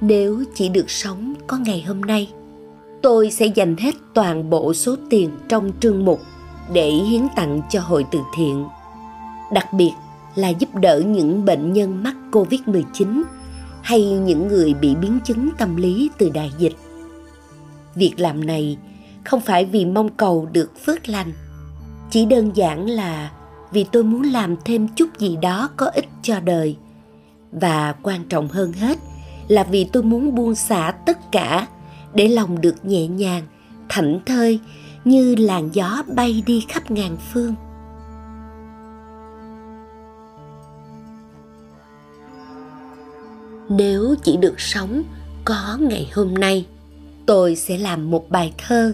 nếu 0.02 0.44
chỉ 0.56 0.70
được 0.70 0.90
sống 0.90 1.34
có 1.48 1.58
ngày 1.58 1.82
hôm 1.82 2.02
nay, 2.02 2.32
tôi 3.02 3.32
sẽ 3.32 3.46
dành 3.46 3.78
hết 3.78 3.96
toàn 4.14 4.50
bộ 4.50 4.74
số 4.74 4.96
tiền 5.10 5.30
trong 5.50 5.72
trương 5.80 6.06
mục 6.06 6.22
để 6.74 6.90
hiến 6.90 7.22
tặng 7.36 7.62
cho 7.70 7.82
hội 7.82 8.06
từ 8.12 8.20
thiện, 8.38 8.66
đặc 9.54 9.74
biệt 9.74 9.92
là 10.36 10.50
giúp 10.50 10.76
đỡ 10.76 11.02
những 11.06 11.46
bệnh 11.46 11.74
nhân 11.74 12.04
mắc 12.04 12.16
Covid-19 12.32 13.24
hay 13.82 14.04
những 14.04 14.48
người 14.48 14.74
bị 14.74 14.96
biến 14.96 15.20
chứng 15.26 15.50
tâm 15.58 15.76
lý 15.76 16.10
từ 16.18 16.30
đại 16.34 16.52
dịch. 16.58 16.76
Việc 17.96 18.14
làm 18.18 18.46
này 18.46 18.78
không 19.26 19.42
phải 19.42 19.66
vì 19.66 19.86
mong 19.86 20.10
cầu 20.10 20.48
được 20.52 20.72
phước 20.86 21.10
lành, 21.10 21.32
chỉ 22.12 22.26
đơn 22.26 22.52
giản 22.56 22.90
là 22.90 23.32
vì 23.72 23.86
tôi 23.92 24.04
muốn 24.04 24.24
làm 24.24 24.56
thêm 24.66 24.88
chút 24.88 25.10
gì 25.18 25.38
đó 25.42 25.70
có 25.78 25.86
ích 25.86 26.10
cho 26.22 26.40
đời. 26.40 26.78
Và 27.52 27.96
quan 28.04 28.24
trọng 28.30 28.48
hơn 28.48 28.74
hết 28.74 28.98
là 29.48 29.64
vì 29.64 29.84
tôi 29.84 30.04
muốn 30.04 30.36
buông 30.36 30.56
xả 30.56 30.94
tất 31.06 31.32
cả 31.32 31.68
để 32.14 32.28
lòng 32.28 32.62
được 32.62 32.86
nhẹ 32.86 33.08
nhàng, 33.08 33.44
thảnh 33.90 34.20
thơi 34.26 34.60
như 35.06 35.36
làn 35.36 35.70
gió 35.74 36.04
bay 36.16 36.44
đi 36.46 36.66
khắp 36.70 36.92
ngàn 36.92 37.18
phương. 37.34 37.56
nếu 43.70 44.16
chỉ 44.24 44.38
được 44.38 44.60
sống 44.60 45.04
có 45.46 45.78
ngày 45.82 46.12
hôm 46.14 46.34
nay 46.34 46.66
tôi 47.26 47.56
sẽ 47.56 47.78
làm 47.78 48.12
một 48.12 48.30
bài 48.30 48.54
thơ 48.58 48.94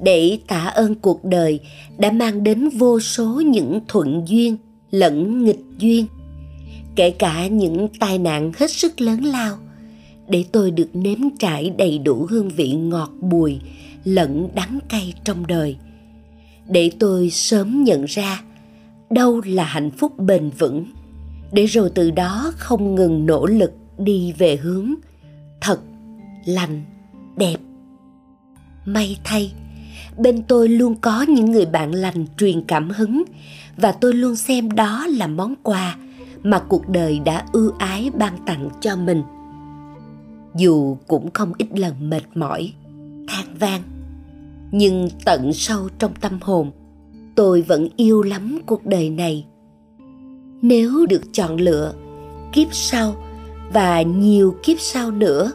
để 0.00 0.38
tạ 0.46 0.64
ơn 0.64 0.94
cuộc 0.94 1.24
đời 1.24 1.60
đã 1.98 2.10
mang 2.10 2.44
đến 2.44 2.68
vô 2.68 3.00
số 3.00 3.40
những 3.40 3.80
thuận 3.88 4.22
duyên 4.26 4.56
lẫn 4.90 5.44
nghịch 5.44 5.60
duyên, 5.78 6.06
kể 6.96 7.10
cả 7.10 7.46
những 7.46 7.88
tai 8.00 8.18
nạn 8.18 8.52
hết 8.56 8.70
sức 8.70 9.00
lớn 9.00 9.24
lao, 9.24 9.56
để 10.28 10.44
tôi 10.52 10.70
được 10.70 10.88
nếm 10.92 11.18
trải 11.38 11.70
đầy 11.78 11.98
đủ 11.98 12.26
hương 12.30 12.48
vị 12.48 12.72
ngọt 12.72 13.10
bùi 13.20 13.60
lẫn 14.04 14.48
đắng 14.54 14.78
cay 14.88 15.14
trong 15.24 15.46
đời. 15.46 15.76
Để 16.68 16.90
tôi 16.98 17.30
sớm 17.30 17.84
nhận 17.84 18.04
ra 18.04 18.42
đâu 19.10 19.40
là 19.46 19.64
hạnh 19.64 19.90
phúc 19.90 20.18
bền 20.18 20.50
vững, 20.58 20.84
để 21.52 21.66
rồi 21.66 21.90
từ 21.94 22.10
đó 22.10 22.52
không 22.56 22.94
ngừng 22.94 23.26
nỗ 23.26 23.46
lực 23.46 23.72
đi 23.98 24.32
về 24.38 24.56
hướng 24.56 24.94
thật 25.60 25.80
lành, 26.44 26.84
đẹp 27.36 27.56
may 28.86 29.18
thay. 29.24 29.52
Bên 30.18 30.42
tôi 30.42 30.68
luôn 30.68 30.94
có 31.00 31.22
những 31.22 31.52
người 31.52 31.66
bạn 31.66 31.92
lành 31.92 32.26
truyền 32.38 32.62
cảm 32.62 32.90
hứng, 32.90 33.22
và 33.76 33.92
tôi 33.92 34.14
luôn 34.14 34.36
xem 34.36 34.70
đó 34.70 35.06
là 35.06 35.26
món 35.26 35.54
quà 35.62 35.96
mà 36.42 36.58
cuộc 36.58 36.88
đời 36.88 37.20
đã 37.24 37.44
ưu 37.52 37.72
ái 37.78 38.10
ban 38.18 38.38
tặng 38.46 38.68
cho 38.80 38.96
mình. 38.96 39.22
Dù 40.56 40.96
cũng 41.06 41.30
không 41.30 41.52
ít 41.58 41.66
lần 41.74 42.10
mệt 42.10 42.22
mỏi, 42.34 42.72
than 43.28 43.46
vang, 43.58 43.82
nhưng 44.70 45.08
tận 45.24 45.52
sâu 45.52 45.88
trong 45.98 46.14
tâm 46.20 46.38
hồn, 46.40 46.70
tôi 47.34 47.62
vẫn 47.62 47.88
yêu 47.96 48.22
lắm 48.22 48.58
cuộc 48.66 48.86
đời 48.86 49.10
này. 49.10 49.46
Nếu 50.62 51.06
được 51.06 51.22
chọn 51.32 51.56
lựa, 51.56 51.94
kiếp 52.52 52.68
sau 52.74 53.16
và 53.72 54.02
nhiều 54.02 54.56
kiếp 54.62 54.80
sau 54.80 55.10
nữa 55.10 55.52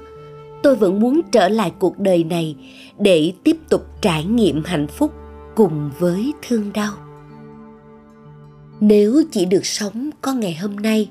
tôi 0.63 0.75
vẫn 0.75 0.99
muốn 0.99 1.21
trở 1.31 1.49
lại 1.49 1.71
cuộc 1.79 1.99
đời 1.99 2.23
này 2.23 2.55
để 2.99 3.33
tiếp 3.43 3.57
tục 3.69 3.87
trải 4.01 4.25
nghiệm 4.25 4.63
hạnh 4.65 4.87
phúc 4.87 5.13
cùng 5.55 5.91
với 5.99 6.33
thương 6.47 6.73
đau. 6.73 6.93
Nếu 8.79 9.23
chỉ 9.31 9.45
được 9.45 9.65
sống 9.65 10.09
có 10.21 10.33
ngày 10.33 10.55
hôm 10.55 10.75
nay, 10.75 11.09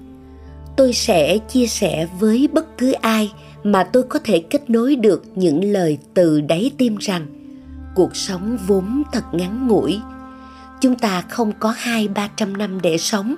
tôi 0.76 0.92
sẽ 0.92 1.38
chia 1.38 1.66
sẻ 1.66 2.08
với 2.20 2.48
bất 2.52 2.78
cứ 2.78 2.92
ai 2.92 3.32
mà 3.64 3.84
tôi 3.84 4.02
có 4.02 4.18
thể 4.24 4.38
kết 4.50 4.70
nối 4.70 4.96
được 4.96 5.24
những 5.34 5.72
lời 5.72 5.98
từ 6.14 6.40
đáy 6.40 6.70
tim 6.78 6.96
rằng, 6.96 7.26
cuộc 7.94 8.16
sống 8.16 8.58
vốn 8.66 9.02
thật 9.12 9.24
ngắn 9.32 9.68
ngủi. 9.68 10.00
Chúng 10.80 10.94
ta 10.94 11.20
không 11.20 11.52
có 11.58 11.74
hai 11.76 12.08
ba 12.08 12.28
trăm 12.36 12.56
năm 12.56 12.80
để 12.80 12.98
sống, 12.98 13.34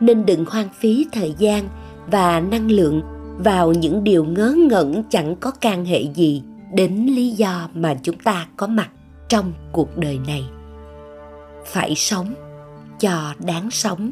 nên 0.00 0.26
đừng 0.26 0.44
hoang 0.48 0.68
phí 0.80 1.06
thời 1.12 1.34
gian 1.38 1.68
và 2.10 2.40
năng 2.40 2.70
lượng 2.70 3.02
vào 3.44 3.72
những 3.72 4.04
điều 4.04 4.24
ngớ 4.24 4.54
ngẩn 4.70 5.02
chẳng 5.10 5.36
có 5.40 5.50
can 5.50 5.84
hệ 5.84 6.02
gì 6.14 6.42
đến 6.74 7.06
lý 7.06 7.30
do 7.30 7.68
mà 7.74 7.94
chúng 8.02 8.18
ta 8.18 8.46
có 8.56 8.66
mặt 8.66 8.90
trong 9.28 9.52
cuộc 9.72 9.96
đời 9.96 10.18
này. 10.26 10.44
Phải 11.66 11.94
sống 11.94 12.34
cho 13.00 13.34
đáng 13.38 13.70
sống 13.70 14.10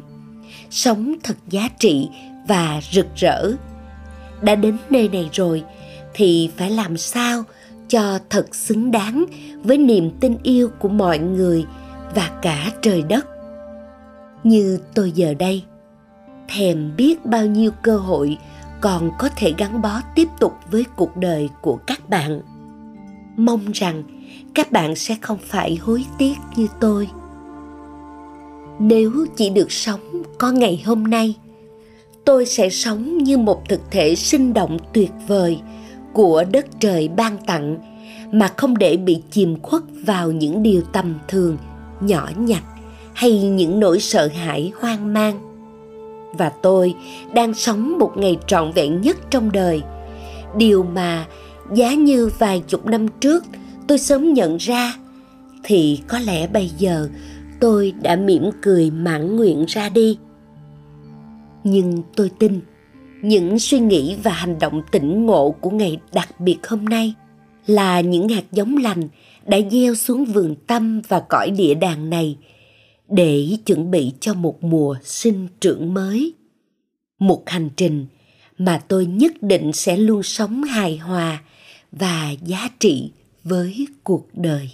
sống 0.69 1.15
thật 1.23 1.35
giá 1.49 1.69
trị 1.79 2.09
và 2.47 2.81
rực 2.91 3.07
rỡ. 3.15 3.51
Đã 4.41 4.55
đến 4.55 4.77
nơi 4.89 5.09
này 5.09 5.29
rồi 5.33 5.63
thì 6.13 6.49
phải 6.57 6.71
làm 6.71 6.97
sao 6.97 7.43
cho 7.87 8.19
thật 8.29 8.55
xứng 8.55 8.91
đáng 8.91 9.25
với 9.63 9.77
niềm 9.77 10.11
tin 10.19 10.37
yêu 10.43 10.69
của 10.79 10.89
mọi 10.89 11.19
người 11.19 11.65
và 12.15 12.39
cả 12.41 12.71
trời 12.81 13.01
đất. 13.01 13.27
Như 14.43 14.79
tôi 14.93 15.11
giờ 15.11 15.33
đây, 15.33 15.63
thèm 16.49 16.95
biết 16.97 17.25
bao 17.25 17.45
nhiêu 17.45 17.71
cơ 17.81 17.97
hội 17.97 18.37
còn 18.81 19.11
có 19.19 19.29
thể 19.35 19.53
gắn 19.57 19.81
bó 19.81 20.01
tiếp 20.15 20.27
tục 20.39 20.53
với 20.71 20.85
cuộc 20.95 21.17
đời 21.17 21.49
của 21.61 21.75
các 21.87 22.09
bạn. 22.09 22.41
Mong 23.37 23.71
rằng 23.73 24.03
các 24.53 24.71
bạn 24.71 24.95
sẽ 24.95 25.15
không 25.21 25.37
phải 25.47 25.75
hối 25.75 26.05
tiếc 26.17 26.35
như 26.55 26.67
tôi. 26.79 27.09
Nếu 28.79 29.25
chỉ 29.35 29.49
được 29.49 29.71
sống 29.71 30.23
có 30.37 30.51
ngày 30.51 30.83
hôm 30.85 31.03
nay, 31.03 31.35
tôi 32.25 32.45
sẽ 32.45 32.69
sống 32.69 33.17
như 33.17 33.37
một 33.37 33.69
thực 33.69 33.81
thể 33.91 34.15
sinh 34.15 34.53
động 34.53 34.77
tuyệt 34.93 35.11
vời 35.27 35.59
của 36.13 36.43
đất 36.51 36.65
trời 36.79 37.07
ban 37.07 37.37
tặng 37.45 37.77
mà 38.31 38.53
không 38.57 38.77
để 38.77 38.97
bị 38.97 39.21
chìm 39.31 39.61
khuất 39.61 39.83
vào 40.05 40.31
những 40.31 40.63
điều 40.63 40.81
tầm 40.81 41.19
thường, 41.27 41.57
nhỏ 42.01 42.29
nhặt 42.37 42.63
hay 43.13 43.43
những 43.43 43.79
nỗi 43.79 43.99
sợ 43.99 44.27
hãi 44.27 44.71
hoang 44.79 45.13
mang 45.13 45.48
và 46.33 46.49
tôi 46.49 46.95
đang 47.33 47.53
sống 47.53 47.97
một 47.99 48.11
ngày 48.15 48.37
trọn 48.47 48.71
vẹn 48.71 49.01
nhất 49.01 49.17
trong 49.29 49.51
đời. 49.51 49.81
Điều 50.57 50.83
mà 50.83 51.25
giá 51.73 51.93
như 51.93 52.29
vài 52.39 52.63
chục 52.67 52.85
năm 52.85 53.07
trước 53.19 53.43
tôi 53.87 53.97
sớm 53.97 54.33
nhận 54.33 54.57
ra, 54.57 54.93
thì 55.63 55.99
có 56.07 56.19
lẽ 56.19 56.47
bây 56.47 56.71
giờ 56.77 57.09
tôi 57.59 57.93
đã 58.01 58.15
mỉm 58.15 58.49
cười 58.61 58.91
mãn 58.91 59.35
nguyện 59.35 59.65
ra 59.67 59.89
đi. 59.89 60.17
Nhưng 61.63 62.01
tôi 62.15 62.31
tin 62.39 62.61
những 63.21 63.59
suy 63.59 63.79
nghĩ 63.79 64.15
và 64.23 64.31
hành 64.31 64.59
động 64.59 64.81
tỉnh 64.91 65.25
ngộ 65.25 65.55
của 65.61 65.69
ngày 65.69 65.97
đặc 66.13 66.39
biệt 66.39 66.67
hôm 66.67 66.85
nay 66.85 67.13
là 67.67 68.01
những 68.01 68.29
hạt 68.29 68.43
giống 68.51 68.77
lành 68.77 69.07
đã 69.45 69.57
gieo 69.71 69.95
xuống 69.95 70.25
vườn 70.25 70.55
tâm 70.67 71.01
và 71.07 71.19
cõi 71.19 71.51
địa 71.51 71.73
đàng 71.73 72.09
này 72.09 72.37
để 73.09 73.57
chuẩn 73.65 73.91
bị 73.91 74.11
cho 74.19 74.33
một 74.33 74.63
mùa 74.63 74.95
sinh 75.03 75.47
trưởng 75.59 75.93
mới. 75.93 76.33
Một 77.19 77.43
hành 77.49 77.69
trình 77.75 78.05
mà 78.57 78.81
tôi 78.87 79.05
nhất 79.05 79.31
định 79.41 79.73
sẽ 79.73 79.97
luôn 79.97 80.23
sống 80.23 80.63
hài 80.63 80.97
hòa 80.97 81.43
và 81.91 82.31
giá 82.45 82.69
trị 82.79 83.11
với 83.43 83.87
cuộc 84.03 84.27
đời. 84.33 84.69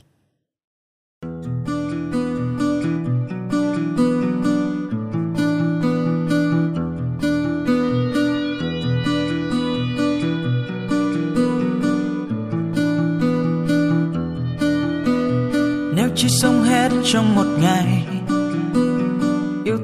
Nếu 15.95 16.09
chỉ 16.15 16.27
sống 16.29 16.63
hết 16.63 16.89
trong 17.03 17.35
một 17.35 17.57
ngày 17.61 18.14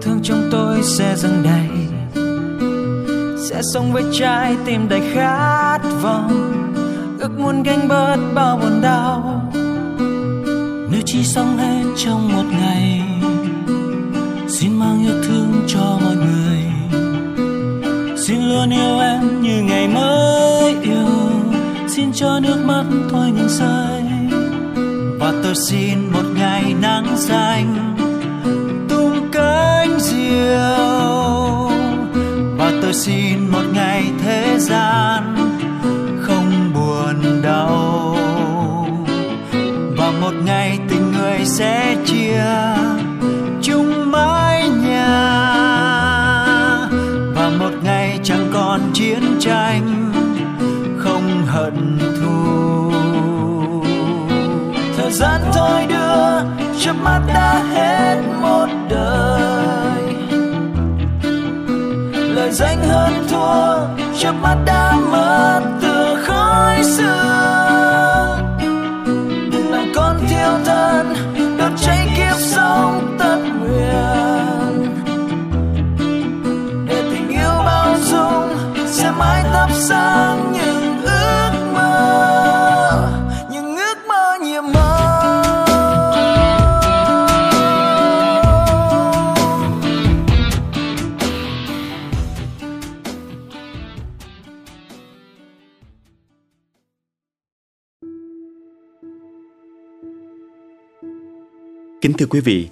thương 0.01 0.19
trong 0.23 0.49
tôi 0.51 0.83
sẽ 0.83 1.15
dâng 1.15 1.43
đầy, 1.43 1.69
sẽ 3.49 3.61
sống 3.73 3.93
với 3.93 4.03
trái 4.19 4.55
tim 4.65 4.89
đầy 4.89 5.01
khát 5.13 5.79
vọng. 6.01 6.57
Ước 7.19 7.39
muốn 7.39 7.63
gánh 7.63 7.87
bớt 7.87 8.17
bao 8.35 8.57
buồn 8.57 8.81
đau, 8.81 9.41
nếu 10.91 11.01
chỉ 11.05 11.23
sống 11.23 11.57
hết 11.57 11.83
trong 11.97 12.33
một 12.33 12.43
ngày. 12.51 13.01
Xin 14.47 14.79
mang 14.79 15.05
yêu 15.05 15.23
thương 15.23 15.63
cho 15.67 15.99
mọi 16.03 16.15
người, 16.15 16.57
xin 18.17 18.41
luôn 18.49 18.69
yêu 18.69 18.99
em 18.99 19.41
như 19.41 19.63
ngày 19.63 19.87
mới 19.87 20.75
yêu. 20.81 21.07
Xin 21.87 22.13
cho 22.13 22.39
nước 22.39 22.57
mắt 22.65 22.83
thôi 23.11 23.31
ngừng 23.31 23.49
rơi, 23.49 24.01
và 25.19 25.33
tôi 25.43 25.55
xin 25.55 26.11
một 26.13 26.25
ngày 26.35 26.75
nắng 26.81 27.17
xanh. 27.17 27.97
Tôi 32.91 32.99
xin 32.99 33.51
một 33.51 33.63
ngày 33.73 34.11
thế 34.23 34.59
gian 34.59 35.35
không 36.21 36.71
buồn 36.73 37.41
đau. 37.43 38.17
Và 39.97 40.11
một 40.21 40.33
ngày 40.45 40.79
tình 40.89 41.11
người 41.11 41.45
sẽ 41.45 41.95
chia 42.05 42.43
chung 43.61 44.11
mái 44.11 44.69
nhà. 44.69 45.07
Và 47.35 47.51
một 47.59 47.71
ngày 47.83 48.19
chẳng 48.23 48.49
còn 48.53 48.81
chiến 48.93 49.23
tranh 49.39 50.11
không 50.97 51.45
hận 51.47 51.99
thù. 51.99 52.91
Thời 54.97 55.11
gian 55.11 55.41
thôi 55.53 55.85
đưa 55.89 56.43
chớp 56.79 56.95
mắt 57.03 57.21
đã 57.27 57.63
hết 57.73 58.21
một 58.41 58.80
lời 62.51 62.57
danh 62.57 62.83
hơn 62.83 63.13
thua 63.29 64.19
chớp 64.19 64.31
mắt 64.31 64.57
đã 64.65 64.95
mất 65.11 65.61
từ 65.81 66.23
khói 66.23 66.83
xưa 66.83 68.37
đừng 69.51 69.71
làm 69.71 69.91
con 69.95 70.19
thiêu 70.29 70.51
thân, 70.65 71.13
đốt 71.57 71.71
cháy 71.81 72.07
kiếp 72.17 72.35
sống 72.39 73.15
tất 73.19 73.37
nguyện 73.59 74.95
để 76.87 77.03
tình 77.11 77.29
yêu 77.29 77.63
bao 77.65 77.95
dung, 78.03 78.57
sẽ 78.87 79.11
mãi 79.11 79.43
thắp 79.53 79.69
sáng 79.73 80.40
quý 102.31 102.39
vị, 102.39 102.67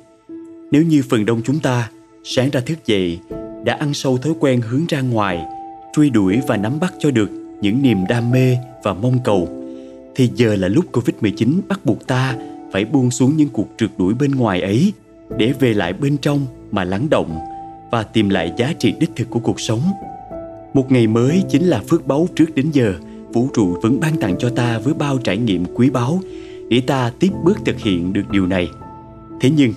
nếu 0.72 0.84
như 0.84 1.03
phần 1.10 1.26
đông 1.26 1.41
chúng 1.45 1.60
ta 1.60 1.90
sáng 2.23 2.49
ra 2.49 2.60
thức 2.60 2.86
dậy 2.86 3.19
đã 3.64 3.73
ăn 3.73 3.94
sâu 3.94 4.18
thói 4.18 4.34
quen 4.40 4.61
hướng 4.61 4.86
ra 4.90 5.02
ngoài, 5.02 5.45
truy 5.95 6.10
đuổi 6.10 6.40
và 6.48 6.57
nắm 6.57 6.80
bắt 6.80 6.94
cho 6.99 7.11
được 7.11 7.30
những 7.61 7.81
niềm 7.81 7.98
đam 8.10 8.31
mê 8.31 8.57
và 8.84 8.94
mong 8.94 9.19
cầu, 9.23 9.49
thì 10.15 10.30
giờ 10.36 10.56
là 10.56 10.68
lúc 10.68 10.86
Covid-19 10.91 11.60
bắt 11.68 11.86
buộc 11.86 12.07
ta 12.07 12.36
phải 12.72 12.86
buông 12.86 13.11
xuống 13.11 13.38
những 13.38 13.49
cuộc 13.49 13.68
trượt 13.77 13.90
đuổi 13.98 14.14
bên 14.14 14.31
ngoài 14.31 14.61
ấy 14.61 14.94
để 15.38 15.53
về 15.60 15.73
lại 15.73 15.94
bên 15.94 16.18
trong 16.18 16.45
mà 16.72 16.84
lắng 16.84 17.10
động 17.10 17.40
và 17.91 18.03
tìm 18.03 18.30
lại 18.30 18.53
giá 18.57 18.73
trị 18.80 18.94
đích 18.99 19.11
thực 19.15 19.30
của 19.30 19.40
cuộc 19.40 19.60
sống. 19.60 19.81
Một 20.73 20.91
ngày 20.91 21.07
mới 21.07 21.44
chính 21.49 21.64
là 21.64 21.81
phước 21.88 22.07
báu 22.07 22.27
trước 22.36 22.56
đến 22.56 22.69
giờ, 22.72 22.94
vũ 23.34 23.49
trụ 23.53 23.77
vẫn 23.81 23.99
ban 23.99 24.18
tặng 24.18 24.36
cho 24.40 24.49
ta 24.49 24.80
với 24.80 24.94
bao 24.94 25.18
trải 25.18 25.38
nghiệm 25.38 25.65
quý 25.76 25.90
báu 25.90 26.19
để 26.69 26.81
ta 26.88 27.11
tiếp 27.19 27.31
bước 27.44 27.57
thực 27.65 27.80
hiện 27.80 28.14
được 28.14 28.30
điều 28.31 28.48
này. 28.48 28.68
Thế 29.41 29.49
nhưng, 29.49 29.74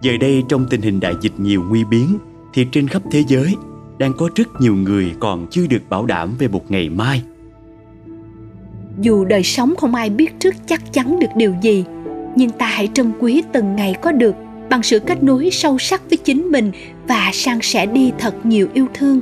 giờ 0.00 0.12
đây 0.20 0.42
trong 0.48 0.66
tình 0.70 0.82
hình 0.82 1.00
đại 1.00 1.14
dịch 1.20 1.32
nhiều 1.38 1.64
nguy 1.68 1.84
biến 1.84 2.18
thì 2.54 2.66
trên 2.72 2.88
khắp 2.88 3.02
thế 3.10 3.24
giới 3.28 3.54
đang 3.98 4.12
có 4.12 4.28
rất 4.34 4.48
nhiều 4.60 4.74
người 4.74 5.12
còn 5.20 5.46
chưa 5.50 5.66
được 5.66 5.82
bảo 5.88 6.06
đảm 6.06 6.34
về 6.38 6.48
một 6.48 6.70
ngày 6.70 6.88
mai. 6.88 7.22
dù 9.00 9.24
đời 9.24 9.42
sống 9.42 9.74
không 9.76 9.94
ai 9.94 10.10
biết 10.10 10.40
trước 10.40 10.54
chắc 10.66 10.92
chắn 10.92 11.18
được 11.20 11.28
điều 11.36 11.54
gì 11.62 11.84
nhưng 12.36 12.50
ta 12.50 12.66
hãy 12.66 12.88
trân 12.94 13.12
quý 13.20 13.42
từng 13.52 13.76
ngày 13.76 13.94
có 14.02 14.12
được 14.12 14.34
bằng 14.70 14.82
sự 14.82 14.98
kết 14.98 15.22
nối 15.22 15.50
sâu 15.52 15.78
sắc 15.78 16.02
với 16.10 16.16
chính 16.16 16.42
mình 16.42 16.72
và 17.08 17.30
san 17.32 17.58
sẻ 17.62 17.86
đi 17.86 18.12
thật 18.18 18.46
nhiều 18.46 18.68
yêu 18.74 18.86
thương 18.94 19.20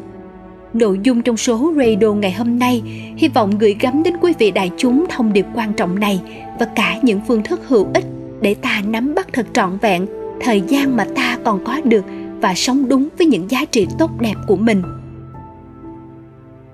nội 0.72 1.00
dung 1.02 1.22
trong 1.22 1.36
số 1.36 1.72
radio 1.76 2.12
ngày 2.12 2.32
hôm 2.32 2.58
nay 2.58 2.82
hy 3.16 3.28
vọng 3.28 3.58
gửi 3.58 3.76
gắm 3.80 4.02
đến 4.02 4.14
quý 4.20 4.32
vị 4.38 4.50
đại 4.50 4.70
chúng 4.76 5.04
thông 5.08 5.32
điệp 5.32 5.46
quan 5.54 5.72
trọng 5.72 6.00
này 6.00 6.20
và 6.60 6.66
cả 6.76 6.98
những 7.02 7.20
phương 7.28 7.42
thức 7.42 7.60
hữu 7.68 7.88
ích 7.94 8.04
để 8.42 8.54
ta 8.54 8.82
nắm 8.86 9.14
bắt 9.14 9.28
thật 9.32 9.46
trọn 9.54 9.78
vẹn 9.82 10.06
thời 10.40 10.62
gian 10.68 10.96
mà 10.96 11.04
ta 11.16 11.38
còn 11.44 11.64
có 11.64 11.80
được 11.84 12.04
và 12.40 12.54
sống 12.54 12.88
đúng 12.88 13.08
với 13.18 13.26
những 13.26 13.50
giá 13.50 13.64
trị 13.64 13.86
tốt 13.98 14.10
đẹp 14.20 14.34
của 14.46 14.56
mình 14.56 14.82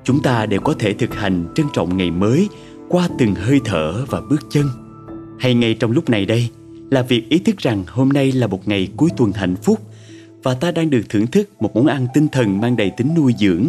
Chúng 0.09 0.23
ta 0.23 0.47
đều 0.47 0.61
có 0.61 0.75
thể 0.79 0.93
thực 0.93 1.15
hành 1.15 1.47
trân 1.55 1.67
trọng 1.73 1.97
ngày 1.97 2.11
mới 2.11 2.49
qua 2.89 3.09
từng 3.19 3.35
hơi 3.35 3.61
thở 3.65 4.05
và 4.09 4.21
bước 4.31 4.41
chân. 4.51 4.65
Hay 5.41 5.55
ngay 5.55 5.75
trong 5.75 5.93
lúc 5.93 6.11
này 6.11 6.27
đây, 6.27 6.49
là 6.91 7.03
việc 7.03 7.29
ý 7.29 7.39
thức 7.39 7.59
rằng 7.59 7.85
hôm 7.87 8.09
nay 8.09 8.33
là 8.33 8.47
một 8.47 8.69
ngày 8.69 8.89
cuối 8.97 9.11
tuần 9.17 9.33
hạnh 9.33 9.57
phúc 9.57 9.79
và 10.43 10.55
ta 10.55 10.71
đang 10.71 10.91
được 10.91 11.03
thưởng 11.09 11.27
thức 11.27 11.63
một 11.63 11.77
món 11.77 11.87
ăn 11.87 12.07
tinh 12.15 12.29
thần 12.29 12.61
mang 12.61 12.77
đầy 12.77 12.91
tính 12.91 13.15
nuôi 13.17 13.35
dưỡng. 13.39 13.67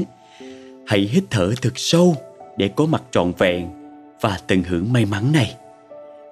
Hãy 0.88 1.00
hít 1.00 1.24
thở 1.30 1.54
thật 1.62 1.74
sâu 1.76 2.16
để 2.58 2.68
có 2.68 2.86
mặt 2.86 3.04
trọn 3.12 3.32
vẹn 3.38 3.68
và 4.22 4.40
tận 4.48 4.64
hưởng 4.64 4.94
may 4.94 5.06
mắn 5.06 5.32
này. 5.32 5.56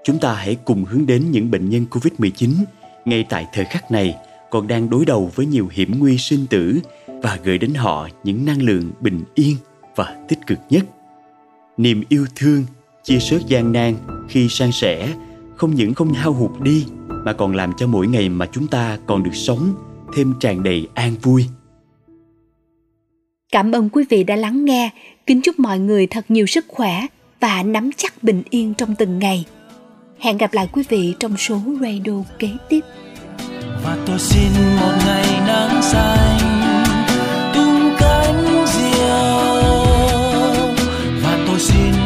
Chúng 0.04 0.20
ta 0.20 0.34
hãy 0.34 0.58
cùng 0.66 0.86
hướng 0.86 1.06
đến 1.06 1.32
những 1.32 1.52
bệnh 1.52 1.70
nhân 1.70 1.86
Covid-19 1.92 2.50
ngay 3.06 3.26
tại 3.30 3.46
thời 3.54 3.66
khắc 3.66 3.92
này 3.92 4.16
còn 4.50 4.68
đang 4.68 4.90
đối 4.90 5.06
đầu 5.06 5.32
với 5.36 5.46
nhiều 5.46 5.70
hiểm 5.72 6.00
nguy 6.00 6.18
sinh 6.18 6.48
tử 6.50 6.80
và 7.08 7.40
gửi 7.44 7.58
đến 7.58 7.74
họ 7.74 8.10
những 8.24 8.46
năng 8.46 8.62
lượng 8.62 8.92
bình 9.00 9.24
yên 9.36 9.56
và 9.96 10.26
tích 10.28 10.40
cực 10.48 10.60
nhất. 10.70 10.86
Niềm 11.78 12.04
yêu 12.10 12.26
thương, 12.36 12.64
chia 13.04 13.20
sớt 13.20 13.48
gian 13.48 13.72
nan 13.72 13.96
khi 14.30 14.48
san 14.50 14.72
sẻ 14.72 15.14
không 15.56 15.76
những 15.76 15.94
không 15.94 16.14
hao 16.14 16.34
hụt 16.34 16.52
đi 16.62 16.86
mà 17.10 17.34
còn 17.34 17.56
làm 17.56 17.72
cho 17.78 17.88
mỗi 17.88 18.08
ngày 18.08 18.30
mà 18.30 18.46
chúng 18.52 18.68
ta 18.68 18.98
còn 19.08 19.24
được 19.24 19.36
sống 19.36 19.74
thêm 20.16 20.34
tràn 20.40 20.64
đầy 20.64 20.88
an 20.94 21.16
vui. 21.22 21.46
Cảm 23.52 23.72
ơn 23.72 23.90
quý 23.90 24.06
vị 24.10 24.24
đã 24.24 24.36
lắng 24.36 24.66
nghe. 24.66 24.90
Kính 25.26 25.42
chúc 25.42 25.60
mọi 25.60 25.80
người 25.80 26.08
thật 26.08 26.26
nhiều 26.30 26.46
sức 26.46 26.66
khỏe 26.68 27.06
và 27.40 27.64
nắm 27.64 27.90
chắc 27.98 28.24
bình 28.24 28.44
yên 28.50 28.74
trong 28.74 28.96
từng 28.96 29.20
ngày. 29.20 29.46
Hẹn 30.20 30.38
gặp 30.38 30.54
lại 30.54 30.68
quý 30.72 30.84
vị 30.90 31.16
trong 31.20 31.38
số 31.38 31.60
radio 31.82 32.14
kế 32.40 32.50
tiếp. 32.70 32.80
Và 33.84 33.98
tôi 34.06 34.20
xin 34.20 34.52
một 34.80 34.94
ngày 35.06 35.26
nắng 35.48 35.82
xanh, 35.82 36.40
tung 37.54 37.96
cánh 38.00 38.66
diều 38.68 39.48
và 41.24 41.46
tôi 41.48 41.60
xin 41.60 41.97